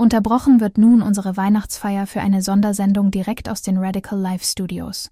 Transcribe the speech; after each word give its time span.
Unterbrochen 0.00 0.60
wird 0.60 0.78
nun 0.78 1.02
unsere 1.02 1.36
Weihnachtsfeier 1.36 2.06
für 2.06 2.20
eine 2.20 2.40
Sondersendung 2.40 3.10
direkt 3.10 3.48
aus 3.48 3.62
den 3.62 3.78
Radical 3.78 4.16
Life 4.16 4.44
Studios. 4.44 5.10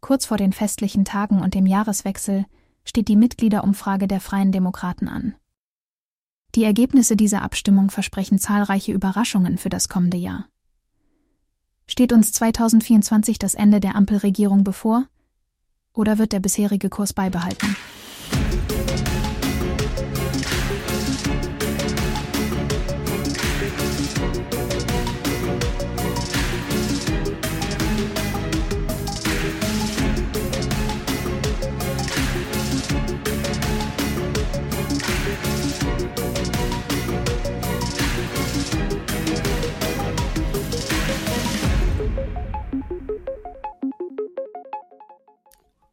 Kurz 0.00 0.24
vor 0.24 0.38
den 0.38 0.54
festlichen 0.54 1.04
Tagen 1.04 1.42
und 1.42 1.52
dem 1.52 1.66
Jahreswechsel 1.66 2.46
steht 2.82 3.08
die 3.08 3.16
Mitgliederumfrage 3.16 4.08
der 4.08 4.20
Freien 4.20 4.52
Demokraten 4.52 5.06
an. 5.06 5.34
Die 6.54 6.64
Ergebnisse 6.64 7.14
dieser 7.14 7.42
Abstimmung 7.42 7.90
versprechen 7.90 8.38
zahlreiche 8.38 8.92
Überraschungen 8.92 9.58
für 9.58 9.68
das 9.68 9.90
kommende 9.90 10.16
Jahr. 10.16 10.46
Steht 11.86 12.14
uns 12.14 12.32
2024 12.32 13.38
das 13.38 13.54
Ende 13.54 13.80
der 13.80 13.96
Ampelregierung 13.96 14.64
bevor? 14.64 15.04
Oder 15.92 16.16
wird 16.16 16.32
der 16.32 16.40
bisherige 16.40 16.88
Kurs 16.88 17.12
beibehalten? 17.12 17.76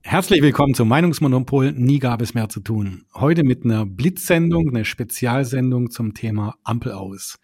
Herzlich 0.10 0.42
willkommen 0.42 0.74
zum 0.74 0.88
Meinungsmonopol. 0.88 1.74
Nie 1.74 2.00
gab 2.00 2.22
es 2.22 2.34
mehr 2.34 2.48
zu 2.48 2.62
tun. 2.62 3.04
Heute 3.14 3.44
mit 3.44 3.66
einer 3.66 3.86
Blitzsendung, 3.86 4.70
eine 4.70 4.86
Spezialsendung 4.86 5.92
zum 5.92 6.14
Thema 6.14 6.56
Ampel 6.64 6.94
aus. 6.94 7.40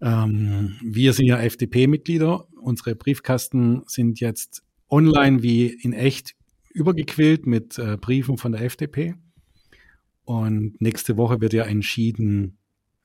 Ähm, 0.00 0.76
wir 0.82 1.12
sind 1.12 1.26
ja 1.26 1.38
FDP-Mitglieder. 1.38 2.48
Unsere 2.60 2.96
Briefkasten 2.96 3.84
sind 3.86 4.18
jetzt 4.18 4.64
online 4.90 5.44
wie 5.44 5.68
in 5.68 5.92
echt 5.92 6.34
übergequillt 6.70 7.46
mit 7.46 7.78
äh, 7.78 7.96
Briefen 7.96 8.38
von 8.38 8.50
der 8.50 8.62
FDP. 8.62 9.14
Und 10.24 10.80
nächste 10.80 11.16
Woche 11.16 11.40
wird 11.40 11.52
ja 11.52 11.62
entschieden 11.62 12.58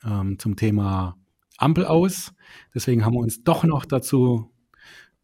ähm, 0.03 0.40
zum 0.40 0.56
Thema 0.56 1.16
Ampel 1.59 1.86
aus. 1.86 2.34
Deswegen 2.73 3.06
haben 3.06 3.14
wir 3.14 3.19
uns 3.19 3.44
doch 3.44 3.66
noch 3.66 3.86
dazu 3.86 4.52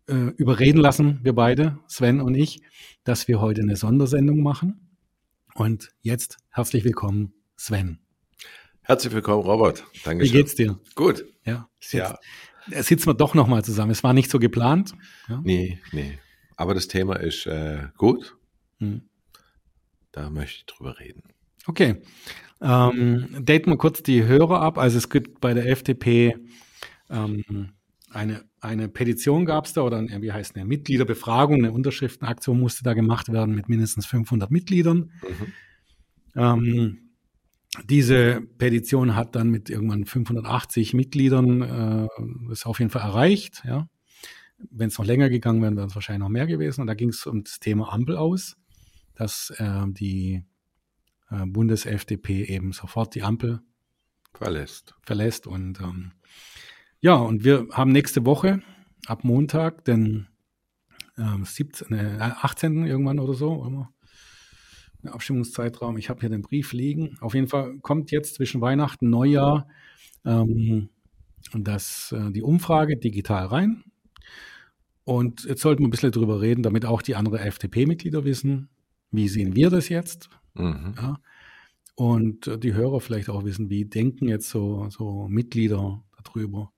äh, 0.09 0.33
überreden 0.37 0.79
lassen, 0.79 1.19
wir 1.23 1.33
beide, 1.33 1.79
Sven 1.87 2.19
und 2.19 2.35
ich, 2.35 2.61
dass 3.03 3.27
wir 3.27 3.39
heute 3.39 3.61
eine 3.61 3.75
Sondersendung 3.75 4.41
machen. 4.41 4.97
Und 5.53 5.91
jetzt 6.01 6.37
herzlich 6.49 6.83
willkommen, 6.83 7.33
Sven. 7.57 7.99
Herzlich 8.81 9.13
willkommen, 9.13 9.43
Robert. 9.43 9.85
Danke. 10.03 10.23
Wie 10.23 10.31
geht's 10.31 10.55
dir? 10.55 10.79
Gut. 10.95 11.25
Ja. 11.45 11.69
ja. 11.91 12.17
sitzen 12.81 13.07
wir 13.07 13.13
doch 13.13 13.35
nochmal 13.35 13.63
zusammen. 13.63 13.91
Es 13.91 14.03
war 14.03 14.13
nicht 14.13 14.31
so 14.31 14.39
geplant. 14.39 14.93
Ja? 15.27 15.41
Nee, 15.43 15.79
nee. 15.91 16.17
Aber 16.55 16.73
das 16.73 16.87
Thema 16.87 17.17
ist 17.17 17.45
äh, 17.45 17.87
gut. 17.97 18.35
Hm. 18.79 19.03
Da 20.11 20.29
möchte 20.29 20.57
ich 20.57 20.65
drüber 20.65 20.99
reden. 20.99 21.21
Okay. 21.67 22.01
Ähm, 22.61 23.27
daten 23.41 23.69
wir 23.69 23.77
kurz 23.77 24.01
die 24.01 24.23
Hörer 24.23 24.61
ab. 24.61 24.77
Also 24.77 24.97
es 24.97 25.09
gibt 25.09 25.39
bei 25.39 25.53
der 25.53 25.67
FDP 25.67 26.35
ähm, 27.09 27.73
eine, 28.09 28.43
eine 28.61 28.87
Petition 28.89 29.45
gab 29.45 29.65
es 29.65 29.73
da 29.73 29.81
oder 29.81 29.97
eine, 29.97 30.21
wie 30.21 30.31
heißt 30.31 30.55
eine 30.55 30.65
Mitgliederbefragung, 30.65 31.57
eine 31.57 31.71
Unterschriftenaktion 31.71 32.59
musste 32.59 32.83
da 32.83 32.93
gemacht 32.93 33.31
werden 33.31 33.55
mit 33.55 33.69
mindestens 33.69 34.05
500 34.05 34.51
Mitgliedern. 34.51 35.11
Mhm. 35.21 35.53
Ähm, 36.35 37.09
diese 37.85 38.41
Petition 38.57 39.15
hat 39.15 39.35
dann 39.35 39.49
mit 39.49 39.69
irgendwann 39.69 40.05
580 40.05 40.93
Mitgliedern 40.93 41.61
äh, 41.61 42.51
ist 42.51 42.65
auf 42.65 42.79
jeden 42.79 42.91
Fall 42.91 43.03
erreicht. 43.03 43.63
Ja. 43.65 43.87
Wenn 44.57 44.87
es 44.87 44.97
noch 44.97 45.05
länger 45.05 45.29
gegangen 45.29 45.61
wäre, 45.61 45.75
wäre 45.75 45.87
es 45.87 45.95
wahrscheinlich 45.95 46.21
noch 46.21 46.29
mehr 46.29 46.47
gewesen. 46.47 46.81
Und 46.81 46.87
da 46.87 46.95
ging 46.95 47.09
es 47.09 47.25
um 47.25 47.43
das 47.43 47.59
Thema 47.59 47.93
Ampel 47.93 48.17
aus, 48.17 48.57
dass 49.15 49.51
äh, 49.57 49.85
die 49.87 50.43
äh, 51.29 51.45
Bundes-FDP 51.45 52.45
eben 52.45 52.71
sofort 52.73 53.13
die 53.15 53.23
Ampel 53.23 53.61
verlässt. 54.33 54.95
verlässt 55.03 55.47
und 55.47 55.79
ähm, 55.79 56.11
ja, 57.01 57.15
und 57.15 57.43
wir 57.43 57.67
haben 57.71 57.91
nächste 57.91 58.25
Woche 58.25 58.61
ab 59.05 59.23
Montag, 59.23 59.85
den 59.85 60.27
äh, 61.17 61.43
17, 61.43 61.91
äh, 61.93 62.17
18. 62.19 62.85
irgendwann 62.85 63.19
oder 63.19 63.33
so, 63.33 63.53
oder? 63.53 63.89
Der 65.03 65.13
Abstimmungszeitraum. 65.13 65.97
Ich 65.97 66.09
habe 66.09 66.19
hier 66.19 66.29
den 66.29 66.41
Brief 66.41 66.73
liegen. 66.73 67.17
Auf 67.21 67.33
jeden 67.33 67.47
Fall 67.47 67.79
kommt 67.79 68.11
jetzt 68.11 68.35
zwischen 68.35 68.59
Weihnachten, 68.59 69.09
Neujahr 69.09 69.67
ähm, 70.25 70.89
das, 71.53 72.11
äh, 72.11 72.31
die 72.31 72.43
Umfrage 72.43 72.97
digital 72.97 73.45
rein. 73.45 73.83
Und 75.05 75.45
jetzt 75.45 75.61
sollten 75.61 75.81
wir 75.81 75.87
ein 75.87 75.91
bisschen 75.91 76.11
drüber 76.11 76.41
reden, 76.41 76.63
damit 76.63 76.85
auch 76.85 77.01
die 77.01 77.15
anderen 77.15 77.39
FDP-Mitglieder 77.39 78.25
wissen, 78.25 78.69
wie 79.11 79.27
sehen 79.27 79.55
wir 79.55 79.69
das 79.69 79.89
jetzt? 79.89 80.29
Mhm. 80.53 80.93
Ja? 80.97 81.19
Und 81.95 82.47
äh, 82.47 82.59
die 82.59 82.73
Hörer 82.73 82.99
vielleicht 82.99 83.29
auch 83.29 83.43
wissen, 83.43 83.69
wie 83.69 83.85
denken 83.85 84.27
jetzt 84.27 84.49
so, 84.49 84.89
so 84.89 85.27
Mitglieder 85.27 86.03
darüber. 86.23 86.71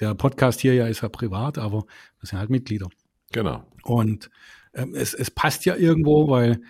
Der 0.00 0.14
Podcast 0.14 0.60
hier 0.60 0.74
ja 0.74 0.86
ist 0.86 1.02
ja 1.02 1.08
privat, 1.08 1.58
aber 1.58 1.84
das 2.20 2.30
sind 2.30 2.38
halt 2.38 2.50
Mitglieder. 2.50 2.88
Genau. 3.32 3.66
Und 3.82 4.30
äh, 4.72 4.86
es, 4.94 5.14
es 5.14 5.30
passt 5.30 5.64
ja 5.64 5.76
irgendwo, 5.76 6.28
weil 6.28 6.60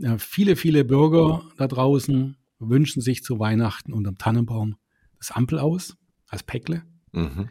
äh, 0.00 0.18
viele, 0.18 0.56
viele 0.56 0.84
Bürger 0.84 1.42
da 1.56 1.66
draußen 1.66 2.36
wünschen 2.58 3.02
sich 3.02 3.22
zu 3.22 3.38
Weihnachten 3.38 3.92
unterm 3.92 4.18
Tannenbaum 4.18 4.76
das 5.18 5.30
Ampel 5.30 5.58
aus, 5.58 5.96
als 6.28 6.42
Päckle. 6.42 6.82
Mhm. 7.12 7.48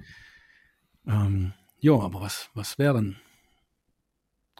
Ähm, 1.06 1.54
ja, 1.80 1.94
aber 1.94 2.22
was, 2.22 2.50
was 2.54 2.78
wäre 2.78 2.96
denn? 2.96 3.16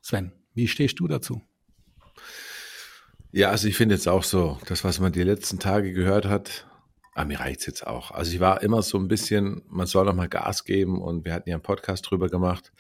Sven, 0.02 0.32
wie 0.54 0.68
stehst 0.68 1.00
du 1.00 1.08
dazu? 1.08 1.42
Ja, 3.32 3.50
also 3.50 3.68
ich 3.68 3.76
finde 3.76 3.96
jetzt 3.96 4.08
auch 4.08 4.24
so, 4.24 4.58
das, 4.66 4.84
was 4.84 5.00
man 5.00 5.12
die 5.12 5.24
letzten 5.24 5.60
Tage 5.60 5.92
gehört 5.94 6.26
hat, 6.26 6.68
Ah, 7.18 7.26
mir 7.26 7.40
reicht's 7.40 7.66
jetzt 7.66 7.88
auch. 7.88 8.12
Also 8.12 8.32
ich 8.32 8.40
war 8.40 8.62
immer 8.62 8.84
so 8.84 8.96
ein 9.00 9.08
bisschen, 9.08 9.64
man 9.68 9.88
soll 9.88 10.06
noch 10.06 10.14
mal 10.14 10.30
Gas 10.30 10.66
geben 10.66 11.02
und 11.02 11.26
wir 11.26 11.34
hatten 11.34 11.50
ja 11.50 11.56
einen 11.56 11.64
Podcast 11.64 12.08
drüber 12.08 12.30
gemacht, 12.30 12.72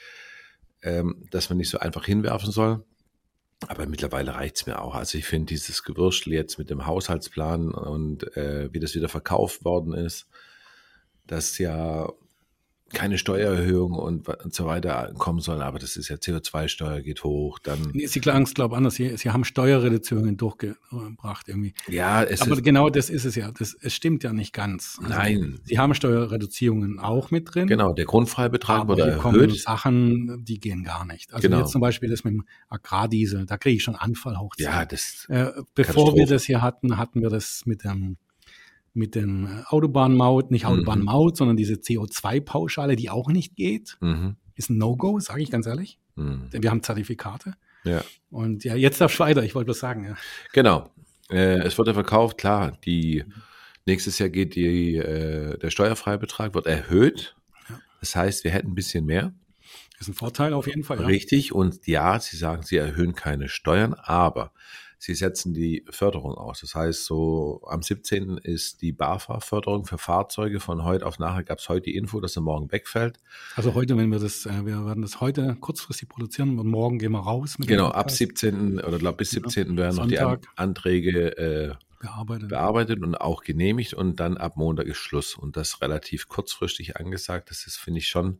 ähm, 0.84 1.28
dass 1.32 1.50
man 1.50 1.58
nicht 1.58 1.72
so 1.72 1.80
einfach 1.80 2.06
hinwerfen 2.06 2.52
soll. 2.52 2.86
Aber 3.68 3.88
mittlerweile 3.88 4.36
reicht's 4.36 4.68
mir 4.68 4.80
auch. 4.80 4.94
Also 4.94 5.18
ich 5.18 5.26
finde 5.26 5.48
dieses 5.48 5.82
Gewürstel 5.82 6.34
jetzt 6.34 6.60
mit 6.60 6.70
dem 6.70 6.86
Haushaltsplan 6.86 7.72
und 7.72 8.38
äh, 8.38 8.72
wie 8.72 8.80
das 8.80 8.94
wieder 8.94 9.10
verkauft 9.10 9.66
worden 9.66 9.96
ist, 9.96 10.28
dass 11.26 11.58
ja 11.58 12.08
keine 12.94 13.18
Steuererhöhung 13.18 13.94
und, 13.94 14.28
und 14.30 14.54
so 14.54 14.66
weiter 14.66 15.14
kommen 15.18 15.40
sollen, 15.40 15.62
aber 15.62 15.80
das 15.80 15.98
ist 15.98 16.10
ja 16.10 16.16
CO2-Steuer 16.16 17.02
geht 17.02 17.24
hoch, 17.24 17.60
dann. 17.60 17.92
Sie 17.94 18.20
klagen 18.20 18.44
es, 18.44 18.54
glaube 18.54 18.74
ich, 18.74 18.78
anders. 18.78 18.96
Sie, 18.96 19.18
Sie 19.18 19.30
haben 19.30 19.44
Steuerreduzierungen 19.44 20.38
durchgebracht 20.38 21.48
irgendwie. 21.48 21.74
Ja, 21.88 22.24
es 22.24 22.42
Aber 22.42 22.54
ist, 22.54 22.64
genau 22.64 22.90
das 22.90 23.10
ist 23.10 23.26
es 23.26 23.36
ja. 23.36 23.52
Das, 23.52 23.76
es 23.80 23.94
stimmt 23.94 24.24
ja 24.24 24.34
nicht 24.34 24.54
ganz. 24.54 24.98
Also 25.02 25.14
nein. 25.14 25.60
Sie 25.64 25.78
haben 25.78 25.94
Steuerreduzierungen 25.94 27.00
auch 27.00 27.32
mit 27.32 27.54
drin. 27.54 27.68
Genau, 27.68 27.94
der 27.94 28.06
Grundfreibetrag 28.06 28.82
aber 28.82 28.98
wurde 28.98 29.12
erhöht. 29.12 29.60
Sachen, 29.60 30.44
die 30.46 30.60
gehen 30.60 30.84
gar 30.84 31.06
nicht. 31.06 31.34
Also 31.34 31.48
genau. 31.48 31.60
jetzt 31.60 31.72
zum 31.72 31.82
Beispiel 31.82 32.10
das 32.10 32.24
mit 32.24 32.34
dem 32.34 32.46
Agrardiesel, 32.70 33.46
da 33.46 33.58
kriege 33.58 33.76
ich 33.78 33.84
schon 33.84 33.96
Anfall 33.96 34.40
hoch. 34.40 34.54
Ja, 34.58 34.86
das. 34.86 35.26
Äh, 35.30 35.52
bevor 35.76 36.16
wir 36.16 36.26
das 36.26 36.46
hier 36.46 36.62
hatten, 36.62 36.98
hatten 36.98 37.22
wir 37.22 37.30
das 37.30 37.64
mit 37.66 37.84
dem 37.84 38.18
mit 38.98 39.16
dem 39.16 39.46
äh, 39.46 39.64
Autobahnmaut, 39.68 40.52
nicht 40.52 40.64
mhm. 40.64 40.72
Autobahnmaut, 40.72 41.34
mhm. 41.34 41.38
sondern 41.38 41.58
diese 41.58 41.76
CO2-Pauschale, 41.76 42.96
die 42.96 43.10
auch 43.10 43.30
nicht 43.30 43.56
geht, 43.56 43.98
mhm. 44.02 44.36
ist 44.56 44.70
ein 44.70 44.78
No-Go, 44.78 45.20
sage 45.20 45.42
ich 45.42 45.52
ganz 45.52 45.68
ehrlich. 45.68 46.00
Mhm. 46.16 46.50
Denn 46.52 46.64
wir 46.64 46.72
haben 46.72 46.84
Zertifikate. 46.84 47.54
Ja. 47.84 48.04
Und 48.30 48.64
ja, 48.64 48.76
jetzt 48.76 49.00
darfst 49.00 49.20
du 49.20 49.24
weiter, 49.24 49.44
ich 49.44 49.56
wollte 49.56 49.66
bloß 49.66 49.80
sagen. 49.80 50.04
Ja. 50.04 50.16
Genau. 50.52 50.90
Äh, 51.30 51.60
es 51.60 51.78
wird 51.78 51.88
ja 51.88 51.94
verkauft, 51.94 52.38
klar, 52.38 52.78
die 52.86 53.24
nächstes 53.86 54.20
Jahr 54.20 54.30
geht 54.30 54.56
die, 54.56 54.98
äh, 54.98 55.58
der 55.58 55.70
Steuerfreibetrag 55.70 56.54
wird 56.54 56.66
erhöht. 56.66 57.36
Ja. 57.70 57.80
Das 58.02 58.16
heißt, 58.16 58.44
wir 58.44 58.52
hätten 58.52 58.72
ein 58.72 58.76
bisschen 58.76 59.06
mehr. 59.06 59.34
Das 59.94 60.08
ist 60.08 60.10
ein 60.10 60.18
Vorteil 60.18 60.54
auf 60.54 60.68
jeden 60.68 60.84
Fall. 60.84 61.00
Ja. 61.00 61.06
Richtig. 61.06 61.54
Und 61.54 61.88
ja, 61.88 62.20
Sie 62.20 62.38
sagen, 62.38 62.64
Sie 62.64 62.78
erhöhen 62.78 63.16
keine 63.16 63.48
Steuern, 63.48 63.94
aber 63.94 64.52
Sie 65.00 65.14
setzen 65.14 65.54
die 65.54 65.86
Förderung 65.90 66.36
aus. 66.36 66.62
Das 66.62 66.74
heißt, 66.74 67.06
so 67.06 67.62
am 67.68 67.82
17. 67.82 68.38
ist 68.38 68.82
die 68.82 68.92
BAFA-Förderung 68.92 69.86
für 69.86 69.98
Fahrzeuge. 69.98 70.60
Von 70.60 70.84
heute 70.84 71.06
auf 71.06 71.20
nachher 71.20 71.44
gab 71.44 71.60
es 71.60 71.70
heute 71.70 71.84
die 71.84 71.96
Info, 71.96 72.20
dass 72.20 72.36
er 72.36 72.42
morgen 72.42 72.72
wegfällt. 72.72 73.20
Also 73.56 73.76
heute, 73.76 73.98
wenn 73.98 74.10
wir 74.12 74.20
das, 74.20 74.46
äh, 74.46 74.66
wir 74.66 74.86
werden 74.86 75.04
das 75.04 75.22
heute 75.22 75.56
kurzfristig 75.60 76.10
produzieren 76.10 76.58
und 76.58 76.68
morgen 76.68 76.98
gehen 76.98 77.12
wir 77.12 77.20
raus. 77.20 77.56
Genau, 77.60 77.90
ab 77.90 78.10
17. 78.10 78.80
oder 78.80 78.98
glaub, 78.98 79.18
bis 79.18 79.32
17. 79.32 79.72
Ja, 79.72 79.78
werden 79.78 79.96
Sonntag. 79.96 80.22
noch 80.22 80.36
die 80.38 80.48
Anträge 80.56 81.38
äh, 81.38 81.76
bearbeitet. 82.00 82.50
bearbeitet 82.50 83.04
und 83.04 83.16
auch 83.16 83.44
genehmigt 83.44 83.94
und 83.94 84.20
dann 84.20 84.38
ab 84.38 84.58
Montag 84.58 84.88
ist 84.88 84.98
Schluss. 84.98 85.36
Und 85.36 85.58
das 85.58 85.82
relativ 85.82 86.28
kurzfristig 86.28 86.98
angesagt. 86.98 87.52
Das 87.52 87.68
ist, 87.68 87.78
finde 87.78 88.00
ich, 88.00 88.08
schon 88.08 88.40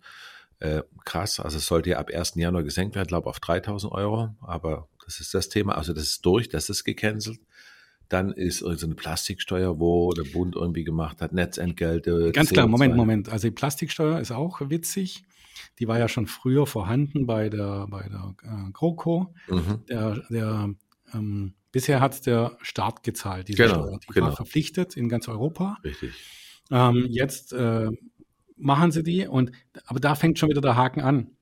äh, 0.60 0.82
krass. 1.06 1.40
Also 1.40 1.58
es 1.58 1.68
sollte 1.68 1.92
ja 1.92 2.00
ab 2.00 2.10
1. 2.12 2.34
Januar 2.36 2.64
gesenkt 2.64 2.96
werden, 2.96 3.08
glaube 3.08 3.30
auf 3.30 3.40
3000 3.40 3.92
Euro. 3.94 4.36
Aber 4.42 4.88
das 5.08 5.22
ist 5.22 5.34
das 5.34 5.48
Thema. 5.48 5.78
Also 5.78 5.94
das 5.94 6.04
ist 6.04 6.26
durch, 6.26 6.50
das 6.50 6.70
ist 6.70 6.84
gecancelt. 6.84 7.40
Dann 8.10 8.32
ist 8.32 8.62
irgendeine 8.62 8.96
Plastiksteuer, 8.96 9.80
wo 9.80 10.12
der 10.12 10.24
Bund 10.24 10.56
irgendwie 10.56 10.84
gemacht 10.84 11.22
hat, 11.22 11.34
Netzentgelte. 11.34 12.32
Ganz 12.34 12.52
klar, 12.52 12.68
Moment, 12.68 12.96
Moment. 12.96 13.30
Also 13.30 13.48
die 13.48 13.54
Plastiksteuer 13.54 14.20
ist 14.20 14.32
auch 14.32 14.62
witzig. 14.70 15.24
Die 15.80 15.88
war 15.88 15.98
ja 15.98 16.08
schon 16.08 16.28
früher 16.28 16.68
vorhanden 16.68 17.26
bei 17.26 17.50
der, 17.50 17.88
bei 17.90 18.08
der 18.08 18.36
äh, 18.44 18.72
GroKo. 18.72 19.34
Mhm. 19.50 19.86
Der, 19.90 20.22
der, 20.30 20.70
ähm, 21.14 21.54
bisher 21.72 22.02
hat 22.02 22.26
der 22.26 22.58
Staat 22.62 23.04
gezahlt, 23.04 23.48
diese 23.48 23.64
genau, 23.64 23.88
Steuer. 23.88 24.00
Die 24.00 24.14
genau. 24.14 24.28
war 24.28 24.36
verpflichtet 24.36 24.98
in 24.98 25.10
ganz 25.10 25.28
Europa. 25.28 25.78
Richtig. 25.84 26.12
Ähm, 26.70 27.08
jetzt 27.10 27.54
äh, 27.54 27.90
machen 28.58 28.92
sie 28.92 29.04
die 29.04 29.28
und 29.28 29.52
aber 29.86 30.00
da 30.00 30.16
fängt 30.16 30.40
schon 30.40 30.50
wieder 30.50 30.62
der 30.62 30.76
Haken 30.76 31.02
an. 31.02 31.37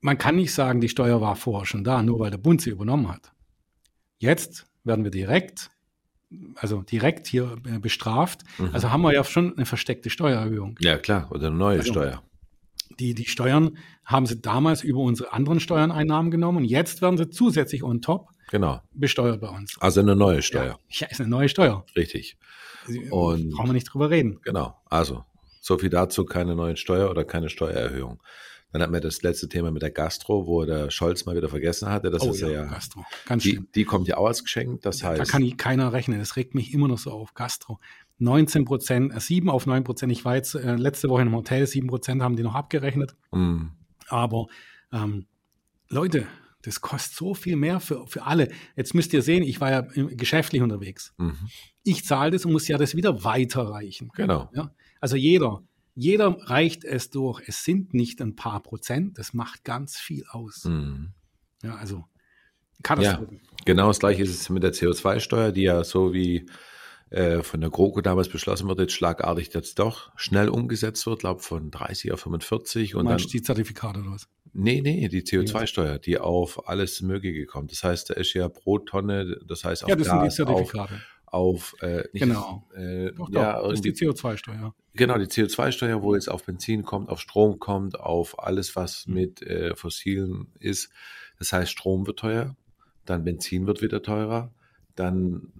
Man 0.00 0.18
kann 0.18 0.36
nicht 0.36 0.54
sagen, 0.54 0.80
die 0.80 0.88
Steuer 0.88 1.20
war 1.20 1.36
vorher 1.36 1.66
schon 1.66 1.84
da, 1.84 2.02
nur 2.02 2.20
weil 2.20 2.30
der 2.30 2.38
Bund 2.38 2.60
sie 2.60 2.70
übernommen 2.70 3.08
hat. 3.08 3.32
Jetzt 4.18 4.66
werden 4.84 5.04
wir 5.04 5.10
direkt, 5.10 5.70
also 6.56 6.82
direkt 6.82 7.26
hier 7.26 7.56
äh, 7.66 7.78
bestraft. 7.78 8.42
Mhm. 8.58 8.70
Also 8.72 8.90
haben 8.90 9.02
wir 9.02 9.12
ja 9.12 9.24
schon 9.24 9.56
eine 9.56 9.66
versteckte 9.66 10.10
Steuererhöhung. 10.10 10.76
Ja, 10.80 10.98
klar, 10.98 11.30
oder 11.30 11.48
eine 11.48 11.56
neue 11.56 11.78
also, 11.78 11.92
Steuer. 11.92 12.22
Die, 12.98 13.14
die 13.14 13.26
Steuern 13.26 13.76
haben 14.04 14.26
sie 14.26 14.40
damals 14.40 14.82
über 14.82 15.00
unsere 15.00 15.32
anderen 15.32 15.60
Steuerneinnahmen 15.60 16.30
genommen 16.30 16.58
und 16.58 16.64
jetzt 16.64 17.02
werden 17.02 17.18
sie 17.18 17.28
zusätzlich 17.28 17.82
on 17.82 18.00
top 18.00 18.30
genau. 18.50 18.80
besteuert 18.92 19.40
bei 19.40 19.48
uns. 19.48 19.76
Also 19.80 20.00
eine 20.00 20.16
neue 20.16 20.42
Steuer. 20.42 20.78
Ja, 20.88 21.06
ja 21.06 21.06
ist 21.08 21.20
eine 21.20 21.30
neue 21.30 21.48
Steuer. 21.48 21.84
Richtig. 21.94 22.36
Und 23.10 23.50
brauchen 23.50 23.68
wir 23.68 23.74
nicht 23.74 23.92
drüber 23.92 24.10
reden. 24.10 24.40
Genau. 24.42 24.74
Also, 24.86 25.24
so 25.60 25.76
viel 25.78 25.90
dazu, 25.90 26.24
keine 26.24 26.56
neuen 26.56 26.76
Steuer 26.76 27.10
oder 27.10 27.24
keine 27.24 27.50
Steuererhöhung. 27.50 28.22
Dann 28.72 28.82
hatten 28.82 28.92
wir 28.92 29.00
das 29.00 29.22
letzte 29.22 29.48
Thema 29.48 29.70
mit 29.70 29.82
der 29.82 29.90
Gastro, 29.90 30.46
wo 30.46 30.64
der 30.64 30.90
Scholz 30.90 31.24
mal 31.24 31.34
wieder 31.34 31.48
vergessen 31.48 31.88
hatte. 31.88 32.10
Das 32.10 32.22
oh, 32.22 32.30
ist 32.30 32.40
ja, 32.40 32.48
ja 32.48 32.64
Gastro. 32.64 33.04
Ganz 33.26 33.42
die, 33.42 33.60
die 33.74 33.84
kommt 33.84 34.08
ja 34.08 34.18
auch 34.18 34.26
als 34.26 34.44
Geschenk. 34.44 34.82
Das 34.82 35.02
heißt. 35.02 35.20
Da 35.20 35.24
kann 35.24 35.56
keiner 35.56 35.92
rechnen. 35.92 36.18
Das 36.18 36.36
regt 36.36 36.54
mich 36.54 36.74
immer 36.74 36.88
noch 36.88 36.98
so 36.98 37.10
auf. 37.10 37.34
Gastro. 37.34 37.80
19 38.18 38.64
Prozent, 38.64 39.20
7 39.20 39.48
äh, 39.48 39.50
auf 39.50 39.66
9 39.66 39.84
Prozent. 39.84 40.12
Ich 40.12 40.24
war 40.24 40.34
jetzt 40.34 40.54
äh, 40.54 40.74
letzte 40.74 41.08
Woche 41.08 41.22
im 41.22 41.34
Hotel, 41.34 41.66
7 41.66 41.86
Prozent 41.86 42.22
haben 42.22 42.36
die 42.36 42.42
noch 42.42 42.54
abgerechnet. 42.54 43.14
Mm. 43.30 43.68
Aber 44.08 44.46
ähm, 44.92 45.26
Leute, 45.88 46.26
das 46.62 46.80
kostet 46.80 47.16
so 47.16 47.34
viel 47.34 47.56
mehr 47.56 47.80
für, 47.80 48.06
für 48.06 48.24
alle. 48.24 48.50
Jetzt 48.76 48.94
müsst 48.94 49.12
ihr 49.12 49.22
sehen, 49.22 49.42
ich 49.42 49.60
war 49.60 49.70
ja 49.70 49.80
geschäftlich 49.80 50.60
unterwegs. 50.60 51.14
Mhm. 51.16 51.48
Ich 51.84 52.04
zahle 52.04 52.32
das 52.32 52.44
und 52.44 52.52
muss 52.52 52.68
ja 52.68 52.76
das 52.76 52.94
wieder 52.94 53.24
weiterreichen. 53.24 54.10
Genau. 54.14 54.50
Ja? 54.52 54.74
Also 55.00 55.16
jeder, 55.16 55.62
jeder 55.98 56.38
reicht 56.42 56.84
es 56.84 57.10
durch. 57.10 57.42
Es 57.48 57.64
sind 57.64 57.92
nicht 57.92 58.22
ein 58.22 58.36
paar 58.36 58.62
Prozent, 58.62 59.18
das 59.18 59.34
macht 59.34 59.64
ganz 59.64 59.96
viel 59.96 60.24
aus. 60.30 60.64
Mhm. 60.64 61.10
Ja, 61.60 61.74
also 61.74 62.04
Katastrophe. 62.84 63.34
Ja, 63.34 63.40
genau 63.64 63.88
das 63.88 63.98
gleiche 63.98 64.22
ist 64.22 64.30
es 64.30 64.48
mit 64.48 64.62
der 64.62 64.72
CO2-Steuer, 64.72 65.50
die 65.50 65.62
ja 65.62 65.82
so 65.82 66.14
wie 66.14 66.46
äh, 67.10 67.42
von 67.42 67.60
der 67.60 67.70
GroKo 67.70 68.00
damals 68.00 68.28
beschlossen 68.28 68.68
wird, 68.68 68.78
jetzt 68.78 68.92
schlagartig 68.92 69.52
jetzt 69.52 69.80
doch 69.80 70.12
schnell 70.14 70.48
umgesetzt 70.48 71.04
wird, 71.04 71.18
glaube 71.18 71.40
von 71.40 71.72
30 71.72 72.12
auf 72.12 72.20
45. 72.20 72.94
Und 72.94 73.06
Meinst 73.06 73.24
dann, 73.24 73.30
die 73.32 73.42
Zertifikate 73.42 73.98
oder 73.98 74.12
was? 74.12 74.28
Nee, 74.52 74.80
nee, 74.80 75.08
die 75.08 75.22
CO2-Steuer, 75.22 75.98
die 75.98 76.18
auf 76.18 76.68
alles 76.68 77.02
Mögliche 77.02 77.44
kommt. 77.46 77.72
Das 77.72 77.82
heißt, 77.82 78.10
da 78.10 78.14
ist 78.14 78.34
ja 78.34 78.48
pro 78.48 78.78
Tonne, 78.78 79.40
das 79.48 79.64
heißt 79.64 79.82
auf 79.82 79.90
ja, 79.90 79.96
das 79.96 80.06
Gas, 80.06 80.36
sind 80.36 80.46
die 80.46 80.52
Zertifikate. 80.52 80.94
auf 80.94 81.17
auf 81.32 81.74
äh, 81.80 82.04
nicht, 82.12 82.22
genau. 82.22 82.66
Äh, 82.74 83.12
doch, 83.12 83.30
doch, 83.30 83.40
ja, 83.40 83.62
das 83.62 83.74
ist 83.74 83.84
die 83.84 83.92
CO2-Steuer. 83.92 84.74
Genau, 84.94 85.18
die 85.18 85.26
CO2-Steuer, 85.26 86.02
wo 86.02 86.14
jetzt 86.14 86.28
auf 86.28 86.44
Benzin 86.44 86.82
kommt, 86.82 87.08
auf 87.08 87.20
Strom 87.20 87.58
kommt, 87.58 87.98
auf 87.98 88.38
alles, 88.42 88.76
was 88.76 89.06
mhm. 89.06 89.14
mit 89.14 89.42
äh, 89.42 89.74
Fossilen 89.76 90.48
ist. 90.58 90.90
Das 91.38 91.52
heißt, 91.52 91.70
Strom 91.70 92.06
wird 92.06 92.18
teuer, 92.18 92.56
dann 93.04 93.24
Benzin 93.24 93.66
wird 93.66 93.80
wieder 93.80 94.02
teurer, 94.02 94.52
dann 94.96 95.52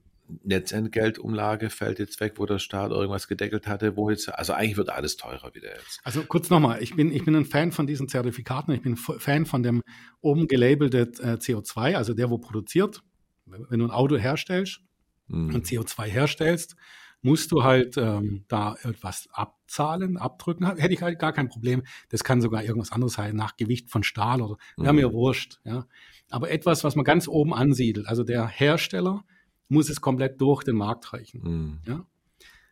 Netzentgeltumlage 0.45 1.71
fällt 1.71 1.99
jetzt 1.99 2.21
weg, 2.21 2.35
wo 2.37 2.47
der 2.47 2.59
Staat 2.59 2.91
irgendwas 2.91 3.29
gedeckelt 3.29 3.67
hatte, 3.67 3.97
wo 3.97 4.11
jetzt, 4.11 4.29
also 4.29 4.53
eigentlich 4.53 4.77
wird 4.77 4.91
alles 4.91 5.17
teurer 5.17 5.55
wieder 5.55 5.71
jetzt. 5.75 6.01
Also 6.05 6.23
kurz 6.23 6.51
nochmal, 6.51 6.83
ich 6.83 6.95
bin, 6.95 7.13
ich 7.13 7.25
bin 7.25 7.35
ein 7.35 7.47
Fan 7.47 7.73
von 7.73 7.87
diesen 7.87 8.09
Zertifikaten, 8.09 8.75
ich 8.75 8.83
bin 8.83 8.97
Fan 8.97 9.47
von 9.47 9.63
dem 9.63 9.83
oben 10.21 10.47
gelabelte 10.47 11.11
äh, 11.23 11.37
CO2, 11.37 11.95
also 11.95 12.13
der, 12.13 12.31
wo 12.31 12.39
produziert. 12.39 13.03
Wenn 13.47 13.79
du 13.79 13.87
ein 13.87 13.91
Auto 13.91 14.19
herstellst, 14.19 14.81
mhm. 15.29 15.55
und 15.55 15.67
CO2 15.67 16.05
herstellst, 16.05 16.77
musst 17.23 17.51
du 17.53 17.65
halt 17.65 17.97
ähm, 17.97 18.45
da 18.49 18.77
etwas 18.83 19.29
abzahlen, 19.33 20.17
abdrücken. 20.17 20.67
Hätte 20.77 20.95
ich 20.95 21.03
halt 21.03 21.19
gar 21.19 21.33
kein 21.33 21.49
Problem. 21.49 21.83
Das 22.11 22.25
kann 22.25 22.41
sogar 22.41 22.63
irgendwas 22.63 22.93
anderes 22.93 23.15
sein, 23.15 23.35
nach 23.35 23.57
Gewicht 23.57 23.91
von 23.91 24.03
Stahl 24.03 24.41
oder 24.41 24.57
wäre 24.77 24.93
mhm. 24.93 25.01
mir 25.01 25.13
wurscht. 25.13 25.59
Ja. 25.65 25.87
Aber 26.31 26.51
etwas, 26.51 26.85
was 26.85 26.95
man 26.95 27.05
ganz 27.05 27.27
oben 27.27 27.55
ansiedelt. 27.55 28.07
Also 28.07 28.23
der 28.23 28.47
Hersteller 28.47 29.25
muss 29.69 29.91
es 29.91 30.01
komplett 30.01 30.41
durch 30.41 30.63
den 30.65 30.77
Markt 30.77 31.13
reichen. 31.13 31.43
Mhm. 31.43 31.79
Ja. 31.87 32.07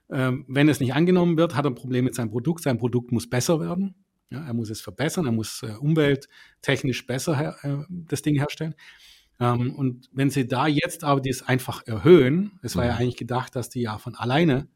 Ähm, 0.08 0.44
wenn 0.48 0.68
es 0.68 0.78
nicht 0.78 0.94
angenommen 0.94 1.36
wird, 1.36 1.56
hat 1.56 1.66
er 1.66 1.70
ein 1.70 1.74
Problem 1.74 2.04
mit 2.04 2.14
seinem 2.14 2.30
Produkt. 2.30 2.62
Sein 2.62 2.78
Produkt 2.78 3.10
muss 3.10 3.28
besser 3.28 3.60
werden. 3.60 3.96
Ja, 4.30 4.44
er 4.44 4.54
muss 4.54 4.70
es 4.70 4.80
verbessern, 4.80 5.26
er 5.26 5.32
muss 5.32 5.62
äh, 5.62 5.74
umwelttechnisch 5.78 7.06
besser 7.06 7.56
äh, 7.62 7.84
das 7.88 8.22
Ding 8.22 8.34
herstellen. 8.34 8.74
Ähm, 9.38 9.74
und 9.74 10.08
wenn 10.12 10.30
sie 10.30 10.46
da 10.46 10.66
jetzt 10.66 11.04
aber 11.04 11.20
das 11.20 11.42
einfach 11.42 11.86
erhöhen, 11.86 12.58
es 12.62 12.76
war 12.76 12.84
mhm. 12.84 12.90
ja 12.90 12.96
eigentlich 12.96 13.16
gedacht, 13.16 13.54
dass 13.56 13.68
die 13.68 13.82
ja 13.82 13.98
von 13.98 14.14
alleine 14.14 14.68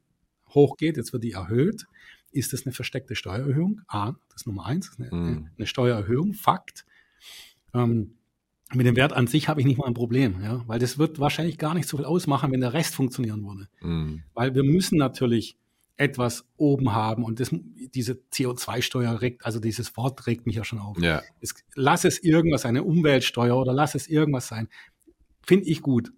hochgeht, 0.48 0.96
jetzt 0.96 1.12
wird 1.12 1.24
die 1.24 1.32
erhöht, 1.32 1.86
ist 2.32 2.52
das 2.52 2.66
eine 2.66 2.72
versteckte 2.72 3.14
Steuererhöhung? 3.14 3.80
A, 3.88 4.12
das 4.28 4.42
ist 4.42 4.46
Nummer 4.46 4.66
eins, 4.66 4.92
eine, 4.98 5.10
mhm. 5.10 5.50
eine 5.56 5.66
Steuererhöhung, 5.66 6.34
Fakt. 6.34 6.84
Ähm, 7.74 8.14
mit 8.72 8.86
dem 8.86 8.96
Wert 8.96 9.12
an 9.12 9.26
sich 9.26 9.48
habe 9.48 9.60
ich 9.60 9.66
nicht 9.66 9.78
mal 9.78 9.86
ein 9.86 9.94
Problem, 9.94 10.42
ja, 10.42 10.62
weil 10.68 10.78
das 10.78 10.96
wird 10.96 11.18
wahrscheinlich 11.18 11.58
gar 11.58 11.74
nicht 11.74 11.88
so 11.88 11.96
viel 11.96 12.06
ausmachen, 12.06 12.52
wenn 12.52 12.60
der 12.60 12.72
Rest 12.72 12.94
funktionieren 12.94 13.44
würde. 13.44 13.68
Mhm. 13.80 14.22
Weil 14.32 14.54
wir 14.54 14.62
müssen 14.62 14.96
natürlich 14.96 15.56
etwas 16.00 16.46
oben 16.56 16.94
haben. 16.94 17.24
Und 17.24 17.40
das, 17.40 17.50
diese 17.94 18.14
CO2-Steuer 18.32 19.20
regt, 19.20 19.44
also 19.44 19.60
dieses 19.60 19.94
Wort 19.98 20.26
regt 20.26 20.46
mich 20.46 20.56
ja 20.56 20.64
schon 20.64 20.78
auf. 20.78 20.98
Ja. 20.98 21.22
Es, 21.40 21.54
lass 21.74 22.04
es 22.04 22.18
irgendwas, 22.22 22.64
eine 22.64 22.84
Umweltsteuer 22.84 23.54
oder 23.54 23.74
lass 23.74 23.94
es 23.94 24.08
irgendwas 24.08 24.48
sein. 24.48 24.68
Finde 25.46 25.66
ich 25.66 25.82
gut. 25.82 26.10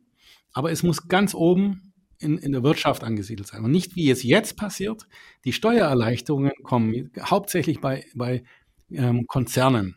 Aber 0.53 0.71
es 0.71 0.85
muss 0.85 1.09
ganz 1.09 1.35
oben 1.35 1.93
in, 2.21 2.39
in 2.39 2.53
der 2.53 2.63
Wirtschaft 2.63 3.03
angesiedelt 3.03 3.49
sein. 3.49 3.65
Und 3.65 3.73
nicht 3.73 3.97
wie 3.97 4.09
es 4.09 4.23
jetzt 4.23 4.57
passiert. 4.57 5.09
Die 5.45 5.53
Steuererleichterungen 5.53 6.53
kommen 6.63 7.11
hauptsächlich 7.21 7.81
bei, 7.81 8.05
bei 8.15 8.45
ähm, 8.93 9.27
Konzernen 9.27 9.97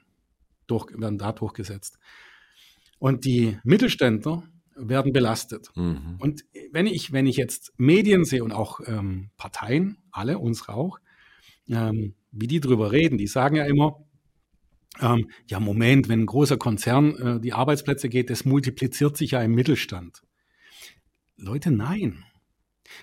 durch, 0.65 0.87
werden 0.99 1.19
da 1.19 1.31
durchgesetzt. 1.31 1.99
Und 2.97 3.23
die 3.23 3.59
Mittelständler, 3.63 4.41
werden 4.75 5.13
belastet. 5.13 5.71
Mhm. 5.75 6.17
Und 6.19 6.45
wenn 6.71 6.87
ich, 6.87 7.11
wenn 7.11 7.27
ich 7.27 7.37
jetzt 7.37 7.73
Medien 7.77 8.25
sehe 8.25 8.43
und 8.43 8.51
auch 8.51 8.81
ähm, 8.85 9.31
Parteien, 9.37 9.97
alle, 10.11 10.37
unsere 10.37 10.73
auch, 10.73 10.99
ähm, 11.67 12.15
wie 12.31 12.47
die 12.47 12.59
drüber 12.59 12.91
reden, 12.91 13.17
die 13.17 13.27
sagen 13.27 13.55
ja 13.55 13.65
immer, 13.65 14.05
ähm, 15.01 15.29
ja, 15.49 15.59
Moment, 15.59 16.07
wenn 16.09 16.21
ein 16.21 16.25
großer 16.25 16.57
Konzern 16.57 17.15
äh, 17.17 17.39
die 17.39 17.53
Arbeitsplätze 17.53 18.09
geht, 18.09 18.29
das 18.29 18.45
multipliziert 18.45 19.17
sich 19.17 19.31
ja 19.31 19.41
im 19.41 19.53
Mittelstand. 19.53 20.21
Leute, 21.37 21.71
nein. 21.71 22.23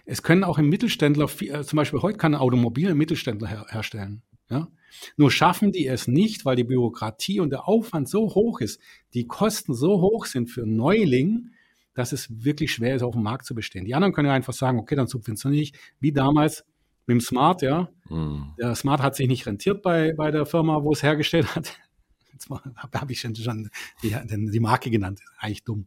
Es 0.05 0.23
können 0.23 0.45
auch 0.45 0.59
im 0.59 0.69
Mittelständler, 0.69 1.29
äh, 1.41 1.63
zum 1.65 1.77
Beispiel 1.77 2.01
heute 2.01 2.19
kann 2.19 2.35
ein 2.35 2.41
Automobil 2.41 2.91
ein 2.91 2.97
Mittelständler 2.97 3.49
her 3.49 3.67
herstellen. 3.69 4.23
Ja? 4.49 4.69
Nur 5.17 5.31
schaffen 5.31 5.73
die 5.73 5.87
es 5.87 6.07
nicht, 6.07 6.45
weil 6.45 6.57
die 6.57 6.65
Bürokratie 6.65 7.41
und 7.41 7.51
der 7.51 7.69
Aufwand 7.69 8.09
so 8.09 8.35
hoch 8.35 8.61
ist, 8.61 8.81
die 9.15 9.27
Kosten 9.27 9.75
so 9.75 10.01
hoch 10.01 10.27
sind 10.27 10.51
für 10.51 10.67
Neuling, 10.67 11.51
dass 11.95 12.13
es 12.13 12.45
wirklich 12.45 12.73
schwer 12.73 12.97
ist, 12.97 13.03
auf 13.03 13.15
dem 13.15 13.23
Markt 13.23 13.45
zu 13.45 13.55
bestehen. 13.55 13.85
Die 13.85 13.95
anderen 13.95 14.15
können 14.15 14.29
ja 14.29 14.35
einfach 14.35 14.53
sagen, 14.53 14.79
okay, 14.79 14.95
dann 14.95 15.07
subventioniere 15.07 15.63
ich, 15.63 15.73
wie 16.01 16.13
damals 16.13 16.65
mit 17.07 17.15
dem 17.15 17.21
Smart, 17.21 17.63
ja. 17.63 17.89
Mhm. 18.09 18.55
Der 18.59 18.75
Smart 18.75 19.03
hat 19.03 19.17
sich 19.17 19.29
nicht 19.29 19.47
rentiert 19.47 19.83
bei, 19.83 20.15
bei 20.15 20.31
der 20.31 20.47
Firma, 20.47 20.83
wo 20.83 20.93
es 20.93 21.03
hergestellt 21.03 21.55
hat. 21.55 21.79
Jetzt 22.33 22.49
habe 22.49 23.13
ich 23.13 23.21
schon, 23.21 23.35
schon 23.35 23.71
die, 24.03 24.17
die 24.51 24.61
Marke 24.61 24.91
genannt. 24.91 25.21
Eigentlich 25.39 25.65
dumm. 25.65 25.87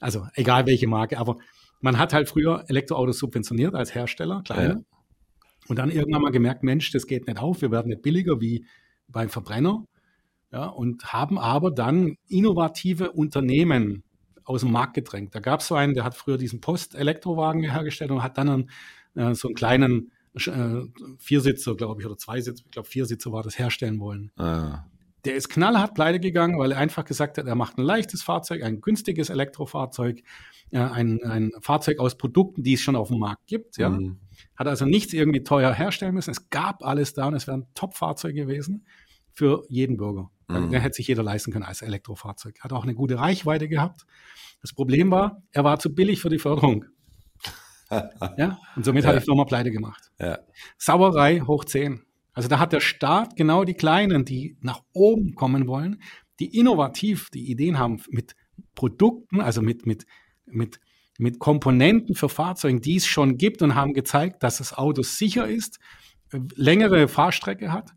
Also 0.00 0.26
egal 0.34 0.66
welche 0.66 0.86
Marke, 0.86 1.18
aber 1.18 1.38
man 1.80 1.98
hat 1.98 2.12
halt 2.12 2.28
früher 2.28 2.64
Elektroautos 2.68 3.18
subventioniert 3.18 3.74
als 3.74 3.94
Hersteller, 3.94 4.42
kleine. 4.44 4.68
Ja. 4.68 4.80
Und 5.68 5.78
dann 5.78 5.90
irgendwann 5.90 6.22
mal 6.22 6.32
gemerkt, 6.32 6.62
Mensch, 6.62 6.90
das 6.90 7.06
geht 7.06 7.26
nicht 7.26 7.38
auf, 7.38 7.62
wir 7.62 7.70
werden 7.70 7.88
nicht 7.88 8.02
billiger 8.02 8.40
wie 8.40 8.66
beim 9.08 9.28
Verbrenner. 9.28 9.86
Ja, 10.50 10.66
und 10.66 11.12
haben 11.12 11.38
aber 11.38 11.70
dann 11.70 12.18
innovative 12.28 13.12
Unternehmen 13.12 14.04
aus 14.44 14.60
dem 14.62 14.72
Markt 14.72 14.94
gedrängt. 14.94 15.34
Da 15.34 15.40
gab 15.40 15.60
es 15.60 15.68
so 15.68 15.74
einen, 15.74 15.94
der 15.94 16.04
hat 16.04 16.14
früher 16.14 16.38
diesen 16.38 16.60
Post-Elektrowagen 16.60 17.62
hergestellt 17.62 18.10
und 18.10 18.22
hat 18.22 18.38
dann 18.38 18.48
einen, 18.48 18.70
äh, 19.14 19.34
so 19.34 19.48
einen 19.48 19.54
kleinen 19.54 20.12
äh, 20.34 20.82
Viersitzer, 21.18 21.74
glaube 21.76 22.00
ich, 22.00 22.06
oder 22.06 22.16
Zweisitzer, 22.16 22.64
ich 22.64 22.70
glaube 22.70 22.88
Viersitzer 22.88 23.32
war 23.32 23.42
das, 23.42 23.58
herstellen 23.58 24.00
wollen. 24.00 24.30
Ah. 24.36 24.86
Der 25.24 25.36
ist 25.36 25.48
knallhart 25.48 25.94
pleite 25.94 26.18
gegangen, 26.18 26.58
weil 26.58 26.72
er 26.72 26.78
einfach 26.78 27.04
gesagt 27.04 27.38
hat, 27.38 27.46
er 27.46 27.54
macht 27.54 27.78
ein 27.78 27.84
leichtes 27.84 28.22
Fahrzeug, 28.22 28.62
ein 28.64 28.80
günstiges 28.80 29.30
Elektrofahrzeug, 29.30 30.22
äh, 30.70 30.78
ein, 30.78 31.22
ein 31.22 31.52
Fahrzeug 31.60 32.00
aus 32.00 32.18
Produkten, 32.18 32.64
die 32.64 32.74
es 32.74 32.80
schon 32.80 32.96
auf 32.96 33.08
dem 33.08 33.18
Markt 33.18 33.46
gibt. 33.46 33.76
Ja. 33.76 33.90
Mhm. 33.90 34.18
Hat 34.56 34.66
also 34.66 34.84
nichts 34.84 35.12
irgendwie 35.12 35.44
teuer 35.44 35.72
herstellen 35.72 36.14
müssen. 36.14 36.30
Es 36.30 36.50
gab 36.50 36.84
alles 36.84 37.14
da 37.14 37.28
und 37.28 37.34
es 37.34 37.46
wäre 37.46 37.58
ein 37.58 37.66
Top-Fahrzeug 37.74 38.34
gewesen 38.34 38.84
für 39.32 39.64
jeden 39.68 39.96
Bürger. 39.96 40.30
Mhm. 40.48 40.70
Der 40.70 40.80
hätte 40.80 40.96
sich 40.96 41.08
jeder 41.08 41.22
leisten 41.22 41.52
können 41.52 41.64
als 41.64 41.82
Elektrofahrzeug. 41.82 42.60
Hat 42.60 42.72
auch 42.72 42.84
eine 42.84 42.94
gute 42.94 43.18
Reichweite 43.18 43.68
gehabt. 43.68 44.06
Das 44.60 44.72
Problem 44.72 45.10
war, 45.10 45.42
er 45.50 45.64
war 45.64 45.78
zu 45.78 45.94
billig 45.94 46.20
für 46.20 46.28
die 46.28 46.38
Förderung. 46.38 46.84
ja, 47.90 48.58
und 48.76 48.84
somit 48.84 49.04
ja. 49.04 49.10
hat 49.10 49.20
die 49.20 49.24
Firma 49.24 49.44
pleite 49.44 49.70
gemacht. 49.70 50.10
Ja. 50.18 50.38
Sauerei 50.78 51.40
hoch 51.40 51.64
10. 51.64 52.02
Also 52.32 52.48
da 52.48 52.58
hat 52.58 52.72
der 52.72 52.80
Staat 52.80 53.36
genau 53.36 53.64
die 53.64 53.74
Kleinen, 53.74 54.24
die 54.24 54.56
nach 54.60 54.82
oben 54.92 55.34
kommen 55.34 55.66
wollen, 55.66 56.02
die 56.40 56.58
innovativ 56.58 57.28
die 57.30 57.50
Ideen 57.50 57.78
haben 57.78 58.00
mit 58.10 58.34
Produkten, 58.74 59.40
also 59.40 59.60
mit, 59.60 59.84
mit, 59.84 60.06
mit, 60.46 60.80
mit 61.18 61.38
Komponenten 61.38 62.14
für 62.14 62.28
Fahrzeuge, 62.28 62.80
die 62.80 62.96
es 62.96 63.06
schon 63.06 63.36
gibt 63.36 63.60
und 63.60 63.74
haben 63.74 63.92
gezeigt, 63.92 64.42
dass 64.42 64.58
das 64.58 64.72
Auto 64.72 65.02
sicher 65.02 65.46
ist, 65.46 65.78
längere 66.54 67.08
Fahrstrecke 67.08 67.72
hat, 67.72 67.92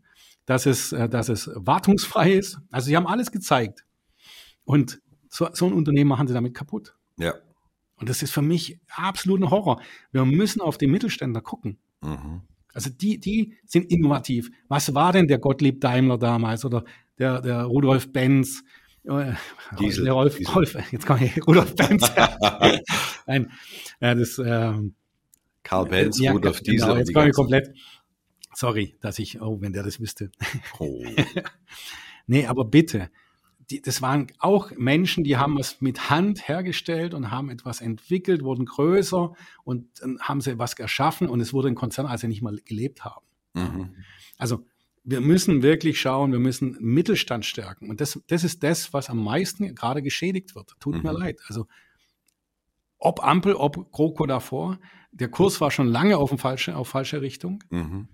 dass 0.46 0.66
es, 0.66 0.92
äh, 0.92 1.08
dass 1.08 1.28
es 1.28 1.50
wartungsfrei 1.54 2.32
ist. 2.32 2.58
Also 2.70 2.86
sie 2.86 2.96
haben 2.96 3.06
alles 3.06 3.30
gezeigt. 3.30 3.84
Und 4.64 5.00
so, 5.28 5.48
so 5.52 5.66
ein 5.66 5.72
Unternehmen 5.72 6.08
machen 6.08 6.26
sie 6.26 6.34
damit 6.34 6.54
kaputt. 6.54 6.96
Ja. 7.18 7.34
Und 7.96 8.08
das 8.08 8.22
ist 8.22 8.32
für 8.32 8.42
mich 8.42 8.78
absolut 8.88 9.40
ein 9.40 9.50
Horror. 9.50 9.80
Wir 10.12 10.24
müssen 10.24 10.60
auf 10.60 10.78
die 10.78 10.86
Mittelständler 10.86 11.40
gucken. 11.40 11.78
Mhm. 12.02 12.42
Also 12.72 12.90
die, 12.90 13.18
die 13.18 13.54
sind 13.64 13.90
innovativ. 13.90 14.50
Was 14.68 14.94
war 14.94 15.12
denn 15.12 15.28
der 15.28 15.38
Gottlieb 15.38 15.80
Daimler 15.80 16.18
damals 16.18 16.64
oder 16.64 16.84
der, 17.18 17.40
der 17.40 17.62
Rudolf 17.64 18.12
Benz? 18.12 18.62
Äh, 19.04 19.32
Diesel, 19.78 20.04
der 20.04 20.12
Rolf, 20.12 20.36
Diesel. 20.36 20.54
Rolf, 20.54 20.92
jetzt 20.92 21.06
komme 21.06 21.24
ich, 21.24 21.46
Rudolf 21.46 21.74
Benz. 21.74 22.10
Nein, 23.26 23.50
ja, 24.00 24.14
das, 24.14 24.38
ähm, 24.44 24.94
Karl 25.62 25.86
Benz, 25.86 26.20
ja, 26.20 26.32
Rudolf 26.32 26.62
genau, 26.62 26.86
Diesel. 26.86 26.98
Jetzt 26.98 27.14
komme 27.14 27.28
ich 27.28 27.34
komplett. 27.34 27.74
Sorry, 28.56 28.96
dass 29.02 29.18
ich, 29.18 29.42
oh, 29.42 29.60
wenn 29.60 29.74
der 29.74 29.82
das 29.82 30.00
wüsste. 30.00 30.30
Oh. 30.78 31.04
nee, 32.26 32.46
aber 32.46 32.64
bitte, 32.64 33.10
die, 33.68 33.82
das 33.82 34.00
waren 34.00 34.28
auch 34.38 34.70
Menschen, 34.78 35.24
die 35.24 35.36
haben 35.36 35.58
was 35.58 35.82
mit 35.82 36.08
Hand 36.08 36.48
hergestellt 36.48 37.12
und 37.12 37.30
haben 37.30 37.50
etwas 37.50 37.82
entwickelt, 37.82 38.42
wurden 38.42 38.64
größer 38.64 39.34
und 39.64 40.00
dann 40.00 40.18
haben 40.20 40.40
sie 40.40 40.58
was 40.58 40.72
erschaffen 40.72 41.28
und 41.28 41.40
es 41.40 41.52
wurde 41.52 41.68
ein 41.68 41.74
Konzern, 41.74 42.06
als 42.06 42.22
sie 42.22 42.28
nicht 42.28 42.40
mal 42.40 42.58
gelebt 42.64 43.04
haben. 43.04 43.26
Mhm. 43.52 43.94
Also 44.38 44.64
wir 45.04 45.20
müssen 45.20 45.62
wirklich 45.62 46.00
schauen, 46.00 46.32
wir 46.32 46.38
müssen 46.38 46.78
Mittelstand 46.80 47.44
stärken. 47.44 47.90
Und 47.90 48.00
das, 48.00 48.18
das 48.26 48.42
ist 48.42 48.62
das, 48.62 48.94
was 48.94 49.10
am 49.10 49.22
meisten 49.22 49.74
gerade 49.74 50.00
geschädigt 50.00 50.54
wird. 50.54 50.72
Tut 50.80 50.94
mhm. 50.94 51.02
mir 51.02 51.12
leid. 51.12 51.40
Also 51.46 51.66
ob 52.96 53.22
Ampel, 53.22 53.52
ob 53.52 53.92
GroKo 53.92 54.24
davor, 54.24 54.78
der 55.12 55.28
Kurs 55.28 55.60
war 55.60 55.70
schon 55.70 55.88
lange 55.88 56.16
auf, 56.16 56.30
falsche, 56.40 56.74
auf 56.74 56.88
falsche 56.88 57.20
Richtung. 57.20 57.62
Mhm. 57.68 58.08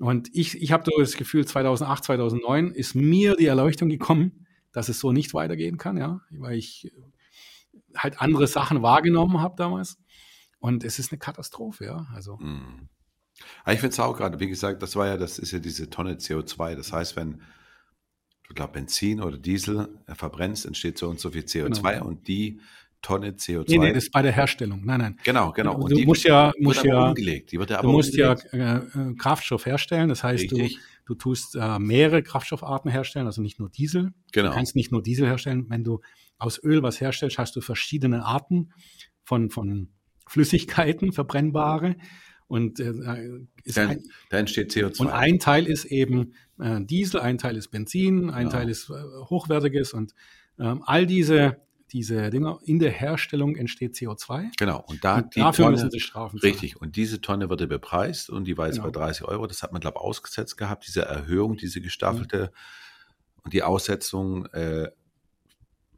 Und 0.00 0.34
ich, 0.34 0.60
ich 0.60 0.72
habe 0.72 0.90
das 0.98 1.16
Gefühl, 1.16 1.46
2008, 1.46 2.04
2009 2.04 2.70
ist 2.72 2.94
mir 2.94 3.36
die 3.36 3.46
Erleuchtung 3.46 3.90
gekommen, 3.90 4.46
dass 4.72 4.88
es 4.88 4.98
so 4.98 5.12
nicht 5.12 5.34
weitergehen 5.34 5.76
kann, 5.76 5.98
ja, 5.98 6.22
weil 6.30 6.56
ich 6.56 6.86
äh, 6.86 6.90
halt 7.96 8.20
andere 8.20 8.46
Sachen 8.46 8.82
wahrgenommen 8.82 9.40
habe 9.40 9.56
damals. 9.56 9.98
Und 10.58 10.84
es 10.84 10.98
ist 10.98 11.12
eine 11.12 11.18
Katastrophe, 11.18 11.84
ja. 11.84 12.06
Also. 12.14 12.38
Mhm. 12.38 12.88
Ich 13.66 13.80
finde 13.80 13.88
es 13.88 14.00
auch 14.00 14.16
gerade, 14.16 14.40
wie 14.40 14.48
gesagt, 14.48 14.82
das 14.82 14.96
war 14.96 15.06
ja, 15.06 15.16
das 15.16 15.38
ist 15.38 15.50
ja 15.52 15.58
diese 15.58 15.90
Tonne 15.90 16.14
CO2. 16.14 16.76
Das 16.76 16.92
heißt, 16.92 17.16
wenn 17.16 17.42
du 18.48 18.54
glaub 18.54 18.72
Benzin 18.72 19.20
oder 19.20 19.38
Diesel 19.38 20.02
verbrennst, 20.08 20.66
entsteht 20.66 20.98
so 20.98 21.08
und 21.08 21.20
so 21.20 21.30
viel 21.30 21.42
CO2 21.42 21.92
genau. 21.92 22.06
und 22.06 22.26
die 22.26 22.60
Tonne 23.02 23.32
CO2. 23.32 23.64
Nee, 23.68 23.78
nee, 23.78 23.92
das 23.92 24.04
ist 24.04 24.12
bei 24.12 24.22
der 24.22 24.32
Herstellung. 24.32 24.82
Nein, 24.84 25.00
nein. 25.00 25.16
Genau, 25.24 25.52
genau. 25.52 25.76
Und 25.76 25.92
du 25.92 26.00
musst 26.00 26.24
ja, 26.24 26.52
musst 26.58 26.84
ja, 26.84 27.08
umgelegt. 27.08 27.52
Die 27.52 27.58
wird 27.58 27.70
ja 27.70 27.78
aber 27.78 27.88
du 27.88 27.92
musst 27.92 28.10
umgelegt. 28.10 28.46
ja 28.52 28.78
äh, 28.78 29.14
Kraftstoff 29.14 29.64
herstellen. 29.64 30.08
Das 30.08 30.22
heißt, 30.22 30.44
Richtig. 30.44 30.74
du 30.74 30.80
Du 31.10 31.16
tust 31.16 31.56
äh, 31.56 31.80
mehrere 31.80 32.22
Kraftstoffarten 32.22 32.88
herstellen, 32.88 33.26
also 33.26 33.42
nicht 33.42 33.58
nur 33.58 33.68
Diesel. 33.68 34.12
Genau. 34.30 34.50
Du 34.50 34.54
kannst 34.54 34.76
nicht 34.76 34.92
nur 34.92 35.02
Diesel 35.02 35.26
herstellen. 35.26 35.66
Wenn 35.68 35.82
du 35.82 36.00
aus 36.38 36.62
Öl 36.62 36.84
was 36.84 37.00
herstellst, 37.00 37.36
hast 37.36 37.56
du 37.56 37.60
verschiedene 37.60 38.24
Arten 38.24 38.72
von, 39.24 39.50
von 39.50 39.88
Flüssigkeiten, 40.28 41.12
verbrennbare. 41.12 41.96
Und 42.46 42.78
äh, 42.78 42.92
ist 43.64 43.76
dann, 43.76 43.88
ein, 43.88 44.02
da 44.28 44.38
entsteht 44.38 44.70
CO2. 44.70 45.00
Und 45.00 45.08
ein 45.08 45.40
Teil 45.40 45.66
ist 45.66 45.84
eben 45.86 46.34
äh, 46.60 46.80
Diesel, 46.80 47.18
ein 47.18 47.38
Teil 47.38 47.56
ist 47.56 47.72
Benzin, 47.72 48.30
ein 48.30 48.46
ja. 48.46 48.52
Teil 48.52 48.68
ist 48.68 48.88
äh, 48.88 48.94
hochwertiges 49.30 49.92
und 49.92 50.14
ähm, 50.60 50.84
all 50.86 51.06
diese 51.06 51.56
diese 51.92 52.30
Dinger, 52.30 52.58
in 52.64 52.78
der 52.78 52.90
Herstellung 52.90 53.56
entsteht 53.56 53.94
CO2. 53.94 54.50
Genau, 54.58 54.84
und, 54.86 55.04
da 55.04 55.16
und 55.16 55.36
dafür 55.36 55.66
Tonne, 55.66 55.76
müssen 55.76 55.90
sie 55.90 56.00
Strafen 56.00 56.38
zahlen. 56.38 56.52
Richtig, 56.52 56.80
und 56.80 56.96
diese 56.96 57.20
Tonne 57.20 57.50
wird 57.50 57.68
bepreist 57.68 58.30
und 58.30 58.44
die 58.44 58.56
war 58.56 58.66
jetzt 58.66 58.76
genau. 58.76 58.90
bei 58.90 58.98
30 58.98 59.24
Euro. 59.26 59.46
Das 59.46 59.62
hat 59.62 59.72
man, 59.72 59.80
glaube 59.80 59.98
ich, 59.98 60.02
ausgesetzt 60.02 60.56
gehabt, 60.56 60.86
diese 60.86 61.02
Erhöhung, 61.02 61.56
diese 61.56 61.80
gestaffelte 61.80 62.52
mhm. 62.52 63.42
und 63.44 63.52
die 63.52 63.62
Aussetzung 63.62 64.46
äh, 64.46 64.90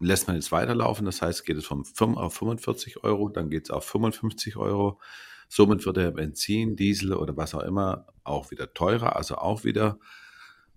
lässt 0.00 0.26
man 0.26 0.36
jetzt 0.36 0.52
weiterlaufen. 0.52 1.06
Das 1.06 1.22
heißt, 1.22 1.44
geht 1.44 1.56
es 1.56 1.64
vom 1.64 1.84
5 1.84 2.16
auf 2.16 2.34
45 2.34 3.04
Euro, 3.04 3.28
dann 3.28 3.50
geht 3.50 3.64
es 3.64 3.70
auf 3.70 3.84
55 3.84 4.56
Euro. 4.56 5.00
Somit 5.48 5.84
wird 5.84 5.98
der 5.98 6.10
Benzin, 6.10 6.76
Diesel 6.76 7.12
oder 7.12 7.36
was 7.36 7.54
auch 7.54 7.62
immer 7.62 8.06
auch 8.24 8.50
wieder 8.50 8.72
teurer, 8.72 9.16
also 9.16 9.36
auch 9.36 9.64
wieder 9.64 9.98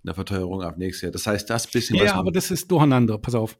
eine 0.04 0.14
Verteuerung 0.14 0.62
ab 0.62 0.78
nächstes 0.78 1.04
Jahr. 1.04 1.12
Das 1.12 1.26
heißt, 1.28 1.50
das 1.50 1.68
bisschen. 1.68 1.96
Ja, 1.98 2.16
aber 2.16 2.32
das 2.32 2.52
ist 2.52 2.70
durcheinander. 2.70 3.18
Pass 3.18 3.36
auf 3.36 3.58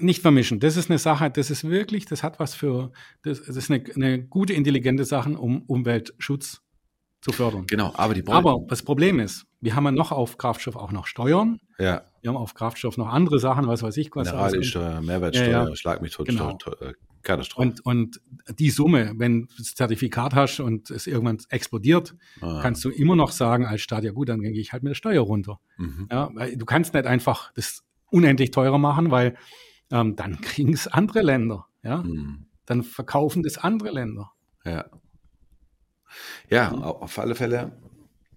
nicht 0.00 0.22
vermischen. 0.22 0.60
Das 0.60 0.76
ist 0.76 0.90
eine 0.90 0.98
Sache, 0.98 1.30
das 1.30 1.50
ist 1.50 1.64
wirklich, 1.64 2.06
das 2.06 2.22
hat 2.22 2.38
was 2.40 2.54
für, 2.54 2.92
das, 3.22 3.42
das 3.44 3.56
ist 3.56 3.70
eine, 3.70 3.84
eine 3.94 4.22
gute, 4.22 4.52
intelligente 4.52 5.04
Sache, 5.04 5.30
um 5.30 5.62
Umweltschutz 5.62 6.62
zu 7.20 7.32
fördern. 7.32 7.66
Genau, 7.66 7.92
aber 7.96 8.14
die 8.14 8.26
Aber 8.26 8.60
das 8.68 8.82
Problem 8.82 9.20
ist, 9.20 9.46
wir 9.60 9.76
haben 9.76 9.84
ja 9.84 9.92
noch 9.92 10.10
auf 10.10 10.38
Kraftstoff 10.38 10.76
auch 10.76 10.92
noch 10.92 11.06
Steuern. 11.06 11.60
Ja. 11.78 12.02
Wir 12.22 12.30
haben 12.30 12.36
auf 12.36 12.54
Kraftstoff 12.54 12.96
noch 12.96 13.08
andere 13.08 13.38
Sachen, 13.38 13.66
was 13.66 13.82
weiß 13.82 13.96
ich. 13.98 14.10
Was 14.14 14.28
Mineralsteuer, 14.28 15.00
Mehrwertsteuer, 15.02 15.48
ja, 15.48 15.68
ja. 15.68 15.76
Schlag 15.76 16.00
mich 16.02 16.12
tot, 16.12 16.28
genau. 16.28 16.56
Äh, 16.80 16.94
Katastrophe. 17.22 17.68
Und, 17.68 17.86
und 17.86 18.20
die 18.58 18.70
Summe, 18.70 19.12
wenn 19.16 19.42
du 19.42 19.48
das 19.58 19.74
Zertifikat 19.74 20.34
hast 20.34 20.60
und 20.60 20.90
es 20.90 21.06
irgendwann 21.06 21.38
explodiert, 21.50 22.14
ah. 22.40 22.60
kannst 22.62 22.84
du 22.84 22.90
immer 22.90 23.16
noch 23.16 23.32
sagen 23.32 23.66
als 23.66 23.82
Staat, 23.82 24.04
ja 24.04 24.12
gut, 24.12 24.30
dann 24.30 24.40
gehe 24.40 24.52
ich 24.52 24.72
halt 24.72 24.82
mit 24.82 24.90
der 24.90 24.94
Steuer 24.94 25.22
runter. 25.22 25.60
Mhm. 25.76 26.08
Ja, 26.10 26.30
weil 26.32 26.56
du 26.56 26.64
kannst 26.64 26.94
nicht 26.94 27.06
einfach 27.06 27.52
das 27.52 27.84
unendlich 28.10 28.50
teurer 28.50 28.78
machen, 28.78 29.10
weil 29.10 29.36
ähm, 29.90 30.16
dann 30.16 30.40
kriegen 30.40 30.72
es 30.72 30.86
andere 30.86 31.22
Länder. 31.22 31.66
Ja? 31.82 31.98
Mhm. 31.98 32.46
Dann 32.66 32.82
verkaufen 32.82 33.42
das 33.42 33.58
andere 33.58 33.90
Länder. 33.90 34.32
Ja. 34.64 34.86
Ja, 36.48 36.70
mhm. 36.70 36.82
auf 36.82 37.18
alle 37.18 37.34
Fälle. 37.34 37.72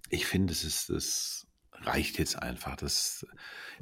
Ich 0.08 0.26
finde, 0.26 0.52
es 0.52 0.64
ist, 0.64 0.90
das 0.90 1.46
reicht 1.86 2.18
jetzt 2.18 2.40
einfach. 2.40 2.76
Das, 2.76 3.26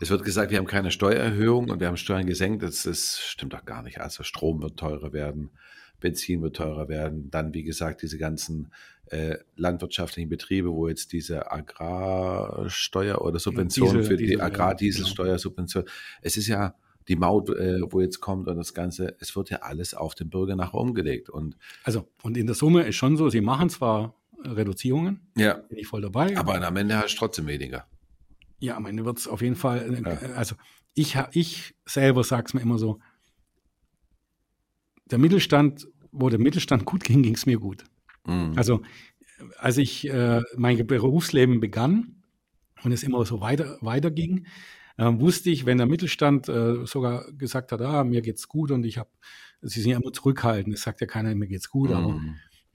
es 0.00 0.10
wird 0.10 0.24
gesagt, 0.24 0.50
wir 0.50 0.58
haben 0.58 0.66
keine 0.66 0.90
Steuererhöhung 0.90 1.70
und 1.70 1.80
wir 1.80 1.88
haben 1.88 1.96
Steuern 1.96 2.26
gesenkt. 2.26 2.62
Das, 2.62 2.82
das 2.84 3.20
stimmt 3.20 3.52
doch 3.52 3.64
gar 3.64 3.82
nicht. 3.82 4.00
Also 4.00 4.22
Strom 4.22 4.62
wird 4.62 4.78
teurer 4.78 5.12
werden, 5.12 5.50
Benzin 6.00 6.42
wird 6.42 6.56
teurer 6.56 6.88
werden. 6.88 7.30
Dann, 7.30 7.54
wie 7.54 7.62
gesagt, 7.62 8.02
diese 8.02 8.18
ganzen 8.18 8.72
äh, 9.06 9.36
landwirtschaftlichen 9.56 10.28
Betriebe, 10.28 10.70
wo 10.72 10.88
jetzt 10.88 11.12
diese 11.12 11.52
Agrarsteuer 11.52 13.20
oder 13.20 13.38
Subvention 13.38 13.88
Diesel, 13.88 14.04
für 14.04 14.16
die 14.16 14.40
Agrardieselsteuersubvention. 14.40 15.84
Genau. 15.84 15.96
Es 16.22 16.36
ist 16.36 16.46
ja 16.46 16.74
die 17.08 17.16
Maut, 17.16 17.50
äh, 17.50 17.80
wo 17.90 18.00
jetzt 18.00 18.20
kommt 18.20 18.48
und 18.48 18.56
das 18.56 18.74
Ganze, 18.74 19.16
es 19.20 19.34
wird 19.36 19.50
ja 19.50 19.58
alles 19.58 19.94
auf 19.94 20.14
den 20.14 20.30
Bürger 20.30 20.56
nachher 20.56 20.78
umgelegt. 20.78 21.28
Und 21.30 21.56
also, 21.84 22.08
und 22.22 22.36
in 22.36 22.46
der 22.46 22.54
Summe 22.54 22.82
ist 22.82 22.96
schon 22.96 23.16
so, 23.16 23.28
sie 23.28 23.40
machen 23.40 23.68
zwar 23.68 24.14
Reduzierungen, 24.44 25.20
ja. 25.36 25.54
bin 25.54 25.78
ich 25.78 25.86
voll 25.86 26.02
dabei. 26.02 26.36
Aber 26.36 26.60
am 26.60 26.76
Ende 26.76 26.96
hast 26.96 27.14
du 27.14 27.18
trotzdem 27.18 27.46
weniger. 27.46 27.86
Ja, 28.58 28.76
am 28.76 28.86
Ende 28.86 29.04
wird 29.04 29.18
es 29.18 29.28
auf 29.28 29.42
jeden 29.42 29.56
Fall, 29.56 29.94
äh, 29.94 30.02
ja. 30.02 30.34
also 30.34 30.54
ich, 30.94 31.16
ich 31.32 31.74
selber 31.84 32.24
sage 32.24 32.44
es 32.46 32.54
mir 32.54 32.60
immer 32.60 32.78
so, 32.78 33.00
der 35.06 35.18
Mittelstand, 35.18 35.88
wo 36.10 36.28
der 36.28 36.38
Mittelstand 36.38 36.84
gut 36.84 37.04
ging, 37.04 37.22
ging 37.22 37.34
es 37.34 37.46
mir 37.46 37.58
gut. 37.58 37.84
Mhm. 38.26 38.52
Also 38.56 38.82
als 39.58 39.76
ich 39.78 40.08
äh, 40.08 40.40
mein 40.56 40.86
Berufsleben 40.86 41.60
begann 41.60 42.22
und 42.82 42.92
es 42.92 43.02
immer 43.02 43.24
so 43.24 43.40
weiter, 43.40 43.78
weiter 43.80 44.10
ging, 44.10 44.46
äh, 45.02 45.20
wusste 45.20 45.50
ich, 45.50 45.66
wenn 45.66 45.78
der 45.78 45.86
Mittelstand 45.86 46.48
äh, 46.48 46.86
sogar 46.86 47.30
gesagt 47.32 47.72
hat, 47.72 47.80
ah, 47.80 48.04
mir 48.04 48.22
geht's 48.22 48.48
gut 48.48 48.70
und 48.70 48.84
ich 48.84 48.98
habe, 48.98 49.10
sie 49.60 49.80
sind 49.80 49.90
ja 49.90 49.98
immer 49.98 50.12
zurückhaltend, 50.12 50.74
es 50.74 50.82
sagt 50.82 51.00
ja 51.00 51.06
keiner, 51.06 51.34
mir 51.34 51.48
geht's 51.48 51.68
gut, 51.68 51.90
mhm. 51.90 51.96
aber 51.96 52.10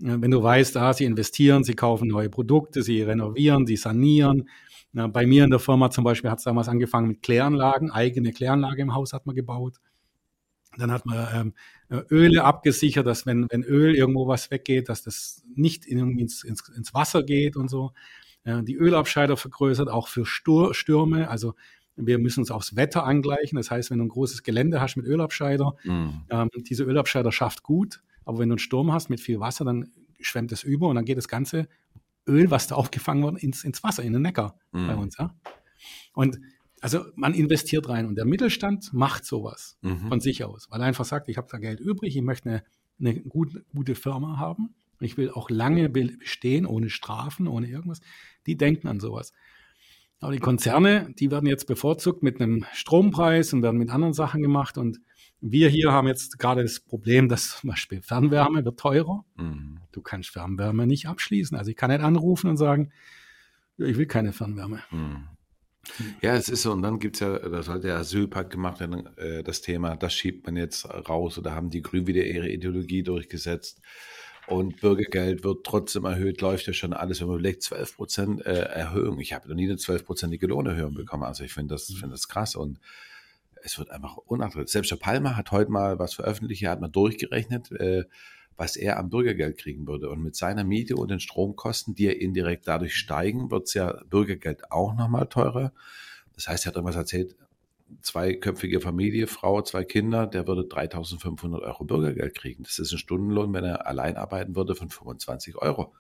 äh, 0.02 0.22
wenn 0.22 0.32
du 0.32 0.42
weißt, 0.44 0.78
ah, 0.78 0.94
sie 0.94 1.06
investieren, 1.06 1.64
sie 1.64 1.76
kaufen 1.76 2.08
neue 2.08 2.30
Produkte, 2.30 2.84
sie 2.84 3.02
renovieren, 3.02 3.66
sie 3.66 3.78
sanieren. 3.78 4.50
Na, 4.94 5.08
bei 5.08 5.26
mir 5.26 5.44
in 5.44 5.50
der 5.50 5.60
Firma 5.60 5.92
zum 5.92 6.04
Beispiel 6.04 6.30
hat 6.30 6.40
es 6.40 6.46
damals 6.46 6.70
angefangen 6.70 7.08
mit 7.08 7.22
Kläranlagen, 7.22 7.92
eigene 7.92 8.32
Kläranlage 8.32 8.82
im 8.82 8.94
Haus 8.94 9.14
hat 9.14 9.26
man 9.26 9.36
gebaut. 9.36 9.78
Dann 10.78 10.92
hat 10.92 11.06
man 11.06 11.28
ähm, 11.34 11.54
äh, 11.90 12.04
Öle 12.12 12.44
abgesichert, 12.44 13.08
dass 13.08 13.26
wenn, 13.26 13.48
wenn 13.50 13.64
Öl 13.64 13.96
irgendwo 13.96 14.28
was 14.28 14.52
weggeht, 14.52 14.90
dass 14.90 15.02
das 15.04 15.44
nicht 15.56 15.86
in, 15.86 16.18
ins, 16.20 16.44
ins, 16.44 16.70
ins 16.70 16.94
Wasser 16.94 17.24
geht 17.24 17.56
und 17.58 17.70
so. 17.70 17.92
Äh, 18.44 18.64
die 18.64 18.76
Ölabscheider 18.76 19.38
vergrößert, 19.38 19.90
auch 19.90 20.08
für 20.08 20.26
Stur 20.26 20.74
Stürme. 20.74 21.30
Also 21.30 21.56
wir 21.98 22.18
müssen 22.20 22.42
uns 22.42 22.52
aufs 22.52 22.76
Wetter 22.76 23.04
angleichen. 23.04 23.58
Das 23.58 23.70
heißt, 23.72 23.92
wenn 23.92 23.98
du 23.98 24.06
ein 24.06 24.10
großes 24.10 24.44
Gelände 24.44 24.80
hast 24.80 24.96
mit 24.96 25.06
Ölabscheider, 25.06 25.76
mhm. 25.84 26.22
ähm, 26.30 26.50
diese 26.70 26.84
Ölabscheider 26.84 27.32
schafft 27.32 27.64
gut. 27.64 28.02
Aber 28.24 28.40
wenn 28.40 28.50
du 28.50 28.54
einen 28.54 28.60
Sturm 28.60 28.92
hast 28.94 29.10
mit 29.10 29.20
viel 29.20 29.40
Wasser, 29.40 29.66
dann 29.66 29.90
schwemmt 30.22 30.52
es 30.52 30.64
über 30.64 30.88
und 30.88 30.96
dann 30.96 31.06
geht 31.06 31.18
das 31.18 31.28
ganze 31.28 31.68
Öl, 32.28 32.52
was 32.52 32.68
da 32.68 32.76
aufgefangen 32.76 33.24
wurde, 33.24 33.40
ins, 33.40 33.64
ins 33.64 33.84
Wasser, 33.84 34.04
in 34.04 34.14
den 34.14 34.22
Neckar 34.22 34.60
mhm. 34.72 34.88
bei 34.88 34.96
uns. 34.96 35.18
Ja? 35.18 35.36
Und 36.14 36.40
Also 36.82 37.06
man 37.16 37.34
investiert 37.34 37.90
rein 37.90 38.06
und 38.06 38.16
der 38.16 38.26
Mittelstand 38.26 38.94
macht 38.94 39.26
sowas 39.26 39.78
Mhm. 39.82 40.10
von 40.10 40.20
sich 40.20 40.44
aus, 40.44 40.70
weil 40.70 40.80
er 40.82 40.86
einfach 40.88 41.06
sagt, 41.06 41.28
ich 41.30 41.38
habe 41.38 41.48
da 41.52 41.58
Geld 41.58 41.80
übrig, 41.80 42.16
ich 42.16 42.22
möchte 42.22 42.50
eine, 42.50 42.64
eine 43.00 43.16
gut, 43.22 43.64
gute 43.74 43.96
Firma 43.96 44.38
haben, 44.38 44.76
ich 45.00 45.18
will 45.18 45.32
auch 45.32 45.50
lange 45.50 45.90
be- 45.90 46.18
bestehen, 46.18 46.66
ohne 46.66 46.90
Strafen, 46.90 47.48
ohne 47.48 47.68
irgendwas. 47.68 48.02
Die 48.46 48.58
denken 48.58 48.88
an 48.88 49.00
sowas. 49.00 49.32
Aber 50.20 50.32
die 50.32 50.40
Konzerne, 50.40 51.14
die 51.20 51.30
werden 51.30 51.46
jetzt 51.46 51.68
bevorzugt 51.68 52.24
mit 52.24 52.42
einem 52.42 52.66
Strompreis 52.74 53.54
und 53.54 53.62
werden 53.62 53.78
mit 53.78 53.90
anderen 53.90 54.14
Sachen 54.14 54.42
gemacht. 54.42 54.78
Und 54.78 55.00
wir 55.42 55.70
hier 55.70 55.92
haben 55.92 56.08
jetzt 56.08 56.40
gerade 56.40 56.64
das 56.64 56.80
Problem, 56.80 57.30
dass 57.30 57.60
zum 57.60 57.70
Beispiel 57.70 58.02
Fernwärme 58.02 58.66
wird 58.66 58.80
teurer. 58.80 59.24
Mhm. 59.36 59.80
Du 59.92 60.02
kannst 60.02 60.30
Fernwärme 60.30 60.88
nicht 60.88 61.08
abschließen. 61.08 61.56
Also 61.56 61.70
ich 61.70 61.78
kann 61.78 61.92
nicht 61.92 62.02
anrufen 62.02 62.50
und 62.50 62.58
sagen, 62.58 62.92
ich 63.78 63.98
will 63.98 64.08
keine 64.08 64.34
Fernwärme. 64.34 64.82
Mhm. 64.90 65.28
Ja, 66.22 66.36
es 66.36 66.50
ist 66.50 66.64
so, 66.64 66.72
und 66.74 66.82
dann 66.82 67.00
gibt's 67.00 67.20
ja, 67.20 67.38
da 67.38 67.64
sollte 67.64 67.88
der 67.88 67.98
Asylpakt 67.98 68.50
gemacht 68.50 68.80
werden, 68.80 69.08
äh, 69.18 69.44
das 69.44 69.62
Thema, 69.62 69.96
das 69.96 70.14
schiebt 70.14 70.46
man 70.46 70.58
jetzt 70.58 70.86
raus 70.86 71.38
oder 71.38 71.54
haben 71.54 71.70
die 71.70 71.82
Grünen 71.82 72.08
wieder 72.08 72.26
ihre 72.26 72.50
Ideologie 72.50 73.04
durchgesetzt. 73.04 73.82
Und 74.48 74.80
Bürgergeld 74.80 75.44
wird 75.44 75.66
trotzdem 75.66 76.06
erhöht, 76.06 76.40
läuft 76.40 76.68
ja 76.68 76.74
schon 76.74 76.94
alles, 76.94 77.20
wenn 77.20 77.28
man 77.28 77.40
überlegt, 77.40 77.64
12 77.64 77.96
Prozent 77.98 78.46
äh, 78.46 78.62
Erhöhung. 78.62 79.20
Ich 79.20 79.34
habe 79.34 79.50
noch 79.50 79.56
nie 79.56 79.66
eine 79.66 79.76
12-prozentige 79.76 80.48
Lohnerhöhung 80.48 80.94
bekommen. 80.94 81.24
Also 81.24 81.44
ich 81.44 81.54
finde 81.54 81.76
das, 81.76 81.88
finde 81.88 82.12
das 82.12 82.30
krass 82.30 82.56
und 82.56 82.80
es 83.64 83.78
wird 83.78 83.92
einfach 83.92 84.16
unattraktiv. 84.16 84.72
Selbst 84.72 84.92
der 84.92 84.96
Palmer 84.96 85.36
hat 85.36 85.52
heute 85.52 85.70
mal 85.70 86.00
was 86.00 86.14
veröffentlicht, 86.14 86.64
er 86.64 86.72
hat 86.72 86.80
mal 86.80 86.88
durchgerechnet, 86.88 87.72
äh, 87.74 88.06
was 88.56 88.78
er 88.78 88.98
am 88.98 89.10
Bürgergeld 89.10 89.58
kriegen 89.58 89.86
würde. 89.86 90.10
Und 90.10 90.24
mit 90.24 90.38
seiner 90.38 90.64
Miete 90.64 90.96
und 90.96 91.12
den 91.12 91.20
Stromkosten, 91.20 91.94
die 91.94 92.06
ja 92.06 92.12
indirekt 92.12 92.68
dadurch 92.70 92.96
steigen, 92.96 93.52
wird's 93.52 93.74
ja 93.74 94.02
Bürgergeld 94.10 94.72
auch 94.72 94.96
nochmal 94.96 95.28
teurer. 95.28 95.74
Das 96.36 96.48
heißt, 96.48 96.66
er 96.66 96.68
hat 96.70 96.76
irgendwas 96.76 96.96
erzählt, 96.96 97.36
zweiköpfige 98.02 98.82
Familie, 98.82 99.28
Frau, 99.28 99.62
zwei 99.62 99.84
Kinder, 99.84 100.28
der 100.28 100.48
würde 100.48 100.66
3500 100.66 101.62
Euro 101.62 101.84
Bürgergeld 101.86 102.36
kriegen. 102.36 102.64
Das 102.64 102.80
ist 102.80 102.92
ein 102.92 102.98
Stundenlohn, 102.98 103.54
wenn 103.54 103.64
er 103.64 103.88
allein 103.88 104.18
arbeiten 104.18 104.56
würde, 104.56 104.76
von 104.76 104.90
25 104.90 105.58
Euro. 105.58 105.94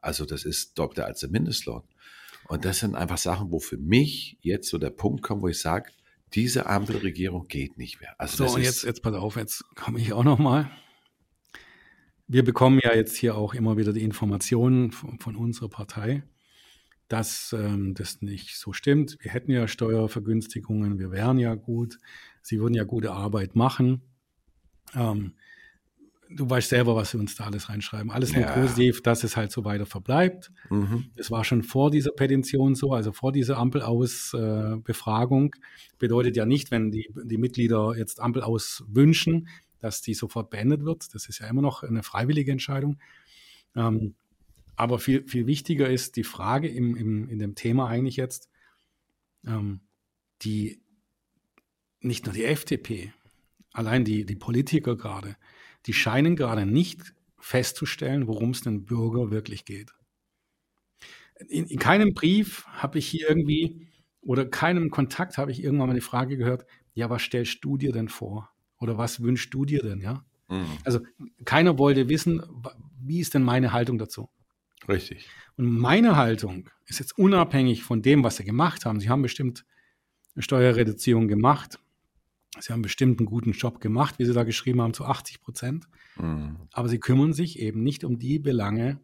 Also 0.00 0.24
das 0.24 0.44
ist 0.44 0.78
doppelt 0.78 1.00
als 1.00 1.20
der 1.20 1.30
Mindestlohn. 1.30 1.82
Und 2.48 2.64
das 2.64 2.80
sind 2.80 2.94
einfach 2.94 3.18
Sachen, 3.18 3.50
wo 3.50 3.58
für 3.58 3.78
mich 3.78 4.38
jetzt 4.42 4.68
so 4.68 4.78
der 4.78 4.90
Punkt 4.90 5.22
kommt, 5.22 5.42
wo 5.42 5.48
ich 5.48 5.60
sage, 5.60 5.90
diese 6.34 6.66
Ampelregierung 6.66 7.48
geht 7.48 7.78
nicht 7.78 8.00
mehr. 8.00 8.14
Also 8.18 8.46
So, 8.46 8.54
und 8.54 8.62
jetzt, 8.62 8.84
jetzt 8.84 9.02
pass 9.02 9.14
auf, 9.14 9.36
jetzt 9.36 9.64
komme 9.74 10.00
ich 10.00 10.12
auch 10.12 10.24
noch 10.24 10.38
mal. 10.38 10.70
Wir 12.26 12.42
bekommen 12.42 12.80
ja 12.82 12.94
jetzt 12.94 13.16
hier 13.16 13.36
auch 13.36 13.54
immer 13.54 13.76
wieder 13.76 13.92
die 13.92 14.02
Informationen 14.02 14.92
von, 14.92 15.18
von 15.18 15.36
unserer 15.36 15.68
Partei, 15.68 16.22
dass 17.08 17.54
ähm, 17.58 17.94
das 17.94 18.22
nicht 18.22 18.56
so 18.56 18.72
stimmt. 18.72 19.16
Wir 19.20 19.32
hätten 19.32 19.50
ja 19.50 19.68
Steuervergünstigungen, 19.68 20.98
wir 20.98 21.10
wären 21.10 21.38
ja 21.38 21.54
gut, 21.54 21.98
sie 22.42 22.60
würden 22.60 22.74
ja 22.74 22.84
gute 22.84 23.12
Arbeit 23.12 23.54
machen. 23.56 24.02
Ähm, 24.94 25.34
du 26.30 26.48
weißt 26.48 26.70
selber, 26.70 26.96
was 26.96 27.10
sie 27.10 27.18
uns 27.18 27.34
da 27.36 27.44
alles 27.44 27.68
reinschreiben. 27.68 28.10
Alles 28.10 28.32
nur 28.32 28.42
Ja. 28.42 28.52
positiv, 28.52 29.02
dass 29.02 29.22
es 29.24 29.36
halt 29.36 29.52
so 29.52 29.64
weiter 29.64 29.86
verbleibt. 29.86 30.50
mhm. 30.70 31.10
Das 31.16 31.30
war 31.30 31.44
schon 31.44 31.62
vor 31.62 31.90
dieser 31.90 32.12
Petition 32.12 32.74
so, 32.74 32.92
also 32.92 33.12
vor 33.12 33.32
dieser 33.32 33.58
Ampelausbefragung. 33.58 35.54
Äh. 35.54 35.58
Bedeutet 35.98 36.36
ja 36.36 36.46
nicht, 36.46 36.70
wenn 36.70 36.90
die, 36.90 37.08
die 37.24 37.38
Mitglieder 37.38 37.94
jetzt 37.96 38.20
Ampel 38.20 38.42
aus 38.42 38.82
wünschen, 38.88 39.48
dass 39.78 40.00
die 40.00 40.14
sofort 40.14 40.50
beendet 40.50 40.84
wird. 40.84 41.14
Das 41.14 41.28
ist 41.28 41.40
ja 41.40 41.46
immer 41.48 41.62
noch 41.62 41.82
eine 41.82 42.02
freiwillige 42.02 42.50
Entscheidung. 42.50 42.98
Ähm, 43.76 44.14
aber 44.76 44.98
viel, 44.98 45.26
viel 45.26 45.46
wichtiger 45.46 45.88
ist 45.88 46.16
die 46.16 46.24
Frage 46.24 46.68
im, 46.68 46.96
im, 46.96 47.28
in 47.28 47.38
dem 47.38 47.54
Thema 47.54 47.88
eigentlich 47.88 48.16
jetzt, 48.16 48.48
ähm, 49.46 49.80
die 50.42 50.80
nicht 52.00 52.26
nur 52.26 52.34
die 52.34 52.44
FDP, 52.44 53.12
allein 53.72 54.04
die, 54.04 54.24
die 54.24 54.36
Politiker 54.36 54.96
gerade, 54.96 55.36
die 55.86 55.92
scheinen 55.92 56.36
gerade 56.36 56.66
nicht 56.66 57.14
festzustellen, 57.38 58.26
worum 58.26 58.50
es 58.50 58.62
den 58.62 58.84
Bürger 58.84 59.30
wirklich 59.30 59.64
geht. 59.64 59.92
In, 61.48 61.66
in 61.66 61.78
keinem 61.78 62.14
Brief 62.14 62.66
habe 62.66 62.98
ich 62.98 63.06
hier 63.06 63.28
irgendwie 63.28 63.88
oder 64.22 64.46
keinem 64.46 64.90
Kontakt 64.90 65.36
habe 65.36 65.50
ich 65.50 65.62
irgendwann 65.62 65.88
mal 65.88 65.94
die 65.94 66.00
Frage 66.00 66.36
gehört, 66.36 66.64
ja, 66.94 67.10
was 67.10 67.22
stellst 67.22 67.58
du 67.62 67.76
dir 67.76 67.92
denn 67.92 68.08
vor? 68.08 68.50
Oder 68.78 68.96
was 68.96 69.22
wünschst 69.22 69.52
du 69.52 69.64
dir 69.64 69.82
denn, 69.82 70.00
ja? 70.00 70.24
Mhm. 70.48 70.66
Also 70.84 71.00
keiner 71.44 71.78
wollte 71.78 72.08
wissen, 72.08 72.42
wie 73.00 73.20
ist 73.20 73.34
denn 73.34 73.42
meine 73.42 73.72
Haltung 73.72 73.98
dazu? 73.98 74.28
Richtig. 74.88 75.28
Und 75.56 75.66
meine 75.70 76.16
Haltung 76.16 76.68
ist 76.86 76.98
jetzt 76.98 77.16
unabhängig 77.18 77.82
von 77.82 78.02
dem, 78.02 78.24
was 78.24 78.36
sie 78.36 78.44
gemacht 78.44 78.84
haben. 78.84 79.00
Sie 79.00 79.08
haben 79.08 79.22
bestimmt 79.22 79.64
eine 80.34 80.42
Steuerreduzierung 80.42 81.28
gemacht. 81.28 81.78
Sie 82.60 82.72
haben 82.72 82.82
bestimmt 82.82 83.18
einen 83.20 83.26
guten 83.26 83.52
Job 83.52 83.80
gemacht, 83.80 84.18
wie 84.18 84.24
Sie 84.24 84.32
da 84.32 84.44
geschrieben 84.44 84.80
haben, 84.80 84.94
zu 84.94 85.04
80 85.04 85.40
Prozent. 85.40 85.88
Mhm. 86.16 86.56
Aber 86.72 86.88
sie 86.88 87.00
kümmern 87.00 87.32
sich 87.32 87.58
eben 87.58 87.82
nicht 87.82 88.04
um 88.04 88.18
die 88.18 88.38
Belange, 88.38 89.00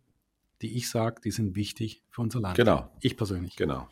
die 0.62 0.76
ich 0.76 0.88
sage, 0.88 1.20
die 1.24 1.30
sind 1.32 1.56
wichtig 1.56 2.02
für 2.10 2.20
unser 2.22 2.40
Land. 2.40 2.56
Genau, 2.56 2.90
Ich 3.00 3.16
persönlich. 3.16 3.56
genau. 3.56 3.88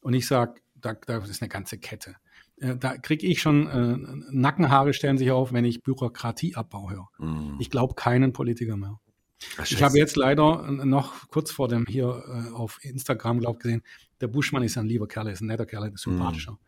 Und 0.00 0.14
ich 0.14 0.26
sage, 0.26 0.60
da, 0.74 0.94
da 0.94 1.18
ist 1.18 1.40
eine 1.42 1.48
ganze 1.48 1.78
Kette. 1.78 2.16
Äh, 2.58 2.76
Da 2.76 2.98
kriege 2.98 3.26
ich 3.26 3.40
schon 3.40 3.66
äh, 3.66 3.96
Nackenhaare 4.30 4.92
stellen 4.92 5.16
sich 5.18 5.30
auf, 5.30 5.52
wenn 5.52 5.64
ich 5.64 5.82
Bürokratieabbau 5.82 6.90
höre. 6.90 7.08
Mhm. 7.18 7.56
Ich 7.60 7.70
glaube 7.70 7.94
keinen 7.94 8.32
Politiker 8.32 8.76
mehr. 8.76 9.00
Das 9.56 9.70
Ich 9.70 9.82
habe 9.82 9.98
jetzt 9.98 10.16
leider 10.16 10.70
noch 10.70 11.28
kurz 11.28 11.50
vor 11.50 11.68
dem 11.68 11.86
hier 11.86 12.22
äh, 12.26 12.52
auf 12.54 12.78
Instagram, 12.82 13.40
glaube 13.40 13.58
gesehen, 13.58 13.82
der 14.20 14.28
Buschmann 14.28 14.62
ist 14.62 14.76
ein 14.76 14.86
lieber 14.86 15.06
Kerl, 15.06 15.28
ist 15.28 15.40
ein 15.40 15.46
netter 15.46 15.66
Kerl, 15.66 15.92
ist 15.92 16.02
sympathischer. 16.02 16.58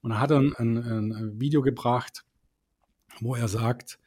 Und 0.00 0.10
da 0.10 0.20
hat 0.20 0.30
er 0.30 0.38
ein, 0.38 0.54
ein, 0.58 1.12
ein 1.12 1.40
Video 1.40 1.62
gebracht, 1.62 2.24
wo 3.20 3.34
er 3.34 3.48
sagt, 3.48 3.98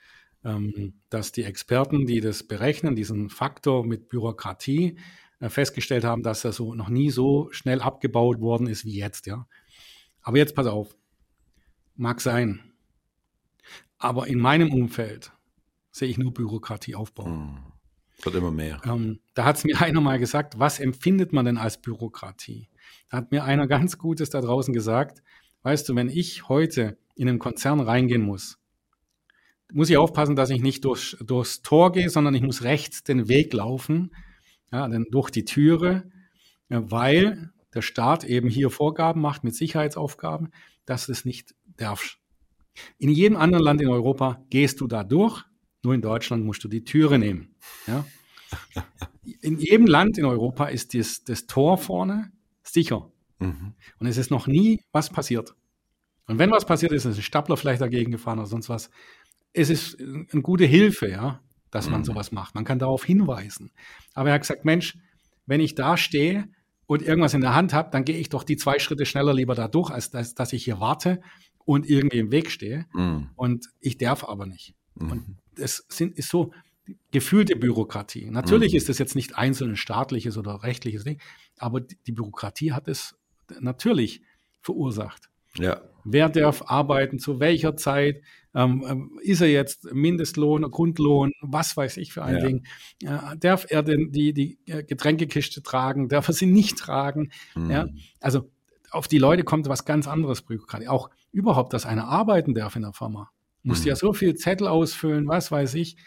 ähm, 0.43 0.93
dass 1.09 1.31
die 1.31 1.43
Experten, 1.43 2.05
die 2.05 2.21
das 2.21 2.43
berechnen, 2.43 2.95
diesen 2.95 3.29
Faktor 3.29 3.85
mit 3.85 4.07
Bürokratie, 4.07 4.97
äh, 5.39 5.49
festgestellt 5.49 6.03
haben, 6.03 6.23
dass 6.23 6.45
er 6.45 6.53
so 6.53 6.73
noch 6.73 6.89
nie 6.89 7.09
so 7.09 7.49
schnell 7.51 7.81
abgebaut 7.81 8.39
worden 8.39 8.67
ist 8.67 8.85
wie 8.85 8.97
jetzt, 8.97 9.25
ja. 9.25 9.47
Aber 10.21 10.37
jetzt 10.37 10.55
pass 10.55 10.67
auf. 10.67 10.95
Mag 11.95 12.21
sein. 12.21 12.73
Aber 13.97 14.27
in 14.27 14.39
meinem 14.39 14.71
Umfeld 14.71 15.31
sehe 15.91 16.09
ich 16.09 16.17
nur 16.17 16.33
Bürokratie 16.33 16.95
aufbauen. 16.95 17.53
Mhm. 17.53 17.76
Wird 18.21 18.35
immer 18.35 18.51
mehr. 18.51 18.81
Ähm, 18.85 19.19
da 19.33 19.45
hat 19.45 19.57
es 19.57 19.63
mir 19.63 19.79
einer 19.81 20.01
mal 20.01 20.19
gesagt, 20.19 20.59
was 20.59 20.79
empfindet 20.79 21.33
man 21.33 21.45
denn 21.45 21.57
als 21.57 21.81
Bürokratie? 21.81 22.69
Da 23.09 23.17
hat 23.17 23.31
mir 23.31 23.43
einer 23.43 23.67
ganz 23.67 23.97
Gutes 23.97 24.29
da 24.29 24.41
draußen 24.41 24.73
gesagt, 24.73 25.21
weißt 25.63 25.87
du, 25.89 25.95
wenn 25.95 26.09
ich 26.09 26.49
heute 26.49 26.97
in 27.15 27.29
einen 27.29 27.39
Konzern 27.39 27.79
reingehen 27.79 28.21
muss, 28.21 28.59
muss 29.73 29.89
ich 29.89 29.97
aufpassen, 29.97 30.35
dass 30.35 30.49
ich 30.49 30.61
nicht 30.61 30.85
durch, 30.85 31.17
durchs 31.19 31.61
Tor 31.61 31.91
gehe, 31.91 32.09
sondern 32.09 32.33
ich 32.35 32.41
muss 32.41 32.63
rechts 32.63 33.03
den 33.03 33.27
Weg 33.27 33.53
laufen, 33.53 34.11
ja, 34.71 34.87
dann 34.87 35.05
durch 35.11 35.29
die 35.29 35.45
Türe, 35.45 36.09
weil 36.69 37.51
der 37.73 37.81
Staat 37.81 38.23
eben 38.23 38.49
hier 38.49 38.69
Vorgaben 38.69 39.21
macht 39.21 39.43
mit 39.43 39.55
Sicherheitsaufgaben, 39.55 40.51
dass 40.85 41.07
du 41.07 41.11
es 41.11 41.25
nicht 41.25 41.53
darfst. 41.75 42.17
In 42.97 43.09
jedem 43.09 43.37
anderen 43.37 43.63
Land 43.63 43.81
in 43.81 43.89
Europa 43.89 44.41
gehst 44.49 44.79
du 44.81 44.87
da 44.87 45.03
durch, 45.03 45.43
nur 45.87 45.95
in 45.95 46.01
Deutschland 46.01 46.43
musst 46.43 46.61
du 46.65 46.67
die 46.67 46.83
Türe 46.83 47.17
nehmen. 47.17 47.55
Ja? 47.87 48.05
In 49.39 49.57
jedem 49.57 49.87
Land 49.87 50.17
in 50.17 50.25
Europa 50.25 50.65
ist 50.65 50.93
das, 50.93 51.23
das 51.23 51.47
Tor 51.47 51.77
vorne 51.77 52.29
sicher. 52.61 53.09
Mhm. 53.39 53.73
Und 53.97 54.07
es 54.07 54.17
ist 54.17 54.29
noch 54.29 54.47
nie 54.47 54.81
was 54.91 55.09
passiert. 55.09 55.55
Und 56.27 56.39
wenn 56.39 56.51
was 56.51 56.65
passiert 56.65 56.91
ist, 56.91 57.05
ist 57.05 57.15
ein 57.15 57.21
Stapler 57.21 57.55
vielleicht 57.55 57.79
dagegen 57.79 58.11
gefahren 58.11 58.37
oder 58.37 58.47
sonst 58.47 58.67
was. 58.67 58.89
Es 59.53 59.69
ist 59.69 59.97
eine 60.01 60.41
gute 60.41 60.65
Hilfe, 60.65 61.09
ja, 61.09 61.41
dass 61.71 61.89
man 61.89 62.01
Mhm. 62.01 62.05
sowas 62.05 62.33
macht. 62.33 62.53
Man 62.53 62.65
kann 62.65 62.79
darauf 62.79 63.05
hinweisen. 63.05 63.71
Aber 64.13 64.27
er 64.27 64.35
hat 64.35 64.41
gesagt, 64.41 64.65
Mensch, 64.65 64.97
wenn 65.45 65.61
ich 65.61 65.73
da 65.73 65.95
stehe 65.95 66.49
und 66.85 67.01
irgendwas 67.01 67.33
in 67.33 67.39
der 67.39 67.55
Hand 67.55 67.73
habe, 67.73 67.91
dann 67.91 68.03
gehe 68.03 68.17
ich 68.17 68.27
doch 68.27 68.43
die 68.43 68.57
zwei 68.57 68.77
Schritte 68.79 69.05
schneller 69.05 69.33
lieber 69.33 69.55
da 69.55 69.69
durch, 69.69 69.89
als 69.89 70.09
dass, 70.09 70.35
dass 70.35 70.51
ich 70.51 70.65
hier 70.65 70.81
warte 70.81 71.21
und 71.63 71.89
irgendwie 71.89 72.19
im 72.19 72.31
Weg 72.31 72.51
stehe. 72.51 72.87
Mhm. 72.93 73.29
Und 73.37 73.67
ich 73.79 73.97
darf 73.97 74.25
aber 74.25 74.45
nicht. 74.45 74.73
Mhm. 74.95 75.11
Und 75.11 75.37
das 75.57 75.85
sind, 75.89 76.17
ist 76.17 76.29
so 76.29 76.51
gefühlte 77.11 77.55
Bürokratie. 77.55 78.29
Natürlich 78.29 78.73
Mhm. 78.73 78.77
ist 78.77 78.89
das 78.89 78.97
jetzt 78.97 79.15
nicht 79.15 79.37
einzeln 79.37 79.75
staatliches 79.75 80.37
oder 80.37 80.63
rechtliches 80.63 81.03
Ding, 81.03 81.19
aber 81.57 81.81
die, 81.81 81.97
die 82.07 82.11
Bürokratie 82.13 82.71
hat 82.71 82.87
es 82.87 83.15
natürlich 83.59 84.21
verursacht. 84.61 85.29
Ja. 85.57 85.81
Wer 86.05 86.29
darf 86.29 86.63
arbeiten, 86.67 87.19
zu 87.19 87.39
welcher 87.39 87.75
Zeit? 87.75 88.21
Ähm, 88.53 88.85
ähm, 88.87 89.19
ist 89.21 89.41
er 89.41 89.49
jetzt 89.49 89.91
Mindestlohn, 89.93 90.61
Grundlohn, 90.71 91.31
was 91.41 91.75
weiß 91.75 91.97
ich 91.97 92.13
für 92.13 92.23
ein 92.23 92.35
Ja. 92.37 92.45
Ding? 92.45 92.65
Äh, 93.03 93.37
darf 93.37 93.65
er 93.69 93.83
denn 93.83 94.11
die, 94.11 94.33
die 94.33 94.57
äh, 94.67 94.83
Getränkekiste 94.83 95.61
tragen? 95.63 96.07
Darf 96.09 96.27
er 96.29 96.33
sie 96.33 96.45
nicht 96.45 96.77
tragen? 96.77 97.31
Mhm. 97.55 97.69
Ja, 97.71 97.87
also 98.21 98.49
auf 98.91 99.07
die 99.09 99.17
Leute 99.17 99.43
kommt 99.43 99.67
was 99.67 99.83
ganz 99.83 100.07
anderes 100.07 100.41
Bürokratie. 100.43 100.87
Auch 100.87 101.09
überhaupt, 101.31 101.73
dass 101.73 101.85
einer 101.85 102.07
arbeiten 102.07 102.53
darf 102.53 102.75
in 102.77 102.83
der 102.83 102.93
Firma. 102.93 103.29
Musst 103.67 103.83
Mhm. 103.83 103.89
ja 103.89 103.95
so 103.95 104.13
viel 104.13 104.35
Zettel 104.35 104.67
ausfüllen, 104.67 105.27
was 105.27 105.51
weiß 105.51 105.73
ich. 105.75 105.97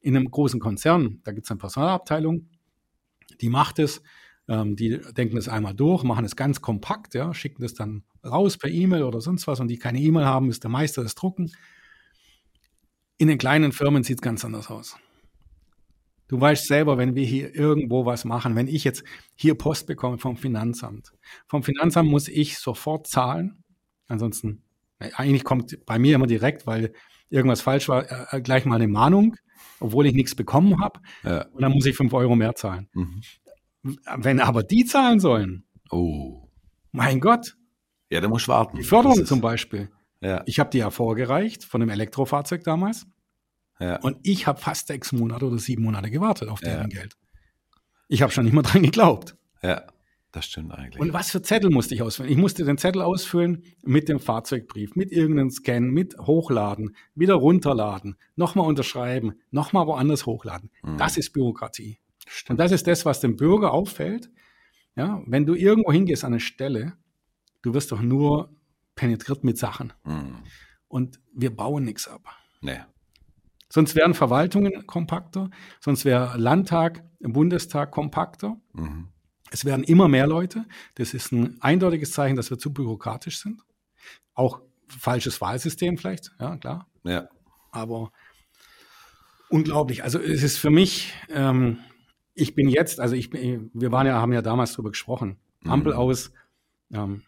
In 0.00 0.16
einem 0.16 0.30
großen 0.30 0.60
Konzern, 0.60 1.20
da 1.24 1.32
gibt 1.32 1.46
es 1.46 1.50
eine 1.50 1.58
Personalabteilung, 1.58 2.48
die 3.40 3.48
macht 3.48 3.78
es. 3.78 4.02
Ähm, 4.46 4.76
die 4.76 4.98
denken 5.16 5.36
das 5.36 5.48
einmal 5.48 5.74
durch, 5.74 6.04
machen 6.04 6.24
es 6.24 6.34
ganz 6.34 6.62
kompakt, 6.62 7.14
ja, 7.14 7.34
schicken 7.34 7.60
das 7.62 7.74
dann 7.74 8.04
raus 8.24 8.56
per 8.56 8.70
E-Mail 8.70 9.02
oder 9.02 9.20
sonst 9.20 9.46
was 9.46 9.60
und 9.60 9.68
die 9.68 9.76
keine 9.78 10.00
E-Mail 10.00 10.24
haben, 10.24 10.48
ist 10.48 10.62
der 10.62 10.70
Meister 10.70 11.02
das 11.02 11.14
Drucken. 11.14 11.52
In 13.18 13.28
den 13.28 13.36
kleinen 13.36 13.72
Firmen 13.72 14.04
sieht 14.04 14.18
es 14.18 14.22
ganz 14.22 14.44
anders 14.44 14.70
aus. 14.70 14.96
Du 16.28 16.40
weißt 16.40 16.66
selber, 16.66 16.98
wenn 16.98 17.14
wir 17.14 17.26
hier 17.26 17.54
irgendwo 17.54 18.06
was 18.06 18.24
machen, 18.24 18.54
wenn 18.54 18.68
ich 18.68 18.84
jetzt 18.84 19.02
hier 19.34 19.54
Post 19.54 19.86
bekomme 19.86 20.18
vom 20.18 20.36
Finanzamt. 20.36 21.12
Vom 21.46 21.62
Finanzamt 21.62 22.08
muss 22.08 22.28
ich 22.28 22.58
sofort 22.58 23.06
zahlen. 23.06 23.64
Ansonsten, 24.06 24.62
eigentlich 24.98 25.44
kommt 25.44 25.84
bei 25.86 25.98
mir 25.98 26.14
immer 26.14 26.26
direkt, 26.26 26.66
weil 26.66 26.92
irgendwas 27.30 27.60
falsch 27.60 27.88
war, 27.88 28.10
äh, 28.10 28.36
äh, 28.36 28.40
gleich 28.40 28.64
mal 28.64 28.76
eine 28.76 28.88
Mahnung, 28.88 29.36
obwohl 29.80 30.06
ich 30.06 30.14
nichts 30.14 30.34
bekommen 30.34 30.80
habe. 30.80 31.00
Ja. 31.22 31.46
Und 31.48 31.62
dann 31.62 31.72
muss 31.72 31.86
ich 31.86 31.96
fünf 31.96 32.12
Euro 32.12 32.36
mehr 32.36 32.54
zahlen. 32.54 32.88
Mhm. 32.92 33.20
Wenn 34.16 34.40
aber 34.40 34.62
die 34.62 34.84
zahlen 34.84 35.20
sollen, 35.20 35.64
oh. 35.90 36.48
mein 36.92 37.20
Gott. 37.20 37.56
Ja, 38.10 38.20
dann 38.20 38.30
muss 38.30 38.42
ich 38.42 38.48
warten. 38.48 38.76
Die 38.76 38.82
Förderung 38.82 39.24
zum 39.24 39.40
Beispiel. 39.40 39.90
Ja. 40.20 40.42
Ich 40.46 40.58
habe 40.58 40.70
die 40.70 40.78
ja 40.78 40.90
vorgereicht 40.90 41.64
von 41.64 41.80
einem 41.80 41.90
Elektrofahrzeug 41.90 42.64
damals. 42.64 43.06
Ja. 43.78 44.00
Und 44.00 44.18
ich 44.24 44.46
habe 44.46 44.60
fast 44.60 44.88
sechs 44.88 45.12
Monate 45.12 45.46
oder 45.46 45.58
sieben 45.58 45.84
Monate 45.84 46.10
gewartet 46.10 46.48
auf 46.48 46.60
deren. 46.60 46.88
Geld. 46.88 47.16
Ich 48.08 48.22
habe 48.22 48.32
schon 48.32 48.44
nicht 48.44 48.54
mehr 48.54 48.62
dran 48.62 48.82
geglaubt. 48.82 49.36
Ja, 49.62 49.86
das 50.32 50.44
stimmt 50.44 50.72
eigentlich. 50.72 51.00
Und 51.00 51.12
was 51.12 51.30
für 51.30 51.40
Zettel 51.40 51.70
musste 51.70 51.94
ich 51.94 52.02
ausfüllen? 52.02 52.30
Ich 52.30 52.36
musste 52.36 52.64
den 52.64 52.76
Zettel 52.76 53.00
ausfüllen 53.02 53.64
mit 53.82 54.08
dem 54.08 54.20
Fahrzeugbrief, 54.20 54.94
mit 54.94 55.10
irgendeinem 55.10 55.50
Scan, 55.50 55.80
mit 55.80 56.18
hochladen, 56.18 56.94
wieder 57.14 57.34
runterladen, 57.34 58.16
nochmal 58.36 58.66
unterschreiben, 58.66 59.34
nochmal 59.50 59.86
woanders 59.86 60.26
hochladen. 60.26 60.70
Mhm. 60.82 60.98
Das 60.98 61.16
ist 61.16 61.32
Bürokratie. 61.32 61.98
Stimmt. 62.26 62.50
Und 62.50 62.56
das 62.58 62.72
ist 62.72 62.86
das, 62.86 63.06
was 63.06 63.20
dem 63.20 63.36
Bürger 63.36 63.72
auffällt. 63.72 64.30
Ja, 64.96 65.22
wenn 65.26 65.46
du 65.46 65.54
irgendwo 65.54 65.92
hingehst 65.92 66.24
an 66.24 66.32
eine 66.32 66.40
Stelle, 66.40 66.94
du 67.62 67.72
wirst 67.72 67.90
doch 67.92 68.02
nur 68.02 68.54
penetriert 68.96 69.44
mit 69.44 69.56
Sachen. 69.56 69.94
Mhm. 70.04 70.42
Und 70.88 71.20
wir 71.32 71.54
bauen 71.54 71.84
nichts 71.84 72.06
ab. 72.06 72.28
Nee. 72.60 72.80
Sonst 73.70 73.94
wären 73.94 74.14
Verwaltungen 74.14 74.86
kompakter, 74.86 75.50
sonst 75.80 76.04
wäre 76.04 76.36
Landtag, 76.38 77.04
Bundestag 77.20 77.90
kompakter. 77.92 78.56
Mhm. 78.72 79.08
Es 79.50 79.64
werden 79.64 79.84
immer 79.84 80.08
mehr 80.08 80.26
Leute. 80.26 80.64
Das 80.94 81.14
ist 81.14 81.32
ein 81.32 81.60
eindeutiges 81.60 82.12
Zeichen, 82.12 82.36
dass 82.36 82.50
wir 82.50 82.58
zu 82.58 82.72
bürokratisch 82.72 83.38
sind. 83.38 83.62
Auch 84.34 84.60
falsches 84.88 85.40
Wahlsystem 85.40 85.98
vielleicht, 85.98 86.32
ja, 86.38 86.56
klar. 86.56 86.88
Ja. 87.04 87.28
Aber 87.70 88.12
unglaublich. 89.48 90.04
Also 90.04 90.18
es 90.18 90.42
ist 90.42 90.58
für 90.58 90.70
mich, 90.70 91.12
ähm, 91.30 91.78
ich 92.34 92.54
bin 92.54 92.68
jetzt, 92.68 93.00
also 93.00 93.14
ich 93.14 93.30
bin, 93.30 93.70
wir 93.74 93.92
waren 93.92 94.06
ja, 94.06 94.20
haben 94.20 94.32
ja 94.32 94.42
damals 94.42 94.72
darüber 94.72 94.90
gesprochen. 94.90 95.38
Ampel 95.64 95.92
mhm. 95.92 95.98
aus, 95.98 96.32
ähm, 96.92 97.22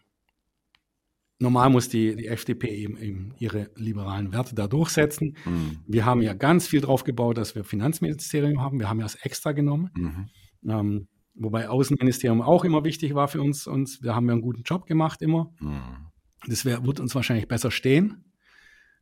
normal 1.39 1.69
muss 1.69 1.89
die, 1.89 2.15
die 2.15 2.27
FDP 2.27 2.69
eben, 2.69 2.97
eben 2.97 3.33
ihre 3.37 3.71
liberalen 3.75 4.31
Werte 4.31 4.55
da 4.55 4.67
durchsetzen. 4.67 5.35
Mhm. 5.45 5.79
Wir 5.87 6.05
haben 6.05 6.21
ja 6.21 6.33
ganz 6.33 6.67
viel 6.67 6.81
drauf 6.81 7.03
gebaut, 7.03 7.37
dass 7.37 7.55
wir 7.55 7.63
Finanzministerium 7.63 8.61
haben. 8.61 8.79
Wir 8.79 8.89
haben 8.89 8.99
ja 8.99 9.05
das 9.05 9.15
extra 9.15 9.51
genommen. 9.51 9.89
Mhm. 9.95 10.29
Ähm, 10.69 11.07
wobei 11.33 11.69
Außenministerium 11.69 12.41
auch 12.41 12.63
immer 12.63 12.83
wichtig 12.83 13.15
war 13.15 13.27
für 13.27 13.41
uns. 13.41 13.67
uns 13.67 14.01
wir 14.03 14.15
haben 14.15 14.27
ja 14.27 14.33
einen 14.33 14.41
guten 14.41 14.63
Job 14.63 14.85
gemacht 14.85 15.21
immer. 15.21 15.53
Mhm. 15.59 16.07
Das 16.47 16.65
wär, 16.65 16.85
wird 16.85 16.99
uns 16.99 17.13
wahrscheinlich 17.15 17.47
besser 17.47 17.71
stehen. 17.71 18.25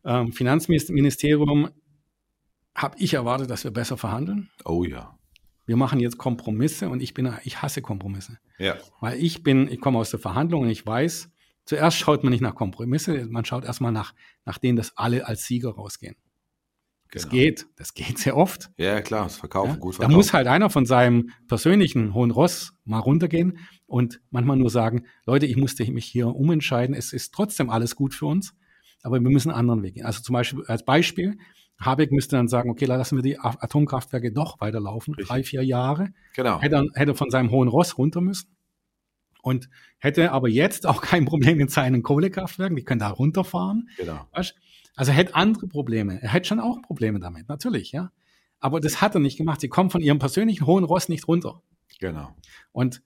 Ähm, 0.04 0.32
Finanzministerium 0.32 1.70
habe 2.76 2.96
ich 3.00 3.14
erwartet, 3.14 3.50
dass 3.50 3.64
wir 3.64 3.72
besser 3.72 3.98
verhandeln. 3.98 4.50
Oh 4.66 4.84
ja. 4.84 5.18
Wir 5.66 5.76
machen 5.76 6.00
jetzt 6.00 6.18
Kompromisse 6.18 6.90
und 6.90 7.02
ich 7.02 7.14
bin, 7.14 7.32
ich 7.44 7.62
hasse 7.62 7.82
Kompromisse. 7.82 8.40
Ja. 8.58 8.76
Weil 9.00 9.20
ich 9.20 9.44
bin, 9.44 9.68
ich 9.68 9.80
komme 9.80 10.00
aus 10.00 10.10
der 10.10 10.20
Verhandlung 10.20 10.64
und 10.64 10.70
ich 10.70 10.86
weiß, 10.86 11.30
Zuerst 11.70 12.00
schaut 12.00 12.24
man 12.24 12.32
nicht 12.32 12.42
nach 12.42 12.56
Kompromisse, 12.56 13.28
man 13.28 13.46
schaut 13.46 13.64
erstmal 13.64 13.92
nach, 13.92 14.16
nach 14.44 14.58
denen, 14.58 14.76
dass 14.76 14.98
alle 14.98 15.28
als 15.28 15.44
Sieger 15.44 15.70
rausgehen. 15.70 16.16
Das 17.12 17.24
genau. 17.24 17.34
geht, 17.34 17.68
das 17.76 17.94
geht 17.94 18.20
sehr 18.20 18.38
oft. 18.38 18.70
Ja, 18.78 19.02
klar, 19.02 19.24
das 19.24 19.38
Verkaufen, 19.38 19.72
ja? 19.72 19.76
gut 19.78 19.96
verkaufen. 19.96 20.12
Da 20.12 20.16
muss 20.16 20.34
halt 20.34 20.48
einer 20.48 20.70
von 20.70 20.86
seinem 20.86 21.32
persönlichen 21.48 22.14
hohen 22.14 22.32
Ross 22.32 22.74
mal 22.86 23.00
runtergehen 23.00 23.58
und 23.88 24.22
manchmal 24.30 24.58
nur 24.58 24.70
sagen, 24.70 25.06
Leute, 25.26 25.48
ich 25.48 25.58
musste 25.58 25.90
mich 25.92 26.06
hier 26.06 26.28
umentscheiden, 26.28 26.96
es 26.96 27.14
ist 27.14 27.34
trotzdem 27.34 27.70
alles 27.70 27.96
gut 27.96 28.14
für 28.14 28.28
uns, 28.28 28.54
aber 29.02 29.20
wir 29.20 29.30
müssen 29.30 29.50
einen 29.50 29.60
anderen 29.60 29.82
Weg 29.82 29.96
gehen. 29.96 30.06
Also 30.06 30.22
zum 30.22 30.34
Beispiel, 30.34 30.64
als 30.68 30.86
Beispiel, 30.86 31.38
Habeck 31.80 32.12
müsste 32.12 32.36
dann 32.36 32.48
sagen, 32.48 32.70
okay, 32.70 32.86
lassen 32.86 33.16
wir 33.16 33.24
die 33.24 33.40
Atomkraftwerke 33.40 34.32
doch 34.32 34.60
weiterlaufen, 34.60 35.16
Richtig. 35.16 35.30
drei, 35.30 35.44
vier 35.44 35.64
Jahre. 35.64 36.10
Genau. 36.36 36.62
Hätte 36.62 36.90
hätte 36.94 37.12
er 37.12 37.16
von 37.16 37.32
seinem 37.32 37.52
hohen 37.52 37.70
Ross 37.70 37.98
runter 37.98 38.22
müssen 38.22 38.50
und 39.42 39.70
hätte 39.98 40.32
aber 40.32 40.50
jetzt 40.50 40.86
auch 40.86 41.02
kein 41.02 41.26
Problem 41.26 41.58
mit 41.58 41.72
seinen 41.72 42.04
Kohlekraftwerken, 42.04 42.76
die 42.76 42.84
können 42.84 43.00
da 43.00 43.10
runterfahren. 43.10 43.90
Genau. 43.98 44.28
Also 44.96 45.12
er 45.12 45.18
hätte 45.18 45.36
andere 45.36 45.68
Probleme. 45.68 46.22
Er 46.22 46.34
hätte 46.34 46.48
schon 46.48 46.60
auch 46.60 46.82
Probleme 46.82 47.20
damit, 47.20 47.48
natürlich, 47.50 47.92
ja. 47.92 48.12
Aber 48.60 48.80
das 48.80 49.02
hat 49.02 49.16
er 49.16 49.22
nicht 49.22 49.38
gemacht. 49.38 49.62
Sie 49.62 49.70
kommen 49.70 49.90
von 49.90 50.02
ihrem 50.02 50.20
persönlichen 50.20 50.66
hohen 50.66 50.84
Ross 50.84 51.08
nicht 51.08 51.28
runter. 51.28 51.62
Genau. 52.00 52.36
Und 52.72 53.02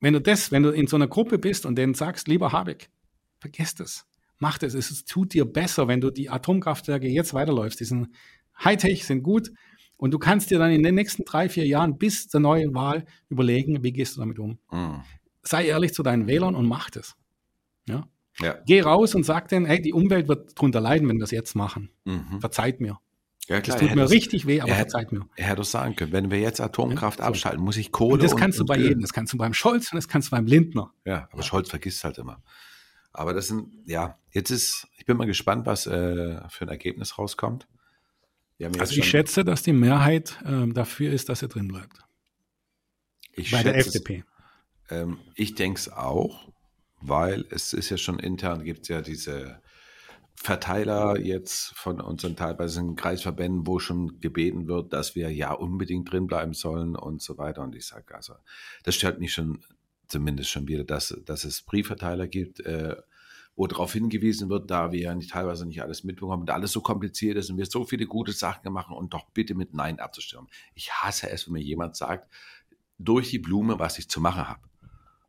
wenn 0.00 0.12
du 0.12 0.20
das, 0.20 0.50
wenn 0.50 0.62
du 0.62 0.70
in 0.70 0.88
so 0.88 0.96
einer 0.96 1.06
Gruppe 1.06 1.38
bist 1.38 1.64
und 1.64 1.76
denen 1.76 1.94
sagst, 1.94 2.26
lieber 2.26 2.52
Habeck, 2.52 2.90
vergiss 3.38 3.74
das. 3.74 4.06
Mach 4.38 4.58
das. 4.58 4.74
Es 4.74 5.04
tut 5.04 5.32
dir 5.32 5.44
besser, 5.44 5.88
wenn 5.88 6.00
du 6.00 6.10
die 6.10 6.28
Atomkraftwerke 6.28 7.06
jetzt 7.06 7.34
weiterläufst. 7.34 7.78
Die 7.80 7.84
sind 7.84 8.08
Hightech, 8.62 9.06
sind 9.06 9.22
gut. 9.22 9.52
Und 9.96 10.10
du 10.10 10.18
kannst 10.18 10.50
dir 10.50 10.58
dann 10.58 10.72
in 10.72 10.82
den 10.82 10.94
nächsten 10.94 11.24
drei, 11.24 11.48
vier 11.48 11.66
Jahren 11.66 11.96
bis 11.96 12.28
zur 12.28 12.40
neuen 12.40 12.74
Wahl 12.74 13.06
überlegen, 13.28 13.82
wie 13.82 13.92
gehst 13.92 14.16
du 14.16 14.20
damit 14.20 14.38
um. 14.38 14.58
Mhm 14.70 15.02
sei 15.46 15.66
ehrlich 15.66 15.94
zu 15.94 16.02
deinen 16.02 16.26
Wählern 16.26 16.54
und 16.54 16.66
mach 16.66 16.90
das. 16.90 17.16
Ja? 17.88 18.08
Ja. 18.40 18.56
Geh 18.66 18.80
raus 18.80 19.14
und 19.14 19.24
sag 19.24 19.48
denen, 19.48 19.66
hey, 19.66 19.80
die 19.80 19.92
Umwelt 19.92 20.28
wird 20.28 20.60
drunter 20.60 20.80
leiden, 20.80 21.08
wenn 21.08 21.16
wir 21.16 21.20
das 21.20 21.30
jetzt 21.30 21.54
machen. 21.54 21.90
Mhm. 22.04 22.40
Verzeiht 22.40 22.80
mir. 22.80 22.98
Ja, 23.48 23.60
klar, 23.60 23.78
das 23.78 23.86
tut 23.86 23.94
mir 23.94 24.10
richtig 24.10 24.46
weh, 24.46 24.60
aber 24.60 24.70
er 24.70 24.76
verzeiht 24.76 25.12
mir. 25.12 25.28
Er 25.36 25.46
hätte 25.46 25.56
doch 25.56 25.64
sagen 25.64 25.94
können, 25.94 26.12
wenn 26.12 26.30
wir 26.32 26.40
jetzt 26.40 26.60
Atomkraft 26.60 27.20
ja, 27.20 27.26
abschalten, 27.26 27.62
muss 27.62 27.76
ich 27.76 27.92
Kohle. 27.92 28.14
Und 28.14 28.22
das 28.24 28.34
kannst 28.34 28.58
und, 28.58 28.68
du 28.68 28.72
bei 28.72 28.78
jedem. 28.78 29.00
Das 29.00 29.12
kannst 29.12 29.32
du 29.32 29.36
beim 29.36 29.54
Scholz 29.54 29.92
und 29.92 29.96
das 29.96 30.08
kannst 30.08 30.28
du 30.28 30.30
beim 30.32 30.46
Lindner. 30.46 30.92
Ja, 31.04 31.28
aber 31.30 31.42
ja. 31.42 31.42
Scholz 31.42 31.70
vergisst 31.70 32.02
halt 32.02 32.18
immer. 32.18 32.42
Aber 33.12 33.32
das 33.32 33.46
sind, 33.46 33.68
ja, 33.86 34.18
jetzt 34.32 34.50
ist, 34.50 34.88
ich 34.98 35.06
bin 35.06 35.16
mal 35.16 35.26
gespannt, 35.26 35.64
was 35.64 35.86
äh, 35.86 36.40
für 36.48 36.64
ein 36.64 36.68
Ergebnis 36.68 37.18
rauskommt. 37.18 37.68
Also 38.78 38.96
ich 38.96 39.08
schätze, 39.08 39.44
dass 39.44 39.62
die 39.62 39.72
Mehrheit 39.72 40.38
äh, 40.44 40.66
dafür 40.72 41.12
ist, 41.12 41.28
dass 41.28 41.42
er 41.42 41.48
drin 41.48 41.68
bleibt. 41.68 42.04
Ich 43.32 43.50
bei 43.50 43.62
der 43.62 43.76
FDP. 43.76 44.24
Ähm, 44.88 45.18
ich 45.34 45.54
denke 45.54 45.78
es 45.78 45.92
auch, 45.92 46.48
weil 47.00 47.44
es 47.50 47.72
ist 47.72 47.90
ja 47.90 47.96
schon 47.96 48.18
intern, 48.18 48.64
gibt 48.64 48.82
es 48.82 48.88
ja 48.88 49.02
diese 49.02 49.60
Verteiler 50.34 51.18
jetzt 51.18 51.74
von 51.76 52.00
unseren 52.00 52.36
teilweise 52.36 52.84
Kreisverbänden, 52.94 53.66
wo 53.66 53.78
schon 53.78 54.20
gebeten 54.20 54.68
wird, 54.68 54.92
dass 54.92 55.14
wir 55.14 55.32
ja 55.32 55.52
unbedingt 55.52 56.12
drin 56.12 56.26
bleiben 56.26 56.52
sollen 56.52 56.94
und 56.94 57.22
so 57.22 57.38
weiter. 57.38 57.62
Und 57.62 57.74
ich 57.74 57.86
sage 57.86 58.14
also, 58.14 58.34
das 58.84 58.94
stört 58.94 59.18
mich 59.18 59.32
schon 59.32 59.60
zumindest 60.08 60.50
schon 60.50 60.68
wieder, 60.68 60.84
dass, 60.84 61.16
dass 61.24 61.44
es 61.44 61.62
Briefverteiler 61.62 62.28
gibt, 62.28 62.60
äh, 62.60 62.96
wo 63.56 63.66
darauf 63.66 63.94
hingewiesen 63.94 64.50
wird, 64.50 64.70
da 64.70 64.92
wir 64.92 65.00
ja 65.00 65.14
nicht, 65.14 65.30
teilweise 65.30 65.66
nicht 65.66 65.82
alles 65.82 66.04
mitbekommen 66.04 66.42
und 66.42 66.50
alles 66.50 66.72
so 66.72 66.82
kompliziert 66.82 67.38
ist 67.38 67.50
und 67.50 67.56
wir 67.56 67.64
so 67.64 67.84
viele 67.84 68.06
gute 68.06 68.32
Sachen 68.32 68.70
machen 68.72 68.94
und 68.94 69.14
doch 69.14 69.30
bitte 69.30 69.54
mit 69.54 69.72
Nein 69.72 69.98
abzustimmen. 69.98 70.48
Ich 70.74 70.92
hasse 70.92 71.30
es, 71.30 71.46
wenn 71.46 71.54
mir 71.54 71.62
jemand 71.62 71.96
sagt, 71.96 72.30
durch 72.98 73.30
die 73.30 73.38
Blume, 73.38 73.78
was 73.78 73.98
ich 73.98 74.08
zu 74.08 74.20
machen 74.20 74.48
habe. 74.48 74.60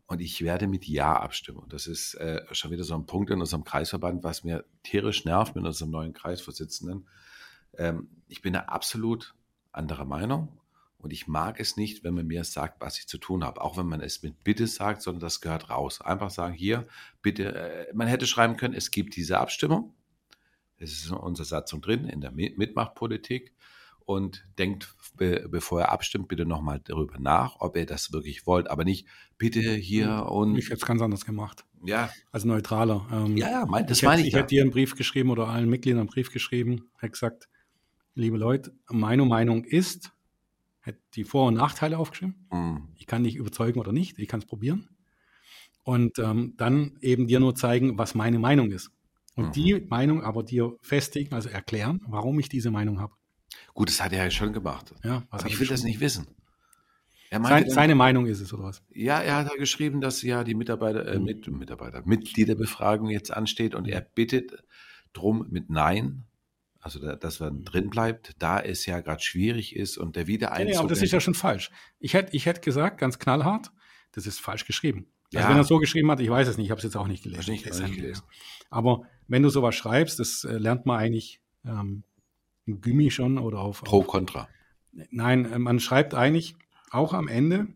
Und 0.07 0.21
ich 0.21 0.41
werde 0.41 0.67
mit 0.67 0.87
Ja 0.87 1.19
abstimmen. 1.19 1.59
Und 1.59 1.73
das 1.73 1.85
ist 1.85 2.13
äh, 2.15 2.41
schon 2.53 2.71
wieder 2.71 2.85
so 2.85 2.95
ein 2.95 3.05
Punkt 3.05 3.29
in 3.29 3.41
unserem 3.41 3.65
Kreisverband, 3.65 4.23
was 4.23 4.45
mir 4.45 4.63
tierisch 4.83 5.25
nervt 5.25 5.55
mit 5.55 5.65
unserem 5.65 5.91
neuen 5.91 6.13
Kreisvorsitzenden. 6.13 7.07
Ähm, 7.77 8.07
ich 8.29 8.41
bin 8.41 8.53
da 8.53 8.61
absolut 8.61 9.35
anderer 9.73 10.05
Meinung. 10.05 10.57
Und 10.97 11.11
ich 11.11 11.27
mag 11.27 11.59
es 11.59 11.75
nicht, 11.77 12.03
wenn 12.03 12.13
man 12.13 12.25
mir 12.25 12.43
sagt, 12.45 12.81
was 12.81 12.97
ich 12.97 13.07
zu 13.07 13.17
tun 13.17 13.43
habe. 13.43 13.61
Auch 13.61 13.77
wenn 13.77 13.85
man 13.85 14.01
es 14.01 14.23
mit 14.23 14.43
Bitte 14.45 14.65
sagt, 14.65 15.01
sondern 15.01 15.21
das 15.21 15.41
gehört 15.41 15.69
raus. 15.69 16.01
Einfach 16.01 16.29
sagen, 16.29 16.53
hier, 16.53 16.87
bitte, 17.21 17.53
äh, 17.53 17.93
man 17.93 18.07
hätte 18.07 18.27
schreiben 18.27 18.55
können, 18.55 18.73
es 18.73 18.91
gibt 18.91 19.15
diese 19.17 19.39
Abstimmung. 19.39 19.93
Es 20.77 20.93
ist 20.93 21.09
in 21.09 21.17
unserer 21.17 21.45
Satzung 21.45 21.81
drin, 21.81 22.05
in 22.05 22.21
der 22.21 22.31
Mitmachpolitik 22.31 23.53
und 24.07 24.47
denkt, 24.57 24.95
be 25.17 25.45
bevor 25.51 25.81
er 25.81 25.91
abstimmt, 25.91 26.29
bitte 26.29 26.45
nochmal 26.45 26.79
darüber 26.85 27.19
nach, 27.19 27.57
ob 27.59 27.75
ihr 27.75 27.85
das 27.85 28.13
wirklich 28.13 28.47
wollt. 28.47 28.71
Aber 28.71 28.85
nicht, 28.85 29.05
bitte 29.37 29.59
hier 29.59 30.19
hm, 30.19 30.27
und. 30.27 30.55
Ich 30.57 30.67
hätte 30.67 30.75
es 30.75 30.85
ganz 30.85 31.01
anders 31.01 31.25
gemacht. 31.25 31.65
Ja. 31.83 32.09
Als 32.31 32.45
neutraler. 32.45 33.05
Ähm, 33.11 33.35
ja, 33.35 33.51
ja, 33.51 33.65
mein, 33.65 33.85
das 33.85 33.97
ich 33.97 34.03
meine 34.03 34.21
ich. 34.21 34.29
Ich 34.29 34.33
hätte 34.33 34.47
dir 34.47 34.61
einen 34.61 34.71
Brief 34.71 34.95
geschrieben 34.95 35.29
oder 35.29 35.49
allen 35.49 35.69
Mitgliedern 35.69 35.99
einen 35.99 36.07
Brief 36.07 36.31
geschrieben, 36.31 36.89
hätte 36.99 37.11
gesagt, 37.11 37.49
liebe 38.15 38.37
Leute, 38.37 38.73
meine 38.89 39.25
Meinung 39.25 39.65
ist, 39.65 40.13
hätte 40.79 41.01
die 41.15 41.25
Vor- 41.25 41.49
und 41.49 41.55
Nachteile 41.55 41.97
aufgeschrieben. 41.97 42.47
Mhm. 42.49 42.87
Ich 42.95 43.07
kann 43.07 43.25
dich 43.25 43.35
überzeugen 43.35 43.77
oder 43.77 43.91
nicht, 43.91 44.17
ich 44.19 44.29
kann 44.29 44.39
es 44.39 44.45
probieren. 44.45 44.87
Und 45.83 46.17
ähm, 46.17 46.53
dann 46.55 46.97
eben 47.01 47.27
dir 47.27 47.41
nur 47.41 47.55
zeigen, 47.55 47.97
was 47.97 48.15
meine 48.15 48.39
Meinung 48.39 48.71
ist. 48.71 48.89
Und 49.35 49.47
mhm. 49.47 49.51
die 49.51 49.85
Meinung 49.89 50.23
aber 50.23 50.43
dir 50.43 50.77
festigen, 50.81 51.35
also 51.35 51.49
erklären, 51.49 51.99
warum 52.07 52.39
ich 52.39 52.47
diese 52.47 52.71
Meinung 52.71 53.01
habe. 53.01 53.16
Gut, 53.77 53.89
das 53.89 54.01
hat 54.03 54.11
er 54.11 54.23
ja 54.23 54.31
schon 54.31 54.53
gemacht. 54.53 54.91
Ja, 55.03 55.21
aber 55.29 55.45
ich 55.45 55.59
will 55.59 55.67
das 55.67 55.83
nicht 55.83 55.99
wissen. 55.99 56.25
Er 57.29 57.37
meinte 57.37 57.53
Sein, 57.59 57.63
dann- 57.65 57.75
seine 57.75 57.93
Meinung 57.95 58.25
ist 58.25 58.39
es, 58.41 58.51
oder 58.51 58.63
was? 58.63 58.81
Ja, 58.91 59.19
er 59.21 59.35
hat 59.35 59.51
da 59.51 59.55
geschrieben, 59.55 60.01
dass 60.01 60.23
ja 60.23 60.43
die 60.43 60.55
Mitarbeiter, 60.55 61.03
Mhm. 61.03 61.07
äh, 61.27 61.33
mit, 61.33 61.47
Mitarbeiter, 61.47 62.01
Mitgliederbefragung 62.03 63.09
jetzt 63.09 63.31
ansteht 63.31 63.75
und 63.75 63.87
er 63.87 64.01
bittet 64.01 64.63
drum 65.13 65.45
mit 65.51 65.69
Nein, 65.69 66.23
also 66.79 66.99
da, 66.99 67.15
dass 67.15 67.39
man 67.39 67.65
drin 67.65 67.91
bleibt, 67.91 68.33
da 68.39 68.59
es 68.59 68.87
ja 68.87 68.99
gerade 69.01 69.21
schwierig 69.21 69.75
ist 69.75 69.99
und 69.99 70.15
der 70.15 70.23
Ja, 70.23 70.27
Wiedereinzug. 70.27 70.71
nee, 70.73 70.77
aber 70.79 70.87
das 70.87 71.03
ist 71.03 71.11
ja 71.11 71.19
schon 71.19 71.35
falsch. 71.35 71.69
Ich 71.99 72.15
hätte 72.15 72.35
ich 72.35 72.47
hätte 72.47 72.61
gesagt, 72.61 72.97
ganz 72.97 73.19
knallhart, 73.19 73.69
das 74.13 74.25
ist 74.25 74.39
falsch 74.39 74.65
geschrieben. 74.65 75.05
Also 75.35 75.43
Ja. 75.45 75.49
wenn 75.51 75.57
er 75.57 75.65
so 75.65 75.77
geschrieben 75.77 76.09
hat, 76.09 76.19
ich 76.19 76.31
weiß 76.31 76.47
es 76.47 76.57
nicht, 76.57 76.65
ich 76.65 76.71
habe 76.71 76.79
es 76.79 76.83
jetzt 76.83 76.95
auch 76.97 77.07
nicht 77.07 77.21
gelesen. 77.23 77.51
Nicht 77.51 77.65
ja 77.65 77.87
gelesen. 77.87 78.23
Aber 78.71 79.03
wenn 79.27 79.43
du 79.43 79.49
sowas 79.49 79.75
schreibst, 79.75 80.17
das 80.19 80.45
äh, 80.45 80.57
lernt 80.57 80.87
man 80.87 80.97
eigentlich 80.97 81.41
ähm, 81.63 82.03
Gummi 82.67 83.09
schon 83.11 83.37
oder 83.37 83.59
auf. 83.59 83.83
Pro 83.83 83.99
auf 83.99 84.07
Contra. 84.07 84.47
Nein, 85.09 85.45
äh, 85.51 85.59
man 85.59 85.79
schreibt 85.79 86.13
eigentlich 86.13 86.55
auch 86.91 87.13
am 87.13 87.27
Ende, 87.27 87.67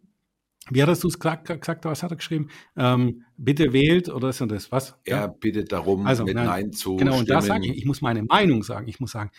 wie 0.70 0.82
hattest 0.82 1.04
du 1.04 1.08
es 1.08 1.20
gesagt, 1.20 1.48
gesagt, 1.48 1.86
was 1.86 2.04
hat 2.04 2.12
er 2.12 2.18
geschrieben? 2.18 2.50
Ähm, 2.78 3.24
bitte 3.36 3.74
wählt 3.74 4.10
oder 4.10 4.34
und 4.40 4.52
das, 4.52 4.72
was? 4.72 4.96
Er 5.04 5.28
bittet 5.28 5.72
darum, 5.72 6.06
Also, 6.06 6.24
mit 6.24 6.36
nein, 6.36 6.46
Nein, 6.46 6.72
zu 6.72 6.96
Genau, 6.96 7.18
und 7.18 7.30
da 7.30 7.42
sage 7.42 7.66
ich, 7.66 7.78
ich 7.78 7.86
muss 7.86 8.02
meine 8.02 8.24
Meinung 8.24 8.64
sagen. 8.64 8.88
Ich 8.88 9.00
muss 9.00 9.12
sagen, 9.12 9.32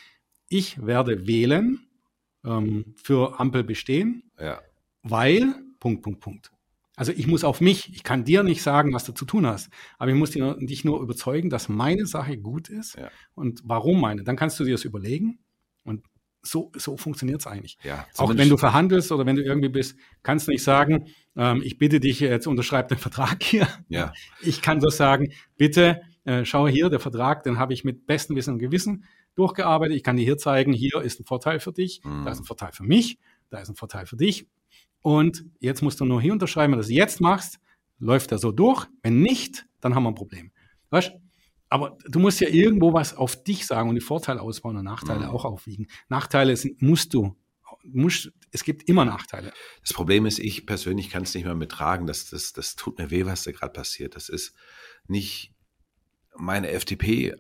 ich 0.49 0.85
werde 0.85 1.27
wählen 1.27 1.87
ähm, 2.45 2.95
für 2.97 3.39
Ampel 3.41 3.65
bestehen, 3.65 4.31
Ja, 4.39 4.61
weil, 5.03 5.55
Punkt, 5.79 6.03
Punkt, 6.03 6.21
Punkt. 6.21 6.53
Also 6.97 7.13
ich 7.13 7.27
muss 7.27 7.43
auf 7.45 7.61
mich, 7.61 7.91
ich 7.95 8.03
kann 8.05 8.25
dir 8.25 8.43
nicht 8.43 8.63
sagen, 8.63 8.93
was 8.93 9.05
du 9.05 9.13
zu 9.13 9.25
tun 9.25 9.47
hast, 9.47 9.71
aber 9.99 10.11
ich 10.11 10.17
muss 10.17 10.31
dich 10.33 10.41
nur, 10.43 10.59
dich 10.59 10.85
nur 10.85 11.01
überzeugen, 11.01 11.49
dass 11.51 11.69
meine 11.69 12.05
Sache 12.07 12.37
gut 12.37 12.69
ist 12.69 12.97
Ja. 12.97 13.11
und 13.35 13.63
warum 13.65 14.01
meine. 14.01 14.25
Dann 14.25 14.37
kannst 14.37 14.61
du 14.61 14.65
dir 14.65 14.73
das 14.73 14.85
überlegen 14.85 15.39
und 15.85 16.05
so, 16.43 16.71
so 16.77 16.97
funktioniert 16.97 17.41
es 17.41 17.47
eigentlich. 17.47 17.79
ja. 17.85 18.05
Auch 18.19 18.37
wenn 18.37 18.49
du 18.49 18.57
verhandelst 18.57 19.11
oder 19.13 19.25
wenn 19.25 19.37
du 19.37 19.43
irgendwie 19.43 19.69
bist, 19.69 19.97
kannst 20.23 20.49
du 20.49 20.51
nicht 20.53 20.65
sagen, 20.65 21.07
ähm, 21.37 21.63
ich 21.65 21.79
bitte 21.79 21.99
dich 22.01 22.21
jetzt 22.21 22.47
unterschreib 22.47 22.89
den 22.89 22.99
Vertrag 22.99 23.43
hier. 23.43 23.69
Ja, 23.89 24.13
Ich 24.43 24.61
kann 24.61 24.81
doch 24.81 24.91
sagen, 24.91 25.33
bitte 25.57 26.03
äh, 26.25 26.45
schau 26.45 26.69
hier, 26.69 26.91
der 26.91 27.01
Vertrag, 27.01 27.43
den 27.45 27.59
habe 27.59 27.73
ich 27.73 27.85
mit 27.85 28.07
bestem 28.07 28.37
Wissen 28.37 28.55
und 28.55 28.59
Gewissen 28.59 29.05
durchgearbeitet. 29.35 29.97
Ich 29.97 30.03
kann 30.03 30.17
dir 30.17 30.25
hier 30.25 30.37
zeigen, 30.37 30.73
hier 30.73 31.01
ist 31.01 31.21
ein 31.21 31.25
Vorteil 31.25 31.59
für 31.59 31.73
dich, 31.73 32.01
Mhm. 32.05 32.25
da 32.25 32.33
ist 32.33 32.41
ein 32.41 32.45
Vorteil 32.45 32.73
für 32.73 32.85
mich, 32.85 33.19
da 33.49 33.59
ist 33.61 33.69
ein 33.71 33.77
Vorteil 33.77 34.05
für 34.07 34.17
dich. 34.17 34.47
Und 35.03 35.45
jetzt 35.61 35.83
musst 35.83 36.01
du 36.01 36.05
nur 36.05 36.21
hier 36.23 36.33
unterschreiben, 36.33 36.73
wenn 36.73 36.79
du 36.79 36.83
das 36.85 36.91
jetzt 36.91 37.21
machst, 37.21 37.59
läuft 37.99 38.33
er 38.33 38.39
so 38.39 38.53
durch. 38.53 38.87
Wenn 39.03 39.21
nicht, 39.21 39.67
dann 39.81 39.95
haben 39.95 40.05
wir 40.05 40.11
ein 40.11 40.15
Problem. 40.15 40.51
Weißt? 40.91 41.13
Aber 41.69 41.97
du 42.07 42.19
musst 42.19 42.41
ja 42.41 42.49
irgendwo 42.49 42.93
was 42.93 43.15
auf 43.15 43.43
dich 43.45 43.67
sagen 43.67 43.89
und 43.89 43.95
die 43.95 44.01
Vorteile 44.03 44.41
ausbauen 44.43 44.77
und 44.77 44.85
Nachteile 44.85 45.27
Mhm. 45.27 45.31
auch 45.31 45.45
aufwiegen. 45.45 45.87
Nachteile 46.09 46.55
sind, 46.57 46.83
musst 46.83 47.15
du, 47.15 47.35
musst, 47.85 48.31
es 48.51 48.63
gibt 48.63 48.89
immer 48.89 49.05
Nachteile. 49.05 49.53
Das 49.81 49.93
Problem 49.95 50.27
ist, 50.27 50.39
ich 50.39 50.67
persönlich 50.67 51.09
kann 51.11 51.23
es 51.23 51.35
nicht 51.35 51.45
mehr 51.45 51.55
mittragen. 51.55 52.07
Das, 52.07 52.29
das, 52.29 52.53
das 52.53 52.77
tut 52.77 52.99
mir 52.99 53.11
weh, 53.11 53.25
was 53.27 53.45
da 53.45 53.53
gerade 53.53 53.73
passiert. 53.73 54.15
Das 54.17 54.29
ist 54.29 54.55
nicht 55.09 55.55
meine 56.37 56.69
FDP, 56.71 57.35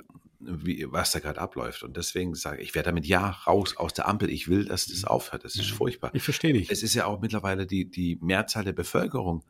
wie, 0.44 0.86
was 0.90 1.12
da 1.12 1.20
gerade 1.20 1.40
abläuft. 1.40 1.82
Und 1.82 1.96
deswegen 1.96 2.34
sage 2.34 2.60
ich, 2.62 2.68
ich 2.70 2.74
werde 2.74 2.90
damit 2.90 3.06
ja 3.06 3.30
raus 3.30 3.76
aus 3.76 3.92
der 3.94 4.08
Ampel. 4.08 4.30
Ich 4.30 4.48
will, 4.48 4.64
dass 4.64 4.86
das 4.86 5.04
aufhört. 5.04 5.44
Das 5.44 5.54
ist 5.56 5.70
Mhm. 5.70 5.76
furchtbar. 5.76 6.10
Ich 6.14 6.22
verstehe 6.22 6.52
dich. 6.52 6.70
Es 6.70 6.82
ist 6.82 6.94
ja 6.94 7.06
auch 7.06 7.20
mittlerweile 7.20 7.66
die, 7.66 7.90
die 7.90 8.18
Mehrzahl 8.20 8.64
der 8.64 8.72
Bevölkerung 8.72 9.44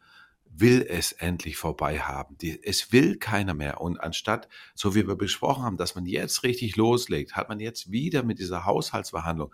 will 0.55 0.85
es 0.87 1.13
endlich 1.13 1.57
vorbei 1.57 1.99
haben. 2.01 2.37
Die, 2.39 2.63
es 2.63 2.93
will 2.93 3.17
keiner 3.17 3.55
mehr. 3.55 3.81
Und 3.81 3.99
anstatt, 3.99 4.49
so 4.75 4.95
wie 4.95 5.07
wir 5.09 5.17
besprochen 5.17 5.65
haben, 5.65 5.77
dass 5.79 5.95
man 5.95 6.05
jetzt 6.05 6.43
richtig 6.43 6.77
loslegt, 6.77 7.37
hat 7.37 7.49
man 7.49 7.59
jetzt 7.59 7.91
wieder 7.91 8.23
mit 8.23 8.39
dieser 8.39 8.67
Haushaltsverhandlung 8.67 9.51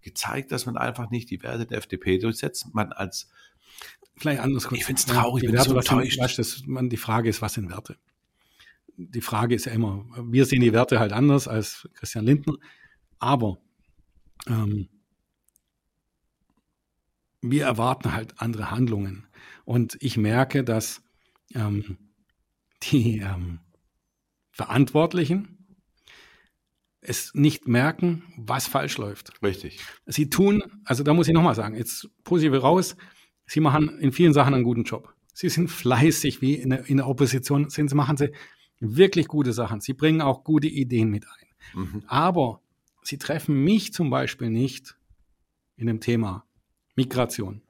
gezeigt, 0.00 0.50
dass 0.50 0.66
man 0.66 0.76
einfach 0.76 1.10
nicht 1.10 1.30
die 1.30 1.42
Werte 1.44 1.64
der 1.66 1.78
FDP 1.78 2.18
durchsetzt. 2.18 2.74
Man 2.74 2.92
als 2.92 3.28
Vielleicht 4.16 4.40
anders 4.40 4.64
kurz. 4.64 4.80
Ich 4.80 4.84
find's 4.84 5.06
traurig, 5.06 5.42
die 5.42 5.46
bin 5.46 5.56
Werte, 5.56 5.70
so 5.70 5.76
was 5.76 5.86
sind, 5.86 5.98
enttäuscht. 5.98 6.18
weißt, 6.18 6.38
das, 6.38 6.62
man, 6.66 6.90
die 6.90 6.96
Frage 6.96 7.28
ist, 7.30 7.40
was 7.40 7.54
sind 7.54 7.70
Werte? 7.70 7.96
Die 9.10 9.20
Frage 9.20 9.54
ist 9.54 9.66
ja 9.66 9.72
immer, 9.72 10.04
wir 10.24 10.44
sehen 10.44 10.60
die 10.60 10.72
Werte 10.72 11.00
halt 11.00 11.12
anders 11.12 11.48
als 11.48 11.88
Christian 11.94 12.26
Lindner, 12.26 12.54
aber 13.18 13.58
ähm, 14.46 14.88
wir 17.40 17.64
erwarten 17.64 18.12
halt 18.12 18.40
andere 18.40 18.70
Handlungen. 18.70 19.26
Und 19.64 19.96
ich 20.00 20.16
merke, 20.16 20.64
dass 20.64 21.02
ähm, 21.54 21.98
die 22.82 23.18
ähm, 23.18 23.60
Verantwortlichen 24.50 25.58
es 27.00 27.34
nicht 27.34 27.66
merken, 27.66 28.22
was 28.36 28.68
falsch 28.68 28.96
läuft. 28.96 29.42
richtig. 29.42 29.80
Sie 30.06 30.30
tun, 30.30 30.62
also 30.84 31.02
da 31.02 31.12
muss 31.12 31.26
ich 31.26 31.34
nochmal 31.34 31.56
sagen, 31.56 31.74
jetzt 31.74 32.08
positiv 32.24 32.62
raus, 32.62 32.96
Sie 33.44 33.60
machen 33.60 33.98
in 33.98 34.12
vielen 34.12 34.32
Sachen 34.32 34.54
einen 34.54 34.62
guten 34.62 34.84
Job. 34.84 35.12
Sie 35.34 35.48
sind 35.48 35.68
fleißig, 35.68 36.40
wie 36.40 36.54
in 36.54 36.70
der, 36.70 36.86
in 36.88 36.98
der 36.98 37.08
Opposition 37.08 37.68
sind, 37.70 37.88
Sie 37.88 37.96
machen 37.96 38.16
Sie 38.16 38.30
wirklich 38.82 39.28
gute 39.28 39.52
Sachen. 39.52 39.80
Sie 39.80 39.94
bringen 39.94 40.20
auch 40.20 40.44
gute 40.44 40.68
Ideen 40.68 41.08
mit 41.08 41.24
ein. 41.26 41.80
Mhm. 41.80 42.02
Aber 42.06 42.60
Sie 43.04 43.18
treffen 43.18 43.64
mich 43.64 43.92
zum 43.92 44.10
Beispiel 44.10 44.48
nicht 44.50 44.96
in 45.76 45.86
dem 45.86 46.00
Thema 46.00 46.44
Migration. 46.94 47.62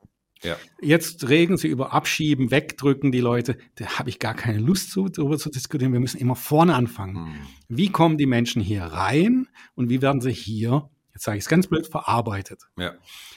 Ja. 0.43 0.57
Jetzt 0.81 1.29
reden 1.29 1.57
Sie 1.57 1.69
über 1.69 1.93
Abschieben, 1.93 2.51
Wegdrücken 2.51 3.13
die 3.13 3.21
Leute. 3.21 3.57
Da 3.77 3.99
habe 3.99 4.11
ich 4.11 4.19
gar 4.19 4.35
keine 4.35 4.59
Lust 4.59 4.91
zu, 4.91 5.09
darüber 5.09 5.39
zu 5.39 5.51
diskutieren. 5.51 5.93
Wir 5.93 6.01
müssen 6.01 6.19
immer 6.19 6.37
vorne 6.37 6.75
anfangen. 6.75 7.15
Mhm. 7.15 7.35
Wie 7.69 7.91
kommen 7.91 8.19
die 8.19 8.27
Menschen 8.27 8.61
hier 8.61 8.85
rein 8.85 9.49
und 9.75 9.89
wie 9.89 10.03
werden 10.03 10.21
sie 10.21 10.33
hier, 10.33 10.91
jetzt 11.15 11.25
sage 11.25 11.39
ich 11.39 11.45
es 11.45 11.49
ganz 11.49 11.69
blöd, 11.69 11.87
verarbeitet? 11.87 12.65
Ja. 12.77 12.95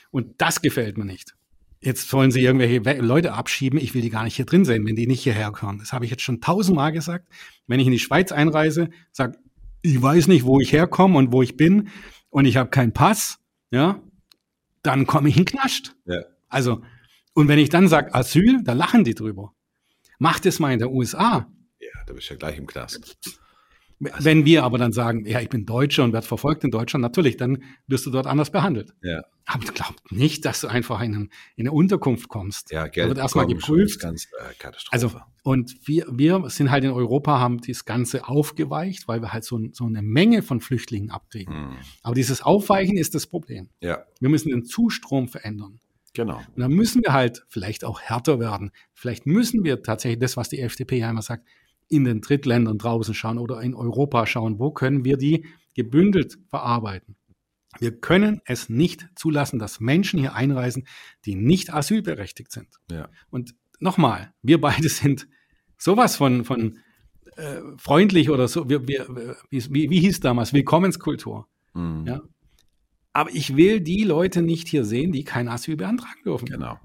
Und 0.09 0.41
das 0.41 0.61
gefällt 0.61 0.97
mir 0.97 1.05
nicht. 1.05 1.35
Jetzt 1.81 2.09
sollen 2.09 2.31
sie 2.31 2.41
irgendwelche 2.41 2.83
We- 2.85 3.01
Leute 3.01 3.33
abschieben. 3.33 3.79
Ich 3.79 3.93
will 3.93 4.01
die 4.01 4.09
gar 4.09 4.23
nicht 4.23 4.35
hier 4.35 4.45
drin 4.45 4.65
sehen, 4.65 4.85
wenn 4.85 4.95
die 4.95 5.07
nicht 5.07 5.21
hierher 5.23 5.51
gehören. 5.51 5.77
Das 5.77 5.93
habe 5.93 6.05
ich 6.05 6.11
jetzt 6.11 6.23
schon 6.23 6.41
tausendmal 6.41 6.91
gesagt. 6.91 7.27
Wenn 7.67 7.79
ich 7.79 7.85
in 7.85 7.91
die 7.91 7.99
Schweiz 7.99 8.31
einreise, 8.31 8.89
sage, 9.11 9.37
ich 9.81 10.01
weiß 10.01 10.27
nicht, 10.27 10.45
wo 10.45 10.59
ich 10.59 10.71
herkomme 10.73 11.17
und 11.17 11.31
wo 11.31 11.41
ich 11.43 11.57
bin 11.57 11.89
und 12.29 12.45
ich 12.45 12.57
habe 12.57 12.69
keinen 12.71 12.91
Pass, 12.93 13.37
ja, 13.69 14.01
dann 14.81 15.05
komme 15.05 15.29
ich 15.29 15.37
in 15.37 15.45
Knast. 15.45 15.95
Ja. 16.05 16.21
Also, 16.47 16.81
und 17.33 17.47
wenn 17.47 17.59
ich 17.59 17.69
dann 17.69 17.87
sage 17.87 18.13
Asyl, 18.15 18.63
da 18.63 18.73
lachen 18.73 19.03
die 19.03 19.13
drüber. 19.13 19.53
Macht 20.17 20.45
es 20.45 20.59
mal 20.59 20.71
in 20.73 20.79
der 20.79 20.91
USA. 20.91 21.47
ja, 21.79 21.89
da 22.07 22.13
bist 22.13 22.29
du 22.29 22.33
ja 22.33 22.37
gleich 22.39 22.57
im 22.57 22.65
Knast. 22.65 23.17
Wenn 23.99 24.43
wir 24.45 24.63
aber 24.63 24.77
dann 24.77 24.91
sagen, 24.91 25.25
ja, 25.25 25.39
ich 25.39 25.47
bin 25.47 25.65
Deutscher 25.65 26.03
und 26.03 26.11
werde 26.11 26.27
verfolgt 26.27 26.63
in 26.65 26.71
Deutschland, 26.71 27.01
natürlich, 27.01 27.37
dann 27.37 27.63
wirst 27.87 28.05
du 28.05 28.11
dort 28.11 28.27
anders 28.27 28.51
behandelt. 28.51 28.93
Ja. 29.01 29.23
Aber 29.45 29.63
du 29.63 29.71
glaubst 29.71 30.11
nicht, 30.11 30.43
dass 30.43 30.61
du 30.61 30.67
einfach 30.67 31.01
in, 31.01 31.15
einen, 31.15 31.29
in 31.55 31.67
eine 31.67 31.71
Unterkunft 31.71 32.27
kommst. 32.27 32.71
Ja, 32.71 32.81
Da 32.81 32.87
Geld 32.89 33.07
wird 33.09 33.19
erstmal 33.19 33.47
geprüft. 33.47 34.01
Ganz 34.01 34.25
äh. 34.25 34.71
Also, 34.91 35.11
und 35.43 35.75
wir, 35.87 36.07
wir 36.11 36.49
sind 36.49 36.71
halt 36.71 36.83
in 36.83 36.91
Europa, 36.91 37.39
haben 37.39 37.61
das 37.61 37.85
Ganze 37.85 38.27
aufgeweicht, 38.27 39.07
weil 39.07 39.21
wir 39.21 39.31
halt 39.31 39.45
so, 39.45 39.59
so 39.71 39.85
eine 39.85 40.01
Menge 40.01 40.41
von 40.41 40.59
Flüchtlingen 40.59 41.11
abkriegen. 41.11 41.53
Mhm. 41.53 41.75
Aber 42.01 42.15
dieses 42.15 42.41
Aufweichen 42.41 42.97
ist 42.97 43.15
das 43.15 43.27
Problem. 43.27 43.69
Ja, 43.79 44.03
Wir 44.19 44.29
müssen 44.29 44.49
den 44.49 44.65
Zustrom 44.65 45.27
verändern. 45.27 45.79
genau. 46.13 46.37
Und 46.37 46.59
dann 46.59 46.71
müssen 46.71 47.03
wir 47.03 47.13
halt 47.13 47.45
vielleicht 47.47 47.85
auch 47.85 48.01
härter 48.01 48.39
werden. 48.39 48.71
Vielleicht 48.93 49.25
müssen 49.25 49.63
wir 49.63 49.83
tatsächlich 49.83 50.19
das, 50.19 50.35
was 50.35 50.49
die 50.49 50.59
FDP 50.59 50.97
ja 50.97 51.09
immer 51.09 51.21
sagt, 51.21 51.45
in 51.87 52.03
den 52.03 52.21
Drittländern 52.21 52.77
draußen 52.77 53.13
schauen 53.13 53.37
oder 53.37 53.61
in 53.61 53.75
Europa 53.75 54.25
schauen. 54.25 54.59
Wo 54.59 54.71
können 54.71 55.05
wir 55.05 55.17
die 55.17 55.45
gebündelt 55.75 56.37
verarbeiten? 56.49 57.15
Wir 57.79 57.99
können 57.99 58.41
es 58.45 58.69
nicht 58.69 59.07
zulassen, 59.15 59.59
dass 59.59 59.79
Menschen 59.79 60.19
hier 60.19 60.33
einreisen, 60.33 60.87
die 61.25 61.35
nicht 61.35 61.73
asylberechtigt 61.73 62.51
sind. 62.51 62.69
Ja. 62.89 63.09
Und 63.29 63.55
nochmal, 63.79 64.33
wir 64.41 64.61
beide 64.61 64.89
sind 64.89 65.27
sowas 65.77 66.15
von, 66.15 66.45
von 66.45 66.79
äh, 67.35 67.59
freundlich 67.77 68.29
oder 68.29 68.47
so. 68.47 68.69
Wir, 68.69 68.87
wir, 68.87 69.35
wie, 69.49 69.63
wie, 69.73 69.89
wie 69.89 69.99
hieß 69.99 70.21
damals? 70.21 70.53
Willkommenskultur. 70.53 71.47
Mhm. 71.73 72.05
Ja. 72.07 72.21
Aber 73.13 73.29
ich 73.33 73.55
will 73.55 73.79
die 73.81 74.03
Leute 74.03 74.41
nicht 74.41 74.67
hier 74.67 74.85
sehen, 74.85 75.11
die 75.11 75.23
kein 75.23 75.47
Asyl 75.47 75.77
beantragen 75.77 76.21
dürfen. 76.23 76.45
Genau. 76.45 76.79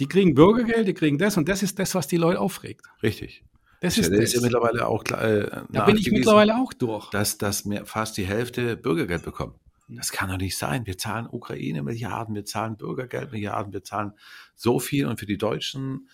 Die 0.00 0.06
kriegen 0.06 0.34
Bürgergeld, 0.34 0.88
die 0.88 0.94
kriegen 0.94 1.18
das 1.18 1.36
und 1.36 1.48
das 1.48 1.62
ist 1.62 1.78
das, 1.78 1.94
was 1.94 2.08
die 2.08 2.16
Leute 2.16 2.40
aufregt. 2.40 2.86
Richtig. 3.02 3.44
Das 3.84 3.96
Ja, 3.96 4.02
ist 4.02 4.10
das 4.10 4.18
das. 4.18 4.28
ist 4.30 4.34
ja 4.34 4.40
mittlerweile 4.40 4.86
auch 4.88 5.04
klar, 5.04 5.22
äh, 5.22 5.62
da 5.70 5.84
bin 5.84 5.96
ich 5.96 6.10
mittlerweile 6.10 6.56
auch 6.56 6.72
durch. 6.72 7.10
dass, 7.10 7.38
dass 7.38 7.64
mehr, 7.64 7.84
fast 7.86 8.16
die 8.16 8.24
Hälfte 8.26 8.76
Bürgergeld 8.76 9.22
bekommen. 9.24 9.54
Das 9.88 10.10
kann 10.12 10.30
doch 10.30 10.38
nicht 10.38 10.56
sein. 10.56 10.86
Wir 10.86 10.96
zahlen 10.96 11.26
Ukraine 11.30 11.82
Milliarden, 11.82 12.34
wir 12.34 12.44
zahlen 12.46 12.76
Bürgergeld 12.76 13.32
Milliarden, 13.32 13.72
wir 13.72 13.84
zahlen 13.84 14.12
so 14.54 14.78
viel 14.80 15.06
und 15.06 15.20
für 15.20 15.26
die 15.26 15.36
Deutschen 15.36 16.08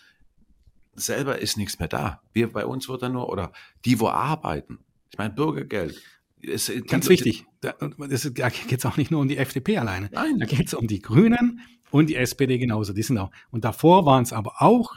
selber 0.95 1.39
ist 1.39 1.57
nichts 1.57 1.79
mehr 1.79 1.89
da. 1.89 2.21
Wir 2.33 2.53
bei 2.53 2.67
uns 2.67 2.89
wird 2.89 3.03
dann 3.03 3.13
nur, 3.13 3.29
oder 3.29 3.53
die, 3.85 4.01
wo 4.01 4.09
arbeiten. 4.09 4.79
Ich 5.13 5.19
meine, 5.19 5.33
Bürgergeld. 5.33 6.01
Ist, 6.41 6.73
Ganz 6.89 7.05
die- 7.07 7.11
wichtig. 7.11 7.45
Da, 7.61 7.75
das 8.09 8.29
da 8.35 8.49
geht 8.49 8.79
es 8.79 8.87
auch 8.87 8.97
nicht 8.97 9.11
nur 9.11 9.21
um 9.21 9.29
die 9.29 9.37
FDP 9.37 9.79
alleine. 9.79 10.09
Nein. 10.13 10.39
Da 10.39 10.47
geht 10.47 10.67
es 10.67 10.75
um 10.75 10.87
die 10.89 11.01
Grünen 11.01 11.61
und 11.91 12.09
die 12.09 12.17
SPD 12.17 12.59
genauso. 12.59 12.93
Die 12.93 13.03
sind 13.03 13.19
auch. 13.19 13.31
Und 13.51 13.65
davor 13.65 14.07
waren 14.07 14.23
es 14.23 14.33
aber 14.33 14.61
auch 14.63 14.97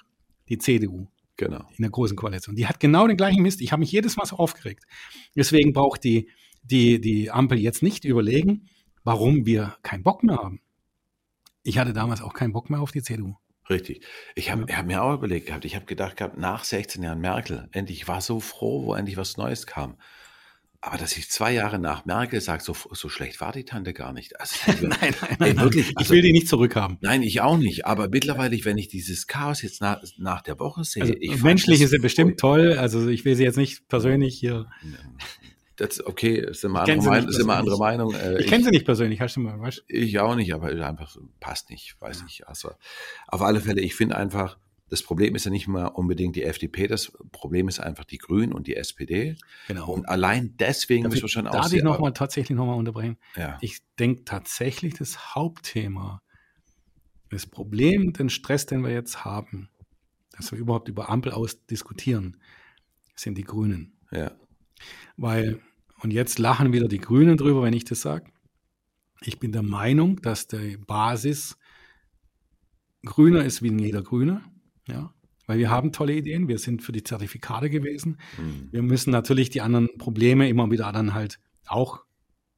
die 0.49 0.57
CDU 0.57 1.07
Genau. 1.37 1.67
in 1.75 1.81
der 1.81 1.89
großen 1.89 2.15
Koalition. 2.15 2.55
Die 2.55 2.67
hat 2.67 2.79
genau 2.79 3.07
den 3.07 3.17
gleichen 3.17 3.41
Mist. 3.41 3.61
Ich 3.61 3.71
habe 3.71 3.79
mich 3.79 3.91
jedes 3.91 4.17
Mal 4.17 4.25
so 4.25 4.35
aufgeregt. 4.37 4.83
Deswegen 5.35 5.73
braucht 5.73 6.03
die, 6.03 6.29
die, 6.61 7.01
die 7.01 7.31
Ampel 7.31 7.57
jetzt 7.57 7.81
nicht 7.81 8.05
überlegen, 8.05 8.69
warum 9.03 9.45
wir 9.45 9.77
keinen 9.81 10.03
Bock 10.03 10.23
mehr 10.23 10.37
haben. 10.37 10.61
ich 11.63 11.77
hatte 11.77 11.93
damals 11.93 12.21
auch 12.21 12.33
keinen 12.33 12.53
Bock 12.53 12.69
mehr 12.69 12.81
auf 12.81 12.91
die 12.91 13.01
CDU. 13.01 13.35
Richtig. 13.69 14.05
Ich 14.35 14.51
habe 14.51 14.65
hab 14.75 14.85
mir 14.85 15.01
auch 15.01 15.13
überlegt 15.13 15.47
gehabt, 15.47 15.65
ich 15.65 15.75
habe 15.75 15.85
gedacht 15.85 16.17
gehabt, 16.17 16.37
nach 16.37 16.65
16 16.65 17.01
Jahren 17.01 17.21
Merkel, 17.21 17.69
endlich, 17.71 18.01
ich 18.01 18.07
war 18.07 18.19
so 18.19 18.39
froh, 18.39 18.85
wo 18.85 18.93
endlich 18.93 19.17
was 19.17 19.37
Neues 19.37 19.65
kam. 19.65 19.97
Aber 20.85 20.97
dass 20.97 21.15
ich 21.15 21.29
zwei 21.29 21.53
Jahre 21.53 21.79
nach 21.79 22.03
Merkel 22.03 22.41
sage, 22.41 22.61
so, 22.61 22.75
so 22.91 23.07
schlecht 23.07 23.39
war 23.39 23.53
die 23.53 23.63
Tante 23.63 23.93
gar 23.93 24.11
nicht. 24.11 24.37
Also, 24.37 24.55
nein, 24.85 25.15
nein, 25.21 25.37
nein, 25.39 25.59
wirklich, 25.61 25.95
also, 25.95 26.01
ich 26.01 26.09
will 26.09 26.21
die 26.21 26.33
nicht 26.33 26.49
zurückhaben. 26.49 26.97
Nein, 26.99 27.23
ich 27.23 27.39
auch 27.39 27.57
nicht. 27.57 27.85
Aber 27.85 28.09
mittlerweile, 28.09 28.65
wenn 28.65 28.77
ich 28.77 28.89
dieses 28.89 29.27
Chaos 29.27 29.61
jetzt 29.61 29.79
nach, 29.79 30.03
nach 30.17 30.41
der 30.41 30.59
Woche 30.59 30.83
sehe, 30.83 31.03
also, 31.03 31.13
ich 31.17 31.41
menschlich 31.41 31.79
ist 31.79 31.93
ja 31.93 31.99
bestimmt 32.01 32.37
toll. 32.37 32.73
Also 32.73 33.07
ich 33.07 33.23
will 33.23 33.33
sie 33.37 33.43
jetzt 33.43 33.55
nicht 33.55 33.87
persönlich 33.87 34.37
hier. 34.37 34.67
Das, 35.75 36.05
okay, 36.05 36.37
ist 36.37 36.63
immer 36.63 36.81
andere, 36.81 37.09
Mein, 37.09 37.27
ist 37.27 37.39
immer 37.39 37.55
andere 37.55 37.79
Meinung. 37.79 38.13
Äh, 38.13 38.39
ich 38.41 38.45
kenne 38.45 38.63
sie 38.63 38.69
nicht 38.69 38.85
persönlich, 38.85 39.19
hast 39.21 39.37
du 39.37 39.39
mal, 39.39 39.59
weißt 39.59 39.85
Ich 39.87 40.19
auch 40.19 40.35
nicht, 40.35 40.53
aber 40.53 40.67
einfach 40.67 41.17
passt 41.39 41.71
nicht, 41.71 41.99
weiß 41.99 42.25
ich. 42.27 42.47
Also 42.47 42.69
auf 43.27 43.41
alle 43.41 43.59
Fälle, 43.59 43.81
ich 43.81 43.95
finde 43.95 44.15
einfach, 44.15 44.59
das 44.93 45.01
Problem 45.01 45.33
ist 45.33 45.45
ja 45.45 45.49
nicht 45.49 45.67
mal 45.67 45.87
unbedingt 45.87 46.35
die 46.35 46.43
FDP, 46.43 46.85
das 46.85 47.11
Problem 47.31 47.67
ist 47.67 47.79
einfach 47.79 48.03
die 48.03 48.19
Grünen 48.19 48.53
und 48.53 48.67
die 48.67 48.75
SPD. 48.75 49.35
Genau. 49.67 49.91
Und 49.91 50.07
allein 50.07 50.55
deswegen 50.57 51.07
müssen 51.07 51.23
wir 51.23 51.29
schon 51.29 51.45
Darf 51.45 51.73
ich 51.73 51.81
noch 51.81 51.97
mal 51.97 52.11
tatsächlich 52.11 52.55
nochmal 52.55 52.77
unterbrechen? 52.77 53.17
Ja. 53.35 53.57
Ich 53.59 53.79
denke 53.97 54.23
tatsächlich, 54.23 54.93
das 54.93 55.33
Hauptthema, 55.33 56.21
das 57.31 57.47
Problem, 57.47 58.13
den 58.13 58.29
Stress, 58.29 58.67
den 58.67 58.83
wir 58.83 58.91
jetzt 58.91 59.25
haben, 59.25 59.67
dass 60.37 60.51
wir 60.51 60.59
überhaupt 60.59 60.89
über 60.89 61.09
Ampel 61.09 61.31
aus 61.31 61.65
diskutieren, 61.65 62.37
sind 63.15 63.35
die 63.35 63.43
Grünen. 63.43 63.97
Ja. 64.11 64.29
Weil, 65.17 65.59
und 66.01 66.13
jetzt 66.13 66.37
lachen 66.37 66.71
wieder 66.71 66.87
die 66.87 66.99
Grünen 66.99 67.37
drüber, 67.37 67.63
wenn 67.63 67.73
ich 67.73 67.85
das 67.85 68.01
sage. 68.01 68.31
Ich 69.21 69.39
bin 69.39 69.51
der 69.53 69.63
Meinung, 69.63 70.21
dass 70.21 70.45
die 70.45 70.77
Basis 70.77 71.57
grüner 73.03 73.43
ist 73.43 73.63
wie 73.63 73.73
jeder 73.81 74.03
Grüne. 74.03 74.43
Ja, 74.87 75.13
weil 75.45 75.59
wir 75.59 75.69
haben 75.69 75.91
tolle 75.91 76.13
Ideen, 76.13 76.47
wir 76.47 76.57
sind 76.57 76.81
für 76.81 76.91
die 76.91 77.03
Zertifikate 77.03 77.69
gewesen. 77.69 78.17
Mhm. 78.37 78.69
Wir 78.71 78.81
müssen 78.81 79.11
natürlich 79.11 79.49
die 79.49 79.61
anderen 79.61 79.89
Probleme 79.97 80.47
immer 80.47 80.69
wieder 80.71 80.91
dann 80.91 81.13
halt 81.13 81.39
auch 81.65 82.03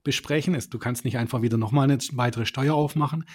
besprechen. 0.04 0.58
Du 0.70 0.80
kannst 0.80 1.04
nicht 1.04 1.18
einfach 1.18 1.42
wieder 1.42 1.58
nochmal 1.58 1.90
eine 1.90 1.98
weitere 2.14 2.46
Steuer 2.46 2.76
aufmachen. 2.76 3.26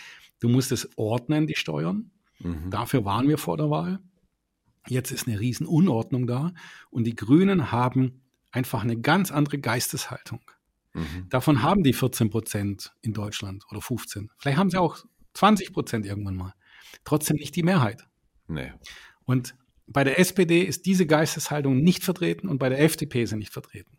Du 0.40 0.48
musst 0.48 0.72
es 0.72 0.88
ordnen, 0.96 1.46
die 1.46 1.56
Steuern. 1.56 2.10
Mhm. 2.38 2.70
Dafür 2.70 3.04
waren 3.04 3.28
wir 3.28 3.38
vor 3.38 3.56
der 3.56 3.70
Wahl. 3.70 4.00
Jetzt 4.86 5.10
ist 5.10 5.26
eine 5.26 5.38
riesen 5.38 5.66
Unordnung 5.66 6.26
da 6.26 6.52
und 6.88 7.04
die 7.04 7.14
Grünen 7.14 7.70
haben 7.70 8.22
einfach 8.50 8.82
eine 8.82 8.98
ganz 8.98 9.30
andere 9.30 9.58
Geisteshaltung. 9.58 10.40
Mhm. 10.94 11.28
Davon 11.28 11.62
haben 11.62 11.82
die 11.82 11.92
14 11.92 12.30
Prozent 12.30 12.92
in 13.02 13.12
Deutschland 13.12 13.64
oder 13.70 13.80
15. 13.80 14.30
Vielleicht 14.38 14.58
haben 14.58 14.70
sie 14.70 14.78
auch 14.78 15.04
20 15.34 15.72
Prozent 15.72 16.06
irgendwann 16.06 16.36
mal. 16.36 16.54
Trotzdem 17.04 17.36
nicht 17.36 17.54
die 17.56 17.62
Mehrheit. 17.62 18.06
Nee. 18.50 18.72
Und 19.24 19.54
bei 19.86 20.04
der 20.04 20.18
SPD 20.18 20.62
ist 20.62 20.86
diese 20.86 21.06
Geisteshaltung 21.06 21.82
nicht 21.82 22.04
vertreten 22.04 22.48
und 22.48 22.58
bei 22.58 22.68
der 22.68 22.80
FDP 22.80 23.24
ist 23.24 23.30
sie 23.30 23.36
nicht 23.36 23.52
vertreten. 23.52 23.98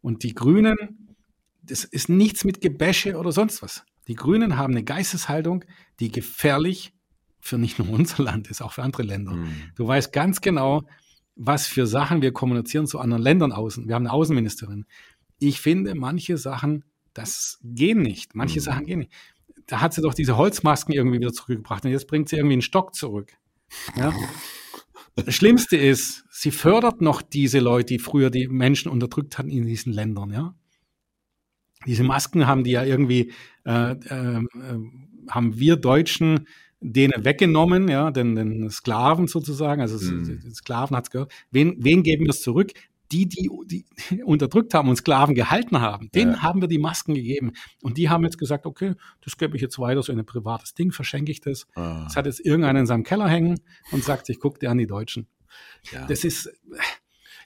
Und 0.00 0.22
die 0.22 0.34
Grünen, 0.34 1.16
das 1.62 1.84
ist 1.84 2.08
nichts 2.08 2.44
mit 2.44 2.60
Gebäsche 2.60 3.16
oder 3.16 3.32
sonst 3.32 3.62
was. 3.62 3.84
Die 4.08 4.14
Grünen 4.14 4.56
haben 4.56 4.72
eine 4.72 4.84
Geisteshaltung, 4.84 5.64
die 5.98 6.10
gefährlich 6.10 6.92
für 7.40 7.58
nicht 7.58 7.78
nur 7.78 7.88
unser 7.90 8.22
Land 8.22 8.48
ist, 8.48 8.62
auch 8.62 8.72
für 8.72 8.82
andere 8.82 9.02
Länder. 9.02 9.32
Mhm. 9.32 9.52
Du 9.74 9.86
weißt 9.86 10.12
ganz 10.12 10.40
genau, 10.40 10.82
was 11.36 11.66
für 11.66 11.86
Sachen 11.86 12.22
wir 12.22 12.32
kommunizieren 12.32 12.86
zu 12.86 12.98
anderen 12.98 13.22
Ländern 13.22 13.52
außen. 13.52 13.88
Wir 13.88 13.94
haben 13.94 14.06
eine 14.06 14.12
Außenministerin. 14.12 14.84
Ich 15.38 15.60
finde, 15.60 15.94
manche 15.94 16.36
Sachen, 16.36 16.84
das 17.14 17.58
gehen 17.62 18.02
nicht. 18.02 18.34
Manche 18.34 18.60
mhm. 18.60 18.64
Sachen 18.64 18.86
gehen 18.86 18.98
nicht. 19.00 19.12
Da 19.66 19.80
hat 19.80 19.94
sie 19.94 20.02
doch 20.02 20.14
diese 20.14 20.36
Holzmasken 20.36 20.94
irgendwie 20.94 21.18
wieder 21.18 21.32
zurückgebracht 21.32 21.84
und 21.84 21.90
jetzt 21.92 22.08
bringt 22.08 22.28
sie 22.28 22.36
irgendwie 22.36 22.54
einen 22.54 22.62
Stock 22.62 22.94
zurück. 22.94 23.32
Ja. 23.96 24.12
Das 25.16 25.34
Schlimmste 25.34 25.76
ist, 25.76 26.24
sie 26.30 26.50
fördert 26.50 27.00
noch 27.00 27.22
diese 27.22 27.58
Leute, 27.58 27.94
die 27.94 27.98
früher 27.98 28.30
die 28.30 28.48
Menschen 28.48 28.90
unterdrückt 28.90 29.38
hatten 29.38 29.50
in 29.50 29.66
diesen 29.66 29.92
Ländern, 29.92 30.30
ja. 30.30 30.54
Diese 31.86 32.04
Masken 32.04 32.46
haben 32.46 32.62
die 32.62 32.72
ja 32.72 32.84
irgendwie, 32.84 33.32
äh, 33.64 33.92
äh, 33.92 34.46
haben 35.28 35.58
wir 35.58 35.76
Deutschen 35.76 36.46
denen 36.80 37.24
weggenommen, 37.24 37.88
ja, 37.88 38.10
den, 38.10 38.34
den 38.34 38.70
Sklaven 38.70 39.28
sozusagen, 39.28 39.80
also 39.80 39.96
mm. 39.96 40.52
Sklaven 40.52 40.96
hat's 40.96 41.10
gehört. 41.10 41.32
Wen, 41.50 41.76
wen 41.78 42.02
geben 42.02 42.24
wir 42.24 42.30
es 42.30 42.42
zurück? 42.42 42.72
Die, 43.12 43.26
die, 43.26 43.50
die 43.66 44.22
unterdrückt 44.22 44.74
haben 44.74 44.88
und 44.88 44.96
Sklaven 44.96 45.34
gehalten 45.34 45.80
haben, 45.80 46.10
denen 46.12 46.32
ja. 46.32 46.42
haben 46.42 46.60
wir 46.60 46.68
die 46.68 46.78
Masken 46.78 47.14
gegeben. 47.14 47.52
Und 47.82 47.98
die 47.98 48.08
haben 48.08 48.24
jetzt 48.24 48.38
gesagt, 48.38 48.66
okay, 48.66 48.94
das 49.22 49.36
gebe 49.36 49.56
ich 49.56 49.62
jetzt 49.62 49.78
weiter, 49.78 50.02
so 50.02 50.12
in 50.12 50.18
ein 50.18 50.26
privates 50.26 50.74
Ding, 50.74 50.92
verschenke 50.92 51.32
ich 51.32 51.40
das. 51.40 51.66
Ah. 51.74 52.04
Das 52.04 52.16
hat 52.16 52.26
jetzt 52.26 52.40
irgendeiner 52.40 52.80
in 52.80 52.86
seinem 52.86 53.04
Keller 53.04 53.28
hängen 53.28 53.60
und 53.90 54.04
sagt 54.04 54.26
sich, 54.26 54.38
guck 54.38 54.60
dir 54.60 54.70
an 54.70 54.78
die 54.78 54.86
Deutschen. 54.86 55.26
Ja. 55.92 56.06
Das 56.06 56.24
ist, 56.24 56.50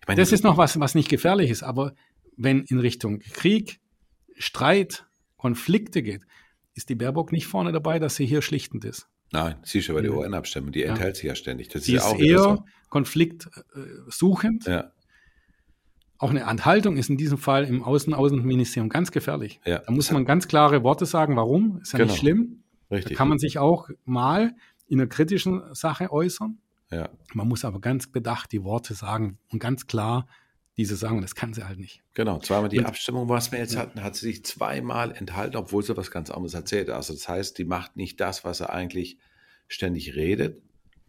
meine, 0.06 0.20
das 0.20 0.32
ist 0.32 0.44
noch 0.44 0.56
was, 0.56 0.78
was 0.78 0.94
nicht 0.94 1.08
gefährlich 1.08 1.50
ist, 1.50 1.62
aber 1.62 1.94
wenn 2.36 2.64
in 2.64 2.78
Richtung 2.78 3.20
Krieg, 3.20 3.80
Streit, 4.36 5.06
Konflikte 5.36 6.02
geht, 6.02 6.22
ist 6.74 6.88
die 6.88 6.94
Baerbock 6.94 7.32
nicht 7.32 7.46
vorne 7.46 7.72
dabei, 7.72 7.98
dass 7.98 8.16
sie 8.16 8.26
hier 8.26 8.42
schlichtend 8.42 8.84
ist. 8.84 9.08
Nein, 9.32 9.56
sie 9.62 9.78
ist 9.78 9.90
aber 9.90 10.02
die 10.02 10.10
UN-Abstimmung, 10.10 10.72
die 10.72 10.82
enthält 10.82 11.16
ja. 11.16 11.20
sich 11.20 11.24
ja 11.24 11.34
ständig. 11.34 11.68
Das 11.68 11.84
sie 11.84 11.94
ist, 11.94 12.02
ja 12.02 12.08
auch 12.08 12.18
eher 12.18 12.64
konfliktsuchend. 12.90 14.66
Ja 14.66 14.92
auch 16.18 16.30
eine 16.30 16.42
Enthaltung 16.42 16.96
ist 16.96 17.10
in 17.10 17.16
diesem 17.16 17.38
Fall 17.38 17.64
im 17.64 17.82
Außen 17.82 18.14
Außenministerium 18.14 18.88
ganz 18.88 19.10
gefährlich. 19.10 19.60
Ja. 19.64 19.80
Da 19.80 19.92
muss 19.92 20.10
man 20.10 20.24
ganz 20.24 20.48
klare 20.48 20.82
Worte 20.82 21.06
sagen, 21.06 21.36
warum, 21.36 21.80
ist 21.82 21.92
ja 21.92 21.98
genau. 21.98 22.10
nicht 22.10 22.20
schlimm. 22.20 22.62
Richtig. 22.90 23.12
Da 23.12 23.18
kann 23.18 23.28
man 23.28 23.38
sich 23.38 23.58
auch 23.58 23.88
mal 24.04 24.54
in 24.86 25.00
einer 25.00 25.08
kritischen 25.08 25.62
Sache 25.72 26.12
äußern. 26.12 26.58
Ja. 26.90 27.08
Man 27.32 27.48
muss 27.48 27.64
aber 27.64 27.80
ganz 27.80 28.06
bedacht 28.06 28.52
die 28.52 28.62
Worte 28.62 28.94
sagen 28.94 29.38
und 29.50 29.58
ganz 29.58 29.86
klar 29.86 30.28
diese 30.76 30.96
sagen, 30.96 31.16
und 31.16 31.22
das 31.22 31.34
kann 31.34 31.54
sie 31.54 31.66
halt 31.66 31.78
nicht. 31.78 32.02
Genau, 32.14 32.38
zweimal 32.40 32.68
die 32.68 32.78
und, 32.78 32.86
Abstimmung, 32.86 33.28
was 33.28 33.52
wir 33.52 33.60
jetzt 33.60 33.74
ja. 33.74 33.80
hatten, 33.80 34.02
hat 34.02 34.16
sie 34.16 34.26
sich 34.26 34.44
zweimal 34.44 35.12
enthalten, 35.12 35.56
obwohl 35.56 35.82
sie 35.84 35.96
was 35.96 36.10
ganz 36.10 36.30
anderes 36.30 36.54
erzählt. 36.54 36.90
Also 36.90 37.12
das 37.12 37.28
heißt, 37.28 37.58
die 37.58 37.64
macht 37.64 37.96
nicht 37.96 38.20
das, 38.20 38.44
was 38.44 38.58
sie 38.58 38.68
eigentlich 38.68 39.18
ständig 39.68 40.14
redet, 40.14 40.60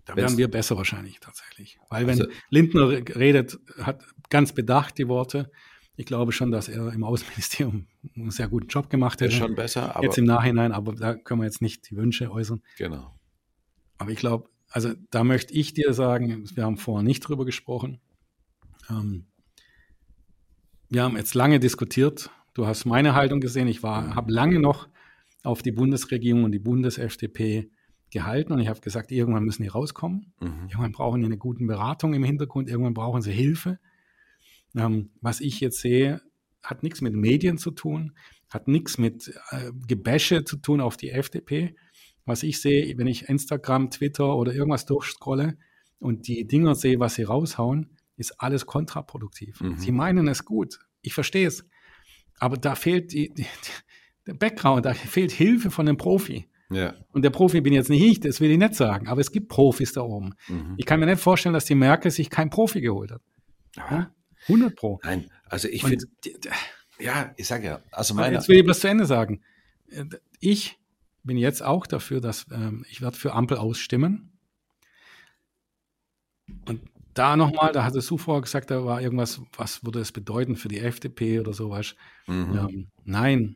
da 0.06 0.16
wären 0.16 0.38
wir 0.38 0.50
besser 0.50 0.78
wahrscheinlich 0.78 1.20
tatsächlich. 1.20 1.80
Weil 1.90 2.06
wenn 2.06 2.22
also, 2.22 2.32
Lindner 2.50 2.90
redet, 3.16 3.58
hat 3.82 4.04
ganz 4.30 4.54
bedacht 4.54 4.98
die 4.98 5.08
Worte. 5.08 5.52
Ich 5.98 6.06
glaube 6.06 6.32
schon, 6.32 6.52
dass 6.52 6.68
er 6.68 6.92
im 6.92 7.04
Außenministerium 7.04 7.88
einen 8.16 8.32
sehr 8.32 8.48
guten 8.48 8.68
Job 8.68 8.90
gemacht 8.90 9.22
hätte. 9.22 9.32
Ist 9.32 9.38
schon 9.38 9.56
besser, 9.56 9.96
aber. 9.96 10.06
Jetzt 10.06 10.18
im 10.18 10.26
Nachhinein, 10.26 10.72
aber 10.72 10.94
da 10.94 11.16
können 11.16 11.42
wir 11.42 11.46
jetzt 11.46 11.62
nicht 11.62 11.90
die 11.90 11.96
Wünsche 11.96 12.32
äußern. 12.32 12.62
Genau. 12.78 13.18
Aber 13.98 14.12
ich 14.12 14.18
glaube, 14.18 14.50
also 14.70 14.94
da 15.10 15.24
möchte 15.24 15.54
ich 15.54 15.74
dir 15.74 15.94
sagen, 15.94 16.44
wir 16.54 16.64
haben 16.66 16.78
vorher 16.78 17.04
nicht 17.04 17.22
drüber 17.22 17.46
gesprochen. 17.46 18.02
Ähm, 18.90 19.28
wir 20.90 21.04
haben 21.04 21.18
jetzt 21.18 21.34
lange 21.34 21.60
diskutiert. 21.60 22.30
Du 22.54 22.68
hast 22.68 22.86
meine 22.86 23.16
Haltung 23.16 23.40
gesehen. 23.40 23.68
Ich 23.68 23.84
war, 23.84 24.16
habe 24.16 24.32
lange 24.32 24.60
noch 24.60 24.90
auf 25.44 25.62
die 25.62 25.72
Bundesregierung 25.72 26.44
und 26.44 26.52
die 26.52 26.60
Bundes-FDP 26.60 27.70
gehalten 28.12 28.54
und 28.54 28.60
ich 28.60 28.68
habe 28.68 28.80
gesagt, 28.82 29.12
irgendwann 29.12 29.44
müssen 29.44 29.64
die 29.64 29.68
rauskommen. 29.68 30.34
Mhm. 30.40 30.68
Irgendwann 30.70 30.92
brauchen 30.92 31.22
die 31.22 31.26
eine 31.26 31.38
gute 31.38 31.64
Beratung 31.66 32.14
im 32.14 32.24
Hintergrund, 32.24 32.70
irgendwann 32.70 32.94
brauchen 32.94 33.22
sie 33.22 33.32
Hilfe. 33.32 33.80
Ähm, 34.76 35.10
was 35.22 35.42
ich 35.42 35.60
jetzt 35.60 35.80
sehe, 35.80 36.22
hat 36.64 36.84
nichts 36.84 37.02
mit 37.02 37.14
Medien 37.14 37.58
zu 37.58 37.72
tun, 37.72 38.14
hat 38.50 38.68
nichts 38.68 38.98
mit 38.98 39.34
äh, 39.52 39.72
Gebäsche 39.88 40.44
zu 40.44 40.58
tun 40.58 40.82
auf 40.82 40.98
die 40.98 41.12
FDP. 41.12 41.76
Was 42.26 42.44
ich 42.44 42.60
sehe, 42.60 42.98
wenn 42.98 43.08
ich 43.08 43.30
Instagram, 43.30 43.92
Twitter 43.92 44.36
oder 44.36 44.54
irgendwas 44.54 44.86
durchscrolle 44.86 45.58
und 46.00 46.28
die 46.28 46.48
Dinger 46.48 46.76
sehe, 46.76 47.00
was 47.00 47.16
sie 47.16 47.24
raushauen, 47.24 47.98
ist 48.18 48.40
alles 48.42 48.66
kontraproduktiv. 48.66 49.62
Mhm. 49.62 49.78
Sie 49.78 49.92
meinen 49.92 50.28
es 50.28 50.46
gut. 50.46 50.80
Ich 51.02 51.14
verstehe 51.14 51.48
es. 51.48 51.66
Aber 52.40 52.58
da 52.58 52.76
fehlt 52.76 53.14
die, 53.14 53.34
die, 53.34 53.46
der 54.26 54.34
Background, 54.34 54.86
da 54.86 54.94
fehlt 54.94 55.32
Hilfe 55.32 55.70
von 55.72 55.88
einem 55.88 55.98
Profi. 55.98 56.50
Ja. 56.72 56.96
Und 57.12 57.24
der 57.24 57.30
Profi 57.30 57.62
bin 57.62 57.74
jetzt 57.74 57.90
nicht 57.90 58.04
ich, 58.04 58.20
das 58.20 58.42
will 58.42 58.50
ich 58.50 58.58
nicht 58.58 58.74
sagen, 58.74 59.08
aber 59.08 59.22
es 59.22 59.32
gibt 59.32 59.50
Profis 59.50 59.94
da 59.94 60.02
oben. 60.02 60.34
Mhm. 60.48 60.74
Ich 60.78 60.86
kann 60.86 61.00
mir 61.00 61.06
nicht 61.06 61.22
vorstellen, 61.22 61.54
dass 61.54 61.66
die 61.66 61.76
Merkel 61.76 62.10
sich 62.10 62.30
kein 62.30 62.50
Profi 62.50 62.82
geholt 62.82 63.12
hat. 63.12 63.22
Ja? 63.78 64.12
100 64.48 64.76
Pro. 64.76 65.00
Nein, 65.04 65.30
also 65.46 65.68
ich 65.68 65.84
finde, 65.84 66.06
ja, 67.00 67.34
ich 67.38 67.48
sage 67.48 67.66
ja, 67.68 67.80
also 67.92 68.14
meine. 68.14 68.36
Jetzt 68.36 68.48
will 68.48 68.58
ich 68.58 68.64
bloß 68.64 68.80
zu 68.80 68.88
Ende 68.88 69.06
sagen. 69.06 69.42
Ich 70.40 70.78
bin 71.24 71.38
jetzt 71.38 71.64
auch 71.64 71.88
dafür, 71.88 72.22
dass 72.22 72.46
ähm, 72.52 72.86
ich 72.90 73.02
werde 73.02 73.18
für 73.18 73.34
Ampel 73.34 73.58
ausstimmen. 73.58 74.32
Und 76.66 76.82
da 77.16 77.36
nochmal, 77.36 77.72
da 77.72 77.84
hatte 77.84 78.02
Su 78.02 78.18
vorher 78.18 78.42
gesagt, 78.42 78.70
da 78.70 78.86
war 78.86 79.02
irgendwas, 79.02 79.42
was 79.58 79.84
würde 79.84 80.00
es 80.00 80.12
bedeuten 80.12 80.56
für 80.56 80.68
die 80.68 80.80
FDP 80.80 81.40
oder 81.40 81.54
sowas. 81.54 81.96
Mhm. 82.28 82.58
Ähm, 82.58 82.88
nein, 83.04 83.56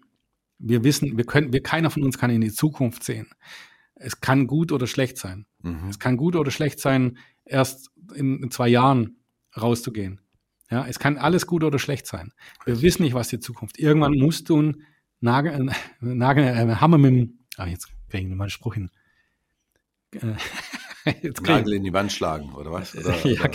wir 0.57 0.84
wissen, 0.84 1.18
wir 1.18 1.26
können, 1.26 1.53
wir, 1.53 1.61
keiner 1.61 1.89
von 1.89 2.03
uns 2.03 2.18
kann 2.18 2.30
in 2.30 2.41
die 2.41 2.51
Zukunft 2.51 3.03
sehen. 3.03 3.28
Es 3.95 4.22
kann 4.22 4.47
gut 4.47 4.72
oder 4.72 4.88
schlecht 4.88 5.18
sein. 5.18 5.45
Mhm. 5.61 5.89
Es 5.89 5.99
kann 5.99 6.18
gut 6.18 6.36
oder 6.36 6.51
schlecht 6.51 6.80
sein, 6.80 7.18
erst 7.45 7.91
in, 8.16 8.41
in, 8.43 8.51
zwei 8.51 8.70
Jahren 8.70 9.18
rauszugehen. 9.59 10.22
Ja, 10.72 10.86
es 10.86 10.99
kann 10.99 11.17
alles 11.17 11.47
gut 11.47 11.63
oder 11.63 11.80
schlecht 11.80 12.05
sein. 12.05 12.32
Wir 12.65 12.82
wissen 12.82 13.03
nicht, 13.03 13.13
was 13.13 13.30
die 13.30 13.39
Zukunft. 13.39 13.80
Irgendwann 13.80 14.13
musst 14.13 14.49
du 14.49 14.59
einen 14.59 14.84
Nagel, 15.20 15.70
äh, 15.70 15.74
Nagel, 15.99 16.43
äh, 16.43 16.76
Hammer 16.76 16.97
mit 16.97 17.11
dem, 17.11 17.39
ah, 17.57 17.65
jetzt 17.65 17.88
kriegen 18.09 18.30
wir 18.30 18.36
mal 18.36 18.45
einen 18.45 18.51
Spruch 18.51 18.76
hin. 18.76 18.91
Äh, 20.13 20.36
Nagel 21.41 21.74
in 21.74 21.84
die 21.84 21.93
Wand 21.93 22.11
schlagen, 22.11 22.53
oder 22.53 22.72
was? 22.72 22.95
Oder, 22.95 23.15
ja, 23.28 23.41
oder? 23.41 23.51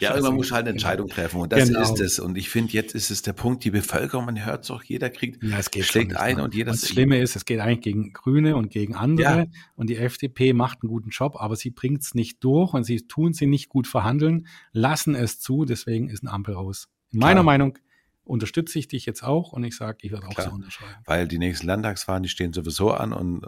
Ja, 0.00 0.10
irgendwann 0.10 0.36
muss 0.36 0.52
halt 0.52 0.62
eine 0.62 0.70
Entscheidung 0.70 1.08
treffen. 1.08 1.40
Und 1.40 1.52
das 1.52 1.68
Genau. 1.68 1.80
ist 1.82 2.00
es. 2.00 2.18
Und 2.20 2.38
ich 2.38 2.50
finde, 2.50 2.72
jetzt 2.72 2.94
ist 2.94 3.10
es 3.10 3.22
der 3.22 3.32
Punkt, 3.32 3.64
die 3.64 3.70
Bevölkerung, 3.72 4.26
man 4.26 4.44
hört 4.44 4.62
es 4.64 4.70
auch, 4.70 4.82
jeder 4.84 5.10
kriegt, 5.10 5.42
Ja, 5.42 5.58
es 5.58 5.70
geht 5.72 5.86
schlägt 5.86 6.16
ein 6.16 6.36
ne? 6.36 6.44
und 6.44 6.54
jeder 6.54 6.70
das 6.70 6.86
Schlimme 6.88 7.18
ist, 7.18 7.34
es 7.34 7.44
geht 7.44 7.58
eigentlich 7.58 7.80
gegen 7.80 8.12
Grüne 8.12 8.54
und 8.56 8.70
gegen 8.70 8.94
andere. 8.94 9.38
Ja. 9.38 9.46
Und 9.74 9.90
die 9.90 9.96
FDP 9.96 10.52
macht 10.52 10.82
einen 10.82 10.88
guten 10.90 11.10
Job, 11.10 11.36
aber 11.40 11.56
sie 11.56 11.70
bringt 11.70 12.02
es 12.02 12.14
nicht 12.14 12.42
durch 12.44 12.74
und 12.74 12.84
sie 12.84 13.06
tun 13.08 13.32
sie 13.32 13.46
nicht 13.46 13.68
gut 13.68 13.86
verhandeln, 13.88 14.46
lassen 14.72 15.14
es 15.16 15.40
zu, 15.40 15.64
deswegen 15.64 16.08
ist 16.08 16.22
eine 16.22 16.32
Ampel 16.32 16.54
raus. 16.54 16.88
In 17.10 17.18
meiner 17.18 17.34
Klar. 17.34 17.44
Meinung 17.44 17.78
unterstütze 18.24 18.78
ich 18.78 18.86
dich 18.86 19.04
jetzt 19.06 19.24
auch 19.24 19.52
und 19.52 19.64
ich 19.64 19.74
sage, 19.74 19.98
ich 20.02 20.12
werde 20.12 20.26
auch 20.28 20.34
Klar. 20.34 20.48
so 20.50 20.54
unterschreiben. 20.54 20.92
Weil 21.06 21.26
die 21.26 21.38
nächsten 21.38 21.66
Landtagswahlen, 21.66 22.22
die 22.22 22.28
stehen 22.28 22.52
sowieso 22.52 22.92
an 22.92 23.12
und 23.12 23.46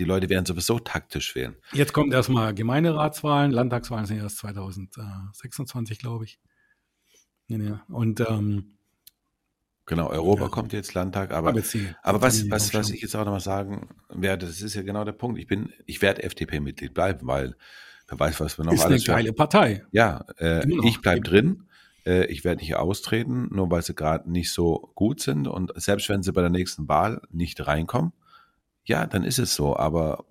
die 0.00 0.04
Leute 0.06 0.28
werden 0.30 0.46
sowieso 0.46 0.78
taktisch 0.80 1.34
wählen. 1.36 1.56
Jetzt 1.72 1.92
kommt 1.92 2.12
erstmal 2.12 2.54
Gemeinderatswahlen, 2.54 3.52
Landtagswahlen 3.52 4.06
sind 4.06 4.18
erst 4.18 4.38
2026, 4.38 5.98
glaube 5.98 6.24
ich. 6.24 6.40
Und 7.88 8.20
ähm, 8.20 8.76
Genau, 9.86 10.08
Europa 10.08 10.42
Ja. 10.44 10.48
kommt 10.48 10.72
jetzt 10.72 10.94
Landtag, 10.94 11.32
aber, 11.32 11.52
jetzt 11.56 11.74
die- 11.74 11.88
aber 12.04 12.22
was, 12.22 12.48
was, 12.48 12.72
was 12.74 12.90
ich 12.90 13.02
jetzt 13.02 13.16
auch 13.16 13.24
nochmal 13.24 13.40
sagen 13.40 13.88
werde, 14.08 14.46
das 14.46 14.60
ist 14.62 14.74
ja 14.74 14.82
genau 14.82 15.04
der 15.04 15.12
Punkt. 15.12 15.36
Ich 15.40 15.48
bin, 15.48 15.72
ich 15.84 16.00
werde 16.00 16.22
FDP-Mitglied 16.22 16.94
bleiben, 16.94 17.26
weil 17.26 17.56
wer 18.06 18.20
weiß, 18.20 18.38
was 18.38 18.56
wir 18.56 18.64
noch 18.64 18.72
ist 18.72 18.82
eine 18.82 18.90
alles 18.92 19.04
für- 19.04 19.10
geile 19.12 19.32
Partei. 19.32 19.84
Ja, 19.90 20.24
äh, 20.38 20.64
ich 20.86 21.00
bleib 21.00 21.24
drin. 21.24 21.64
Äh, 22.06 22.26
ich 22.26 22.44
werde 22.44 22.60
nicht 22.60 22.76
austreten, 22.76 23.48
nur 23.52 23.68
weil 23.72 23.82
sie 23.82 23.94
gerade 23.96 24.30
nicht 24.30 24.52
so 24.52 24.92
gut 24.94 25.20
sind. 25.20 25.48
Und 25.48 25.72
selbst 25.74 26.08
wenn 26.08 26.22
sie 26.22 26.32
bei 26.32 26.40
der 26.42 26.50
nächsten 26.50 26.86
Wahl 26.88 27.20
nicht 27.30 27.66
reinkommen, 27.66 28.12
ja, 28.90 29.06
dann 29.06 29.22
ist 29.22 29.38
es 29.38 29.54
so. 29.54 29.76
Aber 29.76 30.24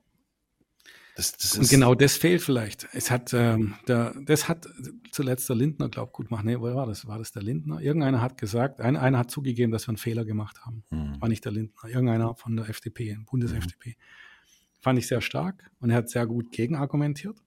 das, 1.15 1.31
das 1.37 1.57
Und 1.57 1.69
genau 1.69 1.95
das 1.95 2.17
fehlt 2.17 2.41
vielleicht. 2.41 2.89
Es 2.91 3.09
hat, 3.09 3.33
ähm, 3.33 3.75
der, 3.87 4.13
das 4.25 4.49
hat 4.49 4.67
zuletzt 5.11 5.47
der 5.47 5.55
Lindner, 5.55 5.87
glaub 5.87 6.11
gut 6.11 6.27
gemacht. 6.27 6.43
Nee, 6.43 6.57
wer 6.59 6.75
war 6.75 6.85
das? 6.85 7.07
War 7.07 7.17
das 7.17 7.31
der 7.31 7.41
Lindner? 7.41 7.79
Irgendeiner 7.79 8.21
hat 8.21 8.37
gesagt, 8.37 8.81
ein, 8.81 8.97
einer 8.97 9.17
hat 9.17 9.31
zugegeben, 9.31 9.71
dass 9.71 9.87
wir 9.87 9.89
einen 9.89 9.97
Fehler 9.97 10.25
gemacht 10.25 10.65
haben. 10.65 10.83
Hm. 10.89 11.21
War 11.21 11.29
nicht 11.29 11.45
der 11.45 11.53
Lindner, 11.53 11.89
irgendeiner 11.89 12.35
von 12.35 12.57
der 12.57 12.69
FDP, 12.69 13.17
Bundes-FDP. 13.31 13.95
Fand 14.81 14.99
ich 14.99 15.07
sehr 15.07 15.21
stark 15.21 15.71
und 15.79 15.89
er 15.89 15.97
hat 15.97 16.09
sehr 16.09 16.27
gut 16.27 16.51
gegenargumentiert. 16.51 17.37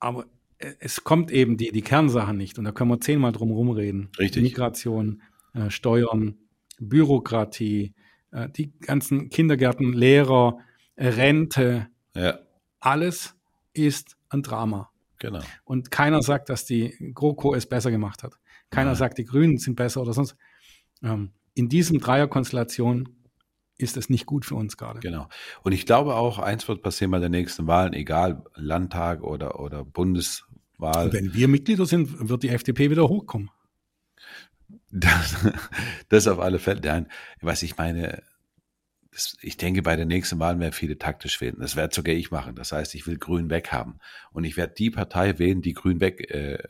Aber 0.00 0.26
äh, 0.58 0.72
es 0.80 1.04
kommt 1.04 1.30
eben 1.30 1.56
die, 1.56 1.70
die 1.70 1.82
Kernsachen 1.82 2.36
nicht 2.36 2.58
und 2.58 2.64
da 2.64 2.72
können 2.72 2.90
wir 2.90 3.00
zehnmal 3.00 3.30
drum 3.30 3.52
rumreden. 3.52 4.08
Richtig. 4.18 4.42
Migration, 4.42 5.22
äh, 5.54 5.70
Steuern, 5.70 6.38
Bürokratie, 6.80 7.94
äh, 8.32 8.48
die 8.48 8.72
ganzen 8.80 9.28
Kindergärten, 9.30 9.92
Lehrer, 9.92 10.58
Rente, 10.96 11.88
Ja, 12.14 12.38
alles 12.80 13.34
ist 13.72 14.16
ein 14.28 14.42
Drama. 14.42 14.90
genau. 15.18 15.40
Und 15.64 15.90
keiner 15.90 16.22
sagt, 16.22 16.48
dass 16.48 16.64
die 16.64 17.12
GroKo 17.14 17.54
es 17.54 17.66
besser 17.66 17.90
gemacht 17.90 18.22
hat. 18.22 18.34
Keiner 18.70 18.90
Nein. 18.90 18.96
sagt, 18.96 19.18
die 19.18 19.24
Grünen 19.24 19.58
sind 19.58 19.76
besser 19.76 20.00
oder 20.02 20.12
sonst. 20.12 20.36
Ähm, 21.02 21.32
in 21.54 21.68
diesem 21.68 21.98
Dreierkonstellation 22.00 23.08
ist 23.78 23.96
es 23.96 24.10
nicht 24.10 24.26
gut 24.26 24.44
für 24.44 24.54
uns 24.54 24.76
gerade. 24.76 25.00
Genau. 25.00 25.28
Und 25.62 25.72
ich 25.72 25.86
glaube 25.86 26.14
auch, 26.14 26.38
eins 26.38 26.68
wird 26.68 26.82
passieren 26.82 27.10
bei 27.10 27.18
den 27.18 27.32
nächsten 27.32 27.66
Wahlen, 27.66 27.92
egal 27.94 28.44
Landtag 28.54 29.22
oder, 29.22 29.58
oder 29.58 29.84
Bundeswahl. 29.84 31.06
Und 31.06 31.12
wenn 31.12 31.34
wir 31.34 31.48
Mitglieder 31.48 31.86
sind, 31.86 32.28
wird 32.28 32.42
die 32.42 32.50
FDP 32.50 32.90
wieder 32.90 33.08
hochkommen. 33.08 33.50
Das, 34.90 35.36
das 36.08 36.26
auf 36.26 36.40
alle 36.40 36.58
Fälle. 36.58 36.80
Nein, 36.82 37.08
was 37.40 37.62
ich 37.62 37.76
meine, 37.76 38.22
das, 39.12 39.36
ich 39.40 39.56
denke, 39.56 39.82
bei 39.82 39.96
den 39.96 40.08
nächsten 40.08 40.38
Wahlen 40.38 40.60
werden 40.60 40.72
viele 40.72 40.98
taktisch 40.98 41.40
wählen. 41.40 41.56
Das 41.58 41.76
werde 41.76 41.94
sogar 41.94 42.14
ich 42.14 42.30
machen. 42.30 42.54
Das 42.54 42.72
heißt, 42.72 42.94
ich 42.94 43.06
will 43.06 43.18
Grün 43.18 43.50
weghaben. 43.50 44.00
Und 44.32 44.44
ich 44.44 44.56
werde 44.56 44.74
die 44.74 44.90
Partei 44.90 45.38
wählen, 45.38 45.62
die 45.62 45.74
Grün 45.74 46.00
weg, 46.00 46.30
äh, 46.30 46.62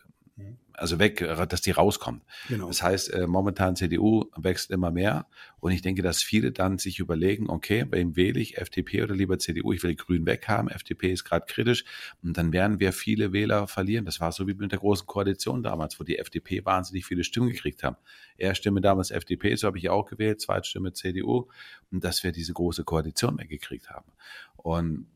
also 0.81 0.99
weg, 0.99 1.19
dass 1.49 1.61
die 1.61 1.73
rauskommt. 1.73 2.23
Genau. 2.49 2.69
Das 2.69 2.83
heißt, 2.83 3.13
äh, 3.13 3.27
momentan 3.27 3.77
CDU 3.77 4.25
wächst 4.37 4.71
immer 4.71 4.91
mehr. 4.91 5.27
Und 5.61 5.73
ich 5.73 5.83
denke, 5.83 6.01
dass 6.03 6.23
viele 6.23 6.53
dann 6.53 6.79
sich 6.79 6.99
überlegen, 6.99 7.51
okay, 7.51 7.85
wem 7.91 8.17
wähle 8.17 8.41
ich, 8.41 8.57
FDP 8.57 9.03
oder 9.03 9.15
lieber 9.15 9.39
CDU? 9.39 9.73
Ich 9.73 9.83
will 9.83 9.95
Grün 9.95 10.25
weghaben. 10.25 10.71
FDP 10.71 11.13
ist 11.13 11.25
gerade 11.25 11.45
kritisch. 11.47 11.85
Und 12.23 12.39
dann 12.39 12.53
werden 12.53 12.81
wir 12.81 12.93
viele 12.93 13.33
Wähler 13.33 13.67
verlieren. 13.67 14.07
Das 14.07 14.21
war 14.21 14.33
so 14.33 14.47
wie 14.47 14.55
mit 14.55 14.73
der 14.73 14.79
Großen 14.79 15.07
Koalition 15.07 15.63
damals, 15.63 16.01
wo 16.01 16.05
die 16.05 16.19
FDP 16.19 16.65
wahnsinnig 16.65 17.05
viele 17.05 17.25
Stimmen 17.25 17.51
gekriegt 17.51 17.83
haben. 17.83 17.97
Erststimme 18.39 18.81
damals 18.81 19.11
FDP, 19.11 19.55
so 19.57 19.67
habe 19.67 19.79
ich 19.79 19.91
auch 19.91 20.07
gewählt, 20.07 20.41
Zweitstimme 20.41 20.95
CDU. 20.95 21.49
Und 21.91 22.05
dass 22.05 22.25
wir 22.25 22.33
diese 22.33 22.55
große 22.55 22.85
Koalition 22.85 23.39
weggekriegt 23.39 23.91
haben. 23.91 24.11
Und 24.57 25.07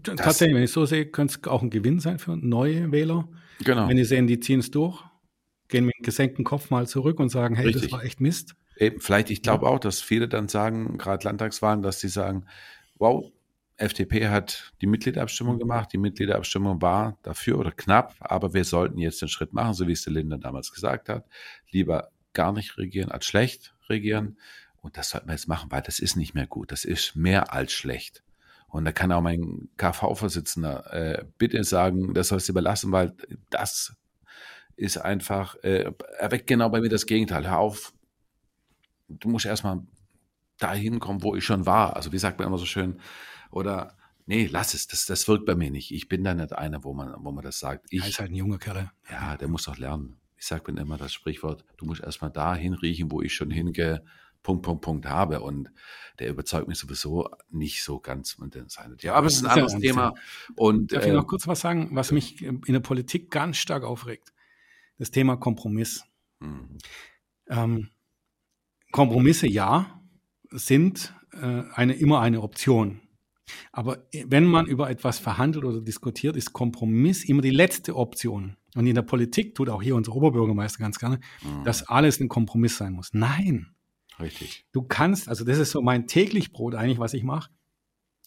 Tatsächlich, 0.00 0.56
wenn 0.56 0.62
ich 0.62 0.72
so 0.72 0.84
sehe, 0.86 1.06
könnte 1.06 1.38
es 1.40 1.48
auch 1.48 1.62
ein 1.62 1.70
Gewinn 1.70 2.00
sein 2.00 2.18
für 2.18 2.36
neue 2.36 2.92
Wähler. 2.92 3.28
genau. 3.62 3.88
Wenn 3.88 3.96
die 3.96 4.04
sehen, 4.04 4.26
die 4.26 4.40
ziehen 4.40 4.60
es 4.60 4.70
durch, 4.70 5.02
gehen 5.68 5.86
mit 5.86 5.96
gesenktem 6.02 6.44
Kopf 6.44 6.70
mal 6.70 6.86
zurück 6.86 7.18
und 7.20 7.28
sagen, 7.28 7.54
hey, 7.54 7.66
Richtig. 7.66 7.84
das 7.84 7.92
war 7.92 8.04
echt 8.04 8.20
Mist. 8.20 8.54
Eben, 8.76 9.00
vielleicht, 9.00 9.30
ich 9.30 9.42
glaube 9.42 9.68
auch, 9.68 9.78
dass 9.78 10.00
viele 10.00 10.28
dann 10.28 10.48
sagen, 10.48 10.98
gerade 10.98 11.24
Landtagswahlen, 11.24 11.82
dass 11.82 12.00
sie 12.00 12.08
sagen, 12.08 12.46
wow, 12.98 13.30
FDP 13.76 14.28
hat 14.28 14.72
die 14.80 14.86
Mitgliederabstimmung 14.86 15.58
gemacht, 15.58 15.92
die 15.92 15.98
Mitgliederabstimmung 15.98 16.80
war 16.80 17.18
dafür 17.22 17.58
oder 17.58 17.72
knapp, 17.72 18.14
aber 18.20 18.54
wir 18.54 18.64
sollten 18.64 18.98
jetzt 18.98 19.20
den 19.22 19.28
Schritt 19.28 19.52
machen, 19.52 19.74
so 19.74 19.88
wie 19.88 19.92
es 19.92 20.04
der 20.04 20.12
Lindner 20.12 20.38
damals 20.38 20.72
gesagt 20.72 21.08
hat, 21.08 21.26
lieber 21.70 22.10
gar 22.32 22.52
nicht 22.52 22.78
regieren 22.78 23.10
als 23.10 23.26
schlecht 23.26 23.74
regieren. 23.88 24.38
Und 24.80 24.96
das 24.96 25.10
sollten 25.10 25.28
wir 25.28 25.34
jetzt 25.34 25.48
machen, 25.48 25.70
weil 25.70 25.82
das 25.82 25.98
ist 25.98 26.16
nicht 26.16 26.34
mehr 26.34 26.46
gut. 26.46 26.72
Das 26.72 26.84
ist 26.84 27.14
mehr 27.14 27.52
als 27.52 27.72
schlecht. 27.72 28.22
Und 28.72 28.86
da 28.86 28.92
kann 28.92 29.12
auch 29.12 29.20
mein 29.20 29.68
KV-Vorsitzender 29.76 30.92
äh, 30.94 31.24
bitte 31.36 31.62
sagen, 31.62 32.14
das 32.14 32.28
sollst 32.28 32.48
du 32.48 32.52
überlassen, 32.52 32.90
weil 32.90 33.14
das 33.50 33.94
ist 34.76 34.96
einfach, 34.96 35.56
äh, 35.62 35.92
erweckt 36.18 36.46
genau 36.46 36.70
bei 36.70 36.80
mir 36.80 36.88
das 36.88 37.04
Gegenteil. 37.04 37.46
Hör 37.46 37.58
auf, 37.58 37.92
du 39.08 39.28
musst 39.28 39.44
erstmal 39.44 39.82
dahin 40.58 41.00
kommen, 41.00 41.22
wo 41.22 41.36
ich 41.36 41.44
schon 41.44 41.66
war. 41.66 41.96
Also 41.96 42.12
wie 42.12 42.18
sagt 42.18 42.38
man 42.38 42.48
immer 42.48 42.56
so 42.56 42.64
schön, 42.64 42.98
oder 43.50 43.94
nee, 44.24 44.48
lass 44.50 44.72
es, 44.72 44.86
das, 44.86 45.04
das 45.04 45.28
wirkt 45.28 45.44
bei 45.44 45.54
mir 45.54 45.70
nicht. 45.70 45.90
Ich 45.92 46.08
bin 46.08 46.24
da 46.24 46.32
nicht 46.32 46.54
einer, 46.54 46.82
wo 46.82 46.94
man, 46.94 47.14
wo 47.18 47.30
man 47.30 47.44
das 47.44 47.58
sagt. 47.58 47.92
Er 47.92 47.98
ist 47.98 48.08
Ich, 48.08 48.20
halt 48.20 48.30
ein 48.30 48.34
junger 48.36 48.58
Kerl. 48.58 48.90
ja, 49.10 49.36
der 49.36 49.48
muss 49.48 49.64
doch 49.64 49.76
lernen. 49.76 50.16
Ich 50.38 50.46
sage 50.46 50.72
mir 50.72 50.80
immer 50.80 50.96
das 50.96 51.12
Sprichwort, 51.12 51.62
du 51.76 51.84
musst 51.84 52.00
erstmal 52.02 52.30
dahin 52.30 52.72
riechen, 52.72 53.10
wo 53.12 53.20
ich 53.20 53.34
schon 53.34 53.50
hinge, 53.50 54.02
Punkt, 54.42 54.62
Punkt, 54.64 54.82
Punkt 54.82 55.06
habe. 55.06 55.40
Und 55.40 55.70
der 56.18 56.28
überzeugt 56.28 56.68
mich 56.68 56.78
sowieso 56.78 57.28
nicht 57.50 57.82
so 57.82 58.00
ganz 58.00 58.38
mit 58.38 58.54
seinen. 58.70 58.96
Ja, 59.00 59.14
aber 59.14 59.26
es 59.26 59.34
ist 59.36 59.44
ein 59.44 59.50
anderes 59.50 59.76
Thema. 59.78 60.14
Und 60.56 60.92
Darf 60.92 61.04
ich 61.04 61.10
äh, 61.10 61.14
noch 61.14 61.26
kurz 61.26 61.46
was 61.46 61.60
sagen, 61.60 61.90
was 61.92 62.12
mich 62.12 62.42
in 62.42 62.62
der 62.66 62.80
Politik 62.80 63.30
ganz 63.30 63.56
stark 63.56 63.84
aufregt? 63.84 64.32
Das 64.98 65.10
Thema 65.10 65.36
Kompromiss. 65.36 66.04
mh, 66.40 66.68
Ähm, 67.48 67.88
Kompromisse, 68.92 69.48
ja, 69.48 70.00
sind 70.50 71.14
äh, 71.32 71.62
eine, 71.72 71.94
immer 71.94 72.20
eine 72.20 72.42
Option. 72.42 73.00
Aber 73.72 74.06
wenn 74.26 74.44
man 74.44 74.66
über 74.66 74.90
etwas 74.90 75.18
verhandelt 75.18 75.64
oder 75.64 75.80
diskutiert, 75.80 76.36
ist 76.36 76.52
Kompromiss 76.52 77.24
immer 77.24 77.42
die 77.42 77.50
letzte 77.50 77.96
Option. 77.96 78.56
Und 78.74 78.86
in 78.86 78.94
der 78.94 79.02
Politik 79.02 79.54
tut 79.54 79.68
auch 79.68 79.82
hier 79.82 79.96
unser 79.96 80.14
Oberbürgermeister 80.14 80.78
ganz 80.78 80.98
gerne, 80.98 81.20
mh, 81.42 81.64
dass 81.64 81.88
alles 81.88 82.20
ein 82.20 82.28
Kompromiss 82.28 82.76
sein 82.76 82.92
muss. 82.92 83.10
Nein, 83.12 83.74
richtig. 84.20 84.64
du 84.72 84.82
kannst, 84.82 85.28
also 85.28 85.44
das 85.44 85.58
ist 85.58 85.70
so 85.70 85.82
mein 85.82 86.06
täglich 86.06 86.52
Brot 86.52 86.74
eigentlich, 86.74 86.98
was 86.98 87.14
ich 87.14 87.22
mache. 87.22 87.50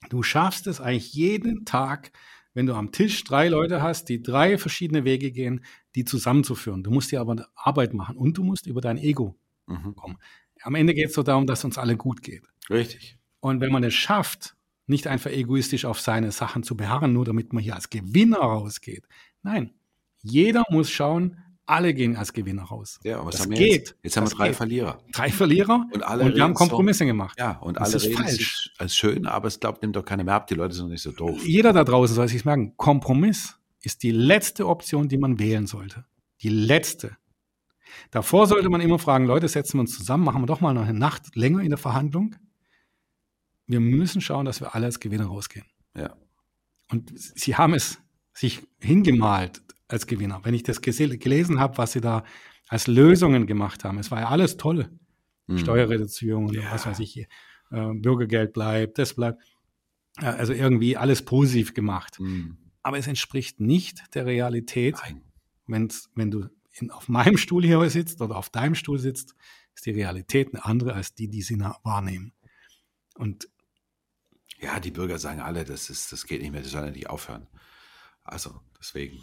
Du 0.10 0.24
schaffst 0.24 0.68
es 0.68 0.82
eigentlich 0.82 1.14
jeden 1.14 1.66
Tag, 1.66 2.12
wenn 2.54 2.66
du 2.66 2.74
am 2.74 2.92
Tisch 2.92 3.24
drei 3.24 3.48
Leute 3.50 3.82
hast, 3.82 4.08
die 4.10 4.22
drei 4.22 4.58
verschiedene 4.58 5.04
Wege 5.04 5.32
gehen, 5.32 5.66
die 5.96 6.06
zusammenzuführen. 6.06 6.84
Du 6.84 6.92
musst 6.92 7.12
dir 7.12 7.20
aber 7.22 7.48
Arbeit 7.56 7.94
machen 7.94 8.18
und 8.18 8.38
du 8.38 8.44
musst 8.44 8.68
über 8.68 8.82
dein 8.82 8.98
Ego 8.98 9.36
Mhm. 9.68 9.96
kommen. 9.96 10.18
Am 10.62 10.76
Ende 10.76 10.94
geht 10.94 11.08
es 11.08 11.14
so 11.16 11.24
darum, 11.24 11.48
dass 11.48 11.66
uns 11.66 11.78
alle 11.78 11.98
gut 11.98 12.22
geht. 12.22 12.44
Richtig. 12.70 13.18
Und 13.40 13.62
wenn 13.62 13.72
man 13.72 13.84
es 13.84 13.94
schafft, 13.96 14.56
nicht 14.88 15.08
einfach 15.08 15.32
egoistisch 15.32 15.86
auf 15.86 16.00
seine 16.00 16.32
Sachen 16.32 16.62
zu 16.64 16.78
beharren, 16.78 17.14
nur 17.14 17.26
damit 17.26 17.52
man 17.52 17.64
hier 17.64 17.74
als 17.76 17.90
Gewinner 17.90 18.38
rausgeht. 18.38 19.08
Nein, 19.42 19.74
jeder 20.22 20.64
muss 20.70 20.90
schauen, 20.92 21.38
alle 21.68 21.94
gehen 21.94 22.16
als 22.16 22.32
Gewinner 22.34 22.64
raus. 22.64 23.00
Ja, 23.04 23.20
aber 23.20 23.32
das 23.32 23.42
haben 23.42 23.52
geht. 23.52 23.72
jetzt? 23.90 23.96
Jetzt 24.04 24.18
haben 24.18 24.30
wir 24.30 24.36
drei 24.36 24.48
geht. 24.50 24.56
Verlierer. 24.58 25.00
Drei 25.12 25.32
Verlierer 25.32 25.86
Und 25.92 26.04
alle 26.04 26.24
und 26.24 26.36
wir 26.36 26.44
haben 26.44 26.52
reden 26.52 26.58
so- 26.58 26.60
Kompromisse 26.66 27.06
gemacht. 27.06 27.38
Ja, 27.40 27.58
und 27.58 27.78
Das 27.78 27.88
alle 27.90 27.96
ist 27.98 28.06
reden 28.06 28.16
falsch. 28.24 28.72
als 28.78 28.96
schön, 28.96 29.26
aber 29.26 29.48
es 29.48 29.60
glaubt 29.60 29.82
nimmt 29.82 29.96
doch 29.96 30.06
keiner 30.06 30.24
mehr 30.24 30.36
ab. 30.36 30.48
Die 30.48 30.54
Leute 30.56 30.76
sind 30.76 30.90
nicht 30.90 31.02
so 31.02 31.12
doof. 31.12 31.44
Jeder 31.46 31.74
da 31.74 31.84
draußen 31.84 32.16
soll 32.16 32.28
sich 32.28 32.46
merken, 32.46 32.76
Kompromiss 32.78 33.58
ist 33.82 34.04
die 34.04 34.12
letzte 34.12 34.68
Option, 34.68 35.08
die 35.10 35.18
man 35.18 35.40
wählen 35.40 35.66
sollte. 35.68 36.06
Die 36.42 36.50
letzte. 36.50 37.18
Davor 38.12 38.46
sollte 38.48 38.70
man 38.70 38.82
immer 38.82 39.00
fragen, 39.00 39.26
Leute, 39.26 39.48
setzen 39.48 39.78
wir 39.78 39.82
uns 39.82 39.96
zusammen, 39.98 40.24
machen 40.24 40.42
wir 40.42 40.48
doch 40.48 40.62
mal 40.62 40.74
noch 40.74 40.84
eine 40.84 40.98
Nacht 40.98 41.36
länger 41.36 41.62
in 41.62 41.70
der 41.70 41.78
Verhandlung. 41.78 42.36
Wir 43.68 43.80
müssen 43.80 44.22
schauen, 44.22 44.46
dass 44.46 44.60
wir 44.62 44.76
alle 44.76 44.86
als 44.86 45.00
Gewinner 45.00 45.26
rausgehen. 45.26 45.66
Ja. 45.96 46.16
Und 46.92 47.12
sie 47.16 47.56
haben 47.56 47.74
es 47.74 48.00
sich 48.34 48.62
hingemalt 48.80 49.64
als 49.88 50.08
Gewinner. 50.08 50.42
Wenn 50.44 50.54
ich 50.54 50.64
das 50.64 50.82
gelesen 50.82 51.60
habe, 51.60 51.78
was 51.78 51.92
sie 51.94 52.02
da 52.02 52.24
als 52.68 52.88
Lösungen 52.88 53.46
gemacht 53.48 53.84
haben, 53.84 54.00
es 54.00 54.12
war 54.12 54.22
ja 54.22 54.30
alles 54.30 54.58
toll. 54.58 54.90
Mhm. 55.48 55.58
Steuerreduzierung 55.60 56.48
und 56.48 56.56
Ja. 56.56 56.72
was 56.72 56.86
weiß 56.86 57.00
ich 57.00 57.18
äh, 57.18 57.28
Bürgergeld 57.72 58.54
bleibt, 58.54 58.98
das 58.98 59.14
bleibt. 59.14 59.44
Äh, 60.20 60.26
also 60.26 60.54
irgendwie 60.54 60.98
alles 60.98 61.24
positiv 61.24 61.74
gemacht. 61.74 62.20
Mhm. 62.20 62.58
Aber 62.84 62.98
es 62.98 63.08
entspricht 63.08 63.60
nicht 63.60 64.16
der 64.16 64.26
Realität. 64.26 64.96
Wenn's, 65.68 66.10
wenn 66.16 66.32
du 66.32 66.50
in, 66.74 66.92
auf 66.92 67.08
meinem 67.10 67.38
Stuhl 67.38 67.64
hier 67.64 67.90
sitzt 67.90 68.22
oder 68.22 68.36
auf 68.36 68.50
deinem 68.50 68.76
Stuhl 68.76 69.00
sitzt, 69.00 69.36
ist 69.74 69.86
die 69.86 69.92
Realität 69.92 70.54
eine 70.54 70.66
andere 70.66 70.94
als 70.94 71.14
die, 71.14 71.28
die 71.28 71.42
sie 71.42 71.60
wahrnehmen. 71.60 72.34
Und 73.16 73.50
ja, 74.60 74.80
die 74.80 74.92
Bürger 74.92 75.20
sagen 75.20 75.42
alle, 75.42 75.64
das, 75.64 75.90
ist, 75.90 76.12
das 76.12 76.26
geht 76.26 76.42
nicht 76.42 76.52
mehr, 76.52 76.62
das 76.62 76.72
soll 76.72 76.86
ja 76.86 76.92
nicht 76.92 77.10
aufhören. 77.10 77.48
Also 78.24 78.62
deswegen, 78.80 79.20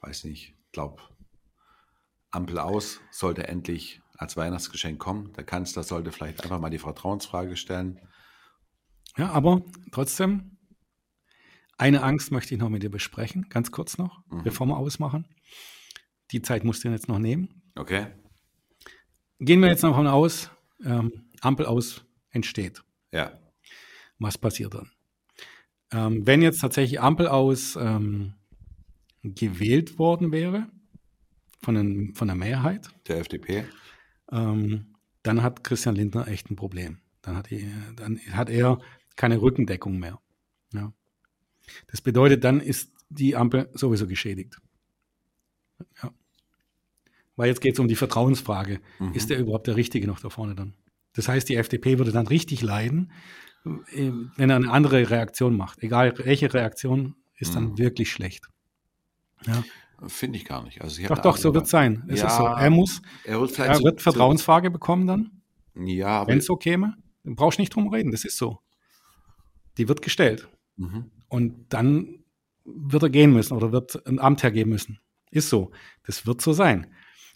weiß 0.00 0.24
nicht, 0.24 0.54
glaub, 0.72 1.00
Ampel 2.30 2.58
aus 2.58 3.00
sollte 3.10 3.48
endlich 3.48 4.00
als 4.16 4.36
Weihnachtsgeschenk 4.36 4.98
kommen. 4.98 5.32
Der 5.34 5.44
Kanzler 5.44 5.82
sollte 5.82 6.12
vielleicht 6.12 6.42
einfach 6.42 6.60
mal 6.60 6.70
die 6.70 6.78
Vertrauensfrage 6.78 7.56
stellen. 7.56 8.00
Ja, 9.16 9.30
aber 9.30 9.62
trotzdem, 9.92 10.58
eine 11.76 12.02
Angst 12.02 12.32
möchte 12.32 12.54
ich 12.54 12.60
noch 12.60 12.68
mit 12.68 12.82
dir 12.82 12.90
besprechen, 12.90 13.48
ganz 13.48 13.70
kurz 13.70 13.98
noch, 13.98 14.22
mhm. 14.28 14.42
bevor 14.42 14.66
wir 14.66 14.76
ausmachen. 14.76 15.26
Die 16.32 16.42
Zeit 16.42 16.64
musst 16.64 16.84
du 16.84 16.88
jetzt 16.88 17.08
noch 17.08 17.18
nehmen. 17.18 17.62
Okay. 17.74 18.08
Gehen 19.38 19.60
wir 19.60 19.68
jetzt 19.68 19.84
davon 19.84 20.06
aus, 20.06 20.50
ähm, 20.84 21.30
Ampel 21.40 21.66
aus 21.66 22.04
entsteht. 22.30 22.82
Ja. 23.12 23.38
Was 24.18 24.36
passiert 24.36 24.74
dann? 24.74 24.90
Ähm, 25.92 26.26
wenn 26.26 26.42
jetzt 26.42 26.60
tatsächlich 26.60 27.00
Ampel 27.00 27.28
aus 27.28 27.76
ähm, 27.76 28.34
gewählt 29.34 29.98
worden 29.98 30.32
wäre, 30.32 30.68
von, 31.62 31.74
den, 31.74 32.14
von 32.14 32.28
der 32.28 32.36
Mehrheit. 32.36 32.88
Der 33.06 33.18
FDP. 33.18 33.64
Ähm, 34.30 34.94
dann 35.22 35.42
hat 35.42 35.64
Christian 35.64 35.96
Lindner 35.96 36.28
echt 36.28 36.50
ein 36.50 36.56
Problem. 36.56 36.98
Dann 37.22 37.36
hat, 37.36 37.50
er, 37.50 37.66
dann 37.96 38.18
hat 38.30 38.50
er 38.50 38.78
keine 39.16 39.40
Rückendeckung 39.42 39.98
mehr. 39.98 40.20
Ja. 40.72 40.92
Das 41.88 42.00
bedeutet, 42.00 42.44
dann 42.44 42.60
ist 42.60 42.92
die 43.10 43.36
Ampel 43.36 43.68
sowieso 43.74 44.06
geschädigt. 44.06 44.56
Ja. 46.02 46.12
Weil 47.36 47.48
jetzt 47.48 47.60
geht 47.60 47.74
es 47.74 47.78
um 47.78 47.88
die 47.88 47.96
Vertrauensfrage. 47.96 48.80
Mhm. 48.98 49.12
Ist 49.12 49.30
der 49.30 49.38
überhaupt 49.38 49.66
der 49.66 49.76
Richtige 49.76 50.06
noch 50.06 50.20
da 50.20 50.30
vorne 50.30 50.54
dann? 50.54 50.74
Das 51.14 51.28
heißt, 51.28 51.48
die 51.48 51.56
FDP 51.56 51.98
würde 51.98 52.12
dann 52.12 52.26
richtig 52.26 52.62
leiden, 52.62 53.12
äh, 53.92 54.12
wenn 54.36 54.50
er 54.50 54.56
eine 54.56 54.70
andere 54.70 55.10
Reaktion 55.10 55.56
macht. 55.56 55.82
Egal 55.82 56.16
welche 56.18 56.52
Reaktion, 56.52 57.16
ist 57.36 57.54
dann 57.54 57.70
mhm. 57.70 57.78
wirklich 57.78 58.10
schlecht. 58.10 58.48
Ja. 59.46 59.62
Finde 60.06 60.38
ich 60.38 60.44
gar 60.44 60.62
nicht. 60.62 60.80
Also 60.80 61.02
doch, 61.06 61.18
doch, 61.18 61.36
so 61.36 61.54
wird 61.54 61.64
es 61.64 61.70
sein. 61.70 62.04
Es 62.08 62.20
ja, 62.20 62.30
so. 62.30 62.44
Er 62.44 62.70
muss, 62.70 63.02
er 63.24 63.40
wird, 63.40 63.58
er 63.58 63.82
wird 63.82 64.00
Vertrauensfrage 64.00 64.70
bekommen 64.70 65.06
dann. 65.08 65.42
Ja, 65.74 66.26
wenn 66.26 66.38
es 66.38 66.46
so 66.46 66.56
käme. 66.56 66.94
Dann 67.24 67.34
brauchst 67.34 67.58
du 67.58 67.62
nicht 67.62 67.74
drum 67.74 67.88
reden, 67.88 68.12
das 68.12 68.24
ist 68.24 68.38
so. 68.38 68.60
Die 69.76 69.88
wird 69.88 70.02
gestellt. 70.02 70.48
Mhm. 70.76 71.10
Und 71.28 71.72
dann 71.72 72.20
wird 72.64 73.02
er 73.02 73.10
gehen 73.10 73.32
müssen 73.32 73.54
oder 73.54 73.72
wird 73.72 74.06
ein 74.06 74.20
Amt 74.20 74.42
hergeben 74.42 74.70
müssen. 74.70 75.00
Ist 75.30 75.48
so. 75.48 75.72
Das 76.06 76.26
wird 76.26 76.40
so 76.40 76.52
sein. 76.52 76.86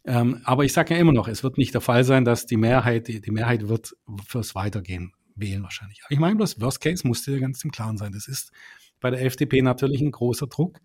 Ähm, 0.05 0.41
aber 0.45 0.65
ich 0.65 0.73
sage 0.73 0.95
ja 0.95 1.01
immer 1.01 1.13
noch, 1.13 1.29
es 1.29 1.43
wird 1.43 1.59
nicht 1.59 1.75
der 1.75 1.81
Fall 1.81 2.05
sein, 2.05 2.25
dass 2.25 2.47
die 2.47 2.57
Mehrheit, 2.57 3.09
die, 3.09 3.21
die 3.21 3.31
Mehrheit 3.31 3.69
wird 3.69 3.97
fürs 4.27 4.55
Weitergehen 4.55 5.13
wählen 5.35 5.63
wahrscheinlich. 5.63 6.01
Ich 6.11 6.19
meine 6.19 6.37
bloß, 6.37 6.61
Worst 6.61 6.81
Case 6.81 7.07
musste 7.07 7.33
ja 7.33 7.39
ganz 7.39 7.63
im 7.65 7.71
Klaren 7.71 7.97
sein. 7.97 8.13
Das 8.13 8.29
ist 8.29 8.53
bei 9.01 9.11
der 9.11 9.25
FDP 9.25 9.63
natürlich 9.63 10.01
ein 10.01 10.11
großer 10.11 10.47
Druck. 10.47 10.79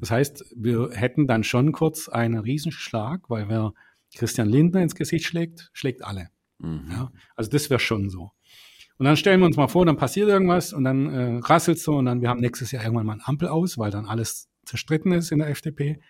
Das 0.00 0.10
heißt, 0.10 0.54
wir 0.56 0.90
hätten 0.92 1.26
dann 1.26 1.44
schon 1.44 1.72
kurz 1.72 2.08
einen 2.08 2.38
Riesenschlag, 2.38 3.28
weil 3.28 3.48
wer 3.48 3.72
Christian 4.14 4.48
Lindner 4.48 4.82
ins 4.82 4.94
Gesicht 4.94 5.26
schlägt, 5.26 5.70
schlägt 5.72 6.04
alle. 6.04 6.28
Mhm. 6.58 6.88
Ja, 6.90 7.12
also 7.36 7.50
das 7.50 7.70
wäre 7.70 7.80
schon 7.80 8.08
so. 8.10 8.30
Und 8.96 9.06
dann 9.06 9.16
stellen 9.16 9.40
wir 9.40 9.46
uns 9.46 9.56
mal 9.56 9.68
vor, 9.68 9.84
dann 9.84 9.96
passiert 9.96 10.28
irgendwas 10.28 10.72
und 10.72 10.84
dann 10.84 11.12
äh, 11.12 11.38
rasselt 11.42 11.78
so 11.80 11.96
und 11.96 12.06
dann 12.06 12.20
wir 12.20 12.28
haben 12.28 12.40
nächstes 12.40 12.70
Jahr 12.70 12.84
irgendwann 12.84 13.06
mal 13.06 13.14
ein 13.14 13.22
Ampel 13.24 13.48
aus, 13.48 13.76
weil 13.76 13.90
dann 13.90 14.06
alles 14.06 14.48
zerstritten 14.64 15.12
ist 15.12 15.32
in 15.32 15.40
der 15.40 15.48
FDP 15.48 16.00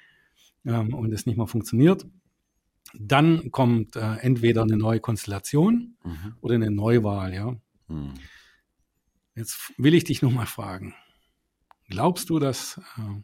ähm, 0.66 0.92
und 0.94 1.12
es 1.12 1.24
nicht 1.24 1.36
mehr 1.36 1.46
funktioniert. 1.46 2.06
Dann 2.92 3.50
kommt 3.50 3.96
äh, 3.96 4.16
entweder 4.16 4.62
eine 4.62 4.76
neue 4.76 5.00
Konstellation 5.00 5.96
mhm. 6.04 6.34
oder 6.40 6.54
eine 6.56 6.70
Neuwahl, 6.70 7.34
ja. 7.34 7.56
Mhm. 7.88 8.14
Jetzt 9.34 9.72
will 9.78 9.94
ich 9.94 10.04
dich 10.04 10.22
noch 10.22 10.30
mal 10.30 10.46
fragen. 10.46 10.94
Glaubst 11.88 12.30
du, 12.30 12.38
dass 12.38 12.80
äh, 12.98 13.22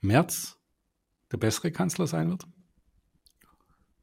Merz 0.00 0.58
der 1.32 1.38
bessere 1.38 1.72
Kanzler 1.72 2.06
sein 2.06 2.30
wird? 2.30 2.46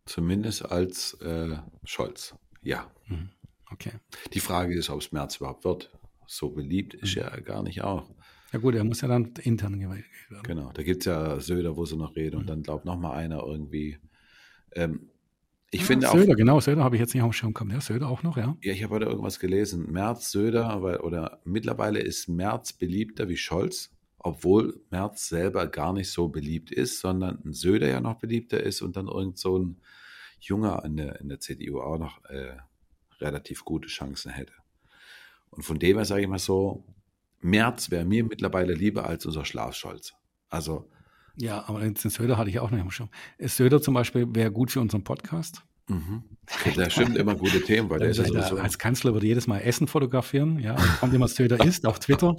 Zumindest 0.05 0.65
als 0.65 1.13
äh, 1.21 1.57
Scholz, 1.85 2.35
ja. 2.61 2.91
Mhm. 3.07 3.29
Okay. 3.71 3.93
Die 4.33 4.39
Frage 4.39 4.75
ist, 4.75 4.89
ob 4.89 4.99
es 4.99 5.11
Merz 5.11 5.37
überhaupt 5.37 5.63
wird. 5.63 5.97
So 6.27 6.49
beliebt 6.49 6.93
ist 6.93 7.15
mhm. 7.15 7.23
er 7.23 7.41
gar 7.41 7.63
nicht 7.63 7.81
auch. 7.83 8.09
Ja 8.51 8.59
gut, 8.59 8.75
er 8.75 8.83
muss 8.83 9.01
ja 9.01 9.07
dann 9.07 9.33
intern 9.41 9.79
gewählt 9.79 10.05
werden. 10.29 10.43
Genau, 10.43 10.71
da 10.71 10.83
gibt 10.83 11.01
es 11.01 11.05
ja 11.05 11.39
Söder, 11.39 11.75
wo 11.75 11.85
sie 11.85 11.97
noch 11.97 12.15
reden 12.15 12.35
mhm. 12.35 12.41
und 12.41 12.47
dann 12.47 12.63
glaubt 12.63 12.85
noch 12.85 12.97
mal 12.97 13.13
einer 13.13 13.43
irgendwie. 13.43 13.97
Ähm, 14.73 15.09
ich 15.71 15.81
ja, 15.81 15.87
finde 15.87 16.07
Söder, 16.07 16.33
auch, 16.33 16.37
genau, 16.37 16.59
Söder 16.59 16.83
habe 16.83 16.95
ich 16.95 16.99
jetzt 16.99 17.15
nicht 17.15 17.23
auf 17.23 17.31
dem 17.31 17.33
Schirm 17.33 17.53
gekommen. 17.53 17.71
Ja, 17.71 17.81
Söder 17.81 18.07
auch 18.09 18.21
noch, 18.21 18.37
ja. 18.37 18.55
Ja, 18.61 18.73
ich 18.73 18.83
habe 18.83 18.95
heute 18.95 19.05
irgendwas 19.05 19.39
gelesen. 19.39 19.91
Merz, 19.91 20.29
Söder, 20.31 20.83
weil, 20.83 20.97
oder 20.97 21.41
mittlerweile 21.45 21.99
ist 21.99 22.27
Merz 22.27 22.73
beliebter 22.73 23.27
wie 23.27 23.37
Scholz, 23.37 23.92
obwohl 24.23 24.81
Merz 24.89 25.27
selber 25.27 25.67
gar 25.67 25.93
nicht 25.93 26.09
so 26.09 26.29
beliebt 26.29 26.71
ist, 26.71 26.99
sondern 26.99 27.39
ein 27.45 27.53
Söder 27.53 27.87
ja 27.87 27.99
noch 27.99 28.15
beliebter 28.15 28.63
ist 28.63 28.81
und 28.81 28.95
dann 28.95 29.07
irgend 29.07 29.37
so 29.37 29.59
ein 29.59 29.81
Junger 30.39 30.83
in 30.85 30.97
der, 30.97 31.19
in 31.19 31.29
der 31.29 31.39
CDU 31.39 31.81
auch 31.81 31.97
noch 31.97 32.23
äh, 32.25 32.57
relativ 33.19 33.63
gute 33.65 33.89
Chancen 33.89 34.31
hätte. 34.31 34.53
Und 35.49 35.63
von 35.63 35.77
dem 35.77 35.97
her 35.97 36.05
sage 36.05 36.21
ich 36.21 36.27
mal 36.27 36.39
so, 36.39 36.85
Merz 37.41 37.91
wäre 37.91 38.05
mir 38.05 38.23
mittlerweile 38.23 38.73
lieber 38.73 39.05
als 39.05 39.25
unser 39.25 39.45
Schlafscholz. 39.45 40.13
Also 40.49 40.89
ja, 41.35 41.67
aber 41.67 41.79
den 41.79 41.95
Söder 41.95 42.37
hatte 42.37 42.49
ich 42.49 42.59
auch 42.59 42.71
nicht 42.71 42.93
schon. 42.93 43.09
Söder 43.39 43.81
zum 43.81 43.93
Beispiel 43.93 44.27
wäre 44.33 44.51
gut 44.51 44.71
für 44.71 44.79
unseren 44.79 45.03
Podcast. 45.03 45.63
Mhm. 45.87 46.23
Der 46.77 46.89
stimmt 46.89 47.17
immer 47.17 47.35
gute 47.35 47.61
Themen, 47.61 47.89
weil 47.89 47.99
der 47.99 48.09
ist 48.09 48.17
ja 48.17 48.43
so. 48.47 48.57
Als 48.57 48.77
Kanzler 48.77 49.13
würde 49.13 49.27
jedes 49.27 49.47
Mal 49.47 49.59
Essen 49.59 49.87
fotografieren, 49.87 50.59
ja, 50.59 50.75
kommt 50.99 51.13
immer 51.13 51.27
Söder 51.27 51.63
isst 51.65 51.85
auf 51.85 51.99
Twitter. 51.99 52.35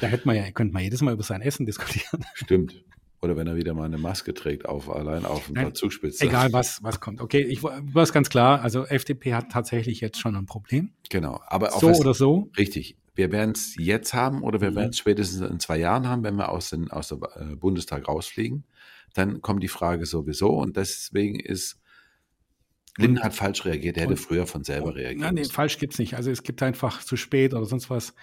Da 0.00 0.06
hätte 0.06 0.26
man 0.26 0.36
ja, 0.36 0.50
könnte 0.50 0.74
man 0.74 0.82
jedes 0.82 1.02
Mal 1.02 1.14
über 1.14 1.22
sein 1.22 1.40
Essen 1.40 1.66
diskutieren. 1.66 2.24
Stimmt. 2.34 2.84
Oder 3.20 3.36
wenn 3.36 3.46
er 3.46 3.54
wieder 3.54 3.72
mal 3.72 3.84
eine 3.84 3.98
Maske 3.98 4.34
trägt, 4.34 4.66
auf, 4.66 4.90
allein 4.90 5.24
auf 5.24 5.48
ein 5.48 5.54
paar 5.54 5.74
Zugspitze. 5.74 6.24
Egal 6.24 6.52
was, 6.52 6.82
was 6.82 6.98
kommt. 6.98 7.20
Okay, 7.20 7.42
ich 7.42 7.62
war 7.62 8.02
es 8.02 8.12
ganz 8.12 8.28
klar. 8.30 8.62
Also 8.62 8.84
FDP 8.84 9.34
hat 9.34 9.52
tatsächlich 9.52 10.00
jetzt 10.00 10.18
schon 10.18 10.34
ein 10.34 10.46
Problem. 10.46 10.92
Genau. 11.08 11.40
Aber 11.46 11.70
so 11.70 11.90
oder 11.90 12.14
so. 12.14 12.50
Richtig 12.58 12.96
wir 13.14 13.30
werden 13.32 13.52
es 13.52 13.76
jetzt 13.78 14.14
haben 14.14 14.42
oder 14.42 14.60
wir 14.60 14.70
mhm. 14.70 14.76
werden 14.76 14.90
es 14.90 14.98
spätestens 14.98 15.48
in 15.48 15.60
zwei 15.60 15.78
Jahren 15.78 16.08
haben, 16.08 16.24
wenn 16.24 16.36
wir 16.36 16.48
aus, 16.48 16.70
dem 16.70 16.90
aus 16.90 17.08
der 17.08 17.18
äh, 17.36 17.56
Bundestag 17.56 18.08
rausfliegen. 18.08 18.64
Dann 19.14 19.42
kommt 19.42 19.62
die 19.62 19.68
Frage 19.68 20.06
sowieso 20.06 20.50
und 20.50 20.76
deswegen 20.76 21.38
ist 21.38 21.78
Lindner 22.98 23.22
hat 23.22 23.34
falsch 23.34 23.64
reagiert, 23.64 23.96
er 23.96 24.04
hätte 24.04 24.16
früher 24.16 24.46
von 24.46 24.64
selber 24.64 24.94
reagiert. 24.94 25.20
Nein, 25.20 25.34
nee, 25.34 25.44
falsch 25.44 25.78
gibt 25.78 25.94
es 25.94 25.98
nicht. 25.98 26.14
Also 26.16 26.30
es 26.30 26.42
gibt 26.42 26.62
einfach 26.62 27.02
zu 27.02 27.16
spät 27.16 27.54
oder 27.54 27.64
sonst 27.64 27.88
was. 27.88 28.14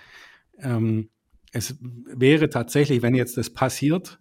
Ähm, 0.60 1.10
es 1.52 1.78
wäre 1.82 2.50
tatsächlich, 2.50 3.02
wenn 3.02 3.16
jetzt 3.16 3.38
das 3.38 3.50
passiert, 3.50 4.20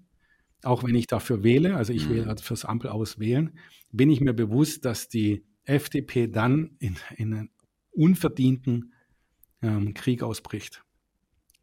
auch 0.62 0.85
wenn 0.85 0.95
ich 0.95 1.07
dafür 1.07 1.43
wähle, 1.43 1.76
also 1.76 1.93
ich 1.93 2.09
mhm. 2.09 2.14
wähle 2.14 2.26
also 2.29 2.43
fürs 2.43 2.64
Ampel 2.64 2.91
auswählen, 2.91 3.57
bin 3.93 4.11
ich 4.11 4.20
mir 4.20 4.33
bewusst, 4.33 4.85
dass 4.85 5.09
die 5.09 5.45
FDP 5.64 6.29
dann 6.29 6.76
in, 6.79 6.97
in 7.16 7.35
einen 7.35 7.51
unverdienten 7.91 8.93
ähm, 9.62 9.95
Krieg 9.95 10.22
ausbricht. 10.22 10.83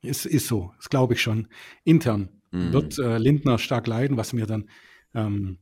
Es 0.01 0.25
ist 0.25 0.47
so, 0.47 0.71
das 0.77 0.89
glaube 0.89 1.15
ich 1.15 1.21
schon. 1.21 1.47
Intern 1.83 2.29
mhm. 2.51 2.73
wird 2.73 2.99
äh, 2.99 3.17
Lindner 3.17 3.57
stark 3.57 3.87
leiden, 3.87 4.17
was 4.17 4.33
mir 4.33 4.45
dann 4.45 4.69
ähm, 5.13 5.57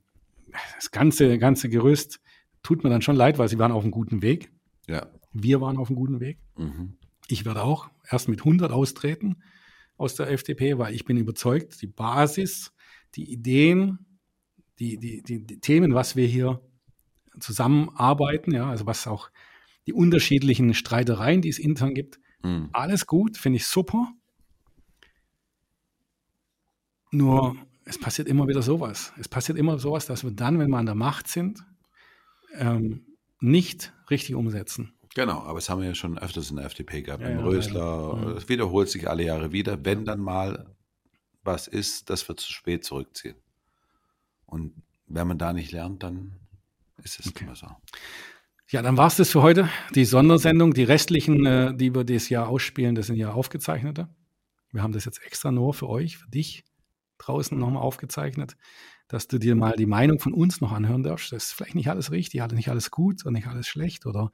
das 0.76 0.92
ganze, 0.92 1.38
ganze 1.38 1.70
Gerüst 1.70 2.20
tut 2.62 2.84
mir 2.84 2.90
dann 2.90 3.02
schon 3.02 3.16
leid, 3.16 3.38
weil 3.38 3.50
sie 3.50 3.60
waren 3.60 3.72
auf 3.72 3.84
einem 3.84 3.92
guten 3.92 4.22
Weg. 4.22 4.52
Ja. 4.88 5.08
Wir 5.32 5.62
waren 5.62 5.78
auf 5.78 5.90
einem 5.90 5.96
guten 5.96 6.20
Weg. 6.20 6.40
Mhm. 6.58 6.98
Ich 7.28 7.46
werde 7.46 7.64
auch 7.64 7.90
erst 8.10 8.30
mit 8.30 8.40
100 8.40 8.72
austreten 8.72 9.38
aus 9.98 10.16
der 10.16 10.30
FDP, 10.30 10.78
weil 10.78 10.94
ich 10.94 11.06
bin 11.06 11.18
überzeugt, 11.18 11.82
die 11.82 11.88
Basis, 11.88 12.74
die 13.16 13.32
Ideen, 13.32 14.00
die, 14.80 14.98
die, 14.98 15.22
die, 15.22 15.46
die 15.46 15.60
Themen, 15.60 15.94
was 15.94 16.16
wir 16.16 16.28
hier 16.28 16.62
zusammenarbeiten, 17.40 18.54
ja, 18.54 18.70
also 18.70 18.86
was 18.86 19.08
auch 19.08 19.30
die 19.86 19.94
unterschiedlichen 19.94 20.74
Streitereien, 20.74 21.42
die 21.42 21.50
es 21.50 21.60
intern 21.60 21.94
gibt, 21.94 22.20
Mhm. 22.44 22.70
Alles 22.74 23.08
gut, 23.08 23.38
finde 23.38 23.58
ich 23.58 23.66
super. 23.66 24.12
Nur 27.12 27.56
es 27.86 27.98
passiert 27.98 28.28
immer 28.28 28.48
wieder 28.48 28.62
sowas. 28.62 29.14
Es 29.18 29.28
passiert 29.28 29.58
immer 29.58 29.80
sowas, 29.80 30.06
dass 30.06 30.24
wir 30.24 30.32
dann, 30.32 30.60
wenn 30.60 30.70
wir 30.70 30.78
an 30.78 30.86
der 30.86 30.96
Macht 30.96 31.28
sind, 31.28 31.64
ähm, 32.56 33.06
nicht 33.40 33.94
richtig 34.10 34.36
umsetzen. 34.36 34.94
Genau, 35.16 35.44
aber 35.44 35.60
es 35.60 35.70
haben 35.70 35.82
wir 35.82 35.88
ja 35.88 35.96
schon 35.96 36.18
öfters 36.18 36.50
in 36.50 36.58
der 36.58 36.66
FDP 36.66 37.04
gehabt. 37.04 37.22
Ja, 37.22 37.30
Im 37.30 37.40
ja, 37.40 37.44
Rösler, 37.44 38.20
ja. 38.22 38.32
es 38.32 38.50
wiederholt 38.50 38.90
sich 38.90 39.10
alle 39.10 39.24
Jahre 39.24 39.52
wieder. 39.52 39.86
Wenn 39.86 40.06
dann 40.06 40.20
mal 40.20 40.76
was 41.44 41.68
ist, 41.68 42.10
das 42.10 42.28
wird 42.28 42.40
zu 42.40 42.52
spät 42.52 42.84
zurückziehen. 42.84 43.36
Und 44.46 44.74
wenn 45.08 45.28
man 45.28 45.38
da 45.38 45.54
nicht 45.54 45.72
lernt, 45.72 46.04
dann 46.04 46.40
ist 47.04 47.20
es 47.20 47.28
okay. 47.28 47.44
immer 47.44 47.56
so. 47.56 47.68
Ja, 48.70 48.82
dann 48.82 48.98
war 48.98 49.08
es 49.08 49.18
das 49.18 49.30
für 49.30 49.42
heute. 49.42 49.70
Die 49.94 50.06
Sondersendung, 50.06 50.74
die 50.74 50.84
restlichen, 50.84 51.46
äh, 51.46 51.76
die 51.76 51.94
wir 51.94 52.06
das 52.06 52.30
Jahr 52.30 52.48
ausspielen, 52.48 52.96
das 52.96 53.08
sind 53.08 53.18
ja 53.18 53.34
aufgezeichnete. 53.34 54.08
Wir 54.72 54.82
haben 54.82 54.94
das 54.94 55.06
jetzt 55.06 55.22
extra 55.24 55.52
nur 55.52 55.74
für 55.74 55.88
euch, 55.88 56.18
für 56.18 56.30
dich 56.30 56.64
draußen 57.20 57.58
nochmal 57.58 57.84
aufgezeichnet, 57.84 58.58
dass 59.08 59.28
du 59.28 59.38
dir 59.38 59.56
mal 59.56 59.76
die 59.76 59.86
Meinung 59.86 60.20
von 60.20 60.34
uns 60.34 60.62
noch 60.62 60.72
anhören 60.72 61.04
darfst. 61.04 61.32
Das 61.32 61.46
ist 61.46 61.52
vielleicht 61.54 61.76
nicht 61.76 61.90
alles 61.90 62.10
richtig, 62.10 62.42
nicht 62.54 62.70
alles 62.70 62.90
gut 62.90 63.26
und 63.26 63.34
nicht 63.34 63.48
alles 63.48 63.68
schlecht 63.68 64.06
oder 64.08 64.32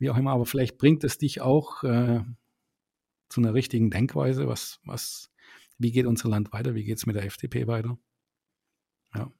wie 0.00 0.10
auch 0.10 0.16
immer, 0.16 0.32
aber 0.32 0.46
vielleicht 0.46 0.78
bringt 0.78 1.04
es 1.04 1.18
dich 1.18 1.40
auch 1.40 1.84
äh, 1.84 2.24
zu 3.28 3.40
einer 3.40 3.54
richtigen 3.54 3.90
Denkweise. 3.90 4.48
Was, 4.48 4.80
was, 4.84 5.30
wie 5.78 5.92
geht 5.92 6.06
unser 6.06 6.28
Land 6.28 6.52
weiter? 6.52 6.74
Wie 6.74 6.84
geht 6.84 6.96
es 6.98 7.06
mit 7.06 7.16
der 7.16 7.24
FDP 7.24 7.66
weiter? 7.66 7.98
Ja. 9.14 9.30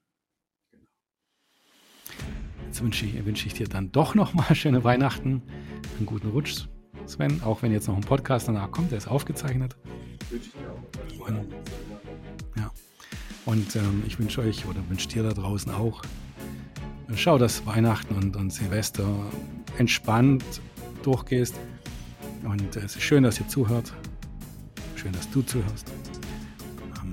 Jetzt 2.67 2.83
wünsche 2.83 3.07
ich, 3.07 3.25
wünsche 3.25 3.47
ich 3.47 3.55
dir 3.55 3.67
dann 3.67 3.91
doch 3.91 4.15
nochmal 4.15 4.55
schöne 4.55 4.85
Weihnachten, 4.85 5.43
einen 5.97 6.07
guten 6.07 6.29
Rutsch, 6.29 6.67
Sven, 7.07 7.43
auch 7.43 7.63
wenn 7.63 7.73
jetzt 7.73 7.89
noch 7.89 7.97
ein 7.97 8.03
Podcast 8.03 8.47
danach 8.47 8.71
kommt, 8.71 8.91
der 8.91 8.99
ist 8.99 9.09
aufgezeichnet. 9.09 9.77
Und, 11.19 11.55
ja. 12.57 12.71
Und 13.47 13.75
ähm, 13.77 14.03
ich 14.07 14.19
wünsche 14.19 14.43
euch 14.43 14.67
oder 14.67 14.87
wünsche 14.89 15.09
dir 15.09 15.23
da 15.23 15.33
draußen 15.33 15.73
auch, 15.73 16.03
schau, 17.17 17.39
dass 17.39 17.67
Weihnachten 17.67 18.15
und, 18.15 18.37
und 18.37 18.53
Silvester 18.53 19.07
entspannt 19.79 20.45
durchgehst. 21.03 21.55
Und 22.45 22.77
äh, 22.77 22.81
es 22.81 22.97
ist 22.97 23.03
schön, 23.03 23.23
dass 23.23 23.41
ihr 23.41 23.49
zuhört. 23.49 23.93
Schön, 24.97 25.13
dass 25.13 25.31
du 25.31 25.43
zuhörst. 25.43 25.91
Ähm, 27.03 27.13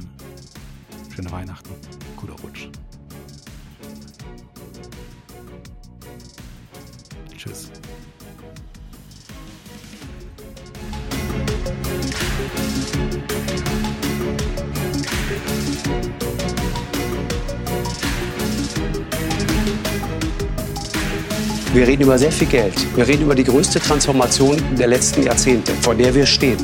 schöne 1.14 1.32
Weihnachten. 1.32 1.70
Guter 2.16 2.34
Rutsch. 2.44 2.68
Tschüss. 7.36 7.72
Wir 21.78 21.88
reden 21.88 22.02
über 22.02 22.18
sehr 22.18 22.32
viel 22.32 22.48
Geld. 22.48 22.74
Wir 22.96 23.08
reden 23.08 23.22
über 23.22 23.36
die 23.36 23.44
größte 23.44 23.80
Transformation 23.80 24.58
der 24.80 24.88
letzten 24.88 25.22
Jahrzehnte, 25.22 25.74
vor 25.82 25.94
der 25.94 26.16
wir 26.16 26.26
stehen. 26.26 26.58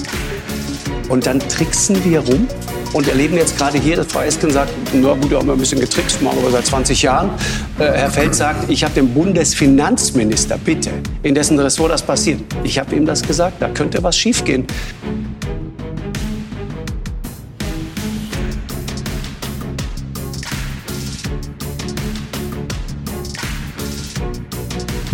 Und 1.07 1.27
dann 1.27 1.39
tricksen 1.39 2.03
wir 2.03 2.21
rum 2.21 2.47
und 2.93 3.07
erleben 3.07 3.37
jetzt 3.37 3.55
gerade 3.55 3.77
hier, 3.77 3.95
dass 3.95 4.07
Frau 4.07 4.21
Esken 4.21 4.49
sagt, 4.49 4.71
na 4.91 5.13
gut, 5.13 5.29
wir 5.29 5.37
haben 5.37 5.51
ein 5.51 5.59
bisschen 5.59 5.79
getrickst, 5.79 6.19
machen 6.23 6.39
wir 6.41 6.49
seit 6.49 6.65
20 6.65 7.03
Jahren. 7.03 7.29
Äh, 7.77 7.91
Herr 7.91 8.09
Feld 8.09 8.33
sagt, 8.33 8.71
ich 8.71 8.83
habe 8.83 8.95
den 8.95 9.13
Bundesfinanzminister, 9.13 10.57
bitte, 10.57 10.89
in 11.21 11.35
dessen 11.35 11.59
Ressort 11.59 11.91
das 11.91 12.01
passiert. 12.01 12.41
Ich 12.63 12.79
habe 12.79 12.95
ihm 12.95 13.05
das 13.05 13.21
gesagt, 13.21 13.61
da 13.61 13.69
könnte 13.69 14.01
was 14.01 14.17
schiefgehen. 14.17 14.65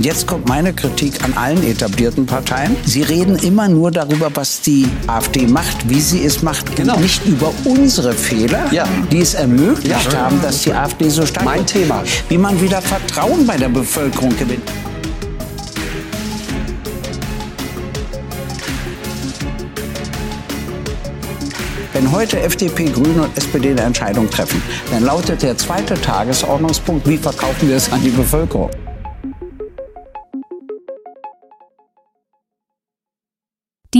Jetzt 0.01 0.27
kommt 0.27 0.47
meine 0.47 0.71
Kritik 0.71 1.21
an 1.25 1.33
allen 1.33 1.61
etablierten 1.61 2.25
Parteien. 2.25 2.77
Sie 2.85 3.01
reden 3.01 3.35
immer 3.35 3.67
nur 3.67 3.91
darüber, 3.91 4.31
was 4.33 4.61
die 4.61 4.87
AfD 5.07 5.45
macht, 5.45 5.89
wie 5.89 5.99
sie 5.99 6.23
es 6.23 6.41
macht, 6.41 6.73
genau. 6.73 6.97
nicht 6.99 7.25
über 7.25 7.51
unsere 7.65 8.13
Fehler, 8.13 8.71
ja. 8.71 8.87
die 9.11 9.19
es 9.19 9.33
ermöglicht 9.33 10.13
ja. 10.13 10.19
haben, 10.19 10.41
dass 10.41 10.61
die 10.61 10.73
AfD 10.73 11.09
so 11.09 11.25
stark 11.25 11.43
Mein 11.43 11.65
Thema. 11.65 12.01
Wie 12.29 12.37
man 12.37 12.61
wieder 12.61 12.81
Vertrauen 12.81 13.45
bei 13.45 13.57
der 13.57 13.67
Bevölkerung 13.67 14.29
gewinnt. 14.37 14.63
Wenn 21.91 22.09
heute 22.09 22.39
FDP, 22.39 22.85
Grüne 22.85 23.23
und 23.23 23.37
SPD 23.37 23.71
eine 23.71 23.81
Entscheidung 23.81 24.29
treffen, 24.29 24.61
dann 24.91 25.03
lautet 25.03 25.43
der 25.43 25.57
zweite 25.57 25.99
Tagesordnungspunkt, 25.99 27.05
wie 27.05 27.17
verkaufen 27.17 27.67
wir 27.67 27.75
es 27.75 27.91
an 27.91 28.01
die 28.01 28.11
Bevölkerung? 28.11 28.69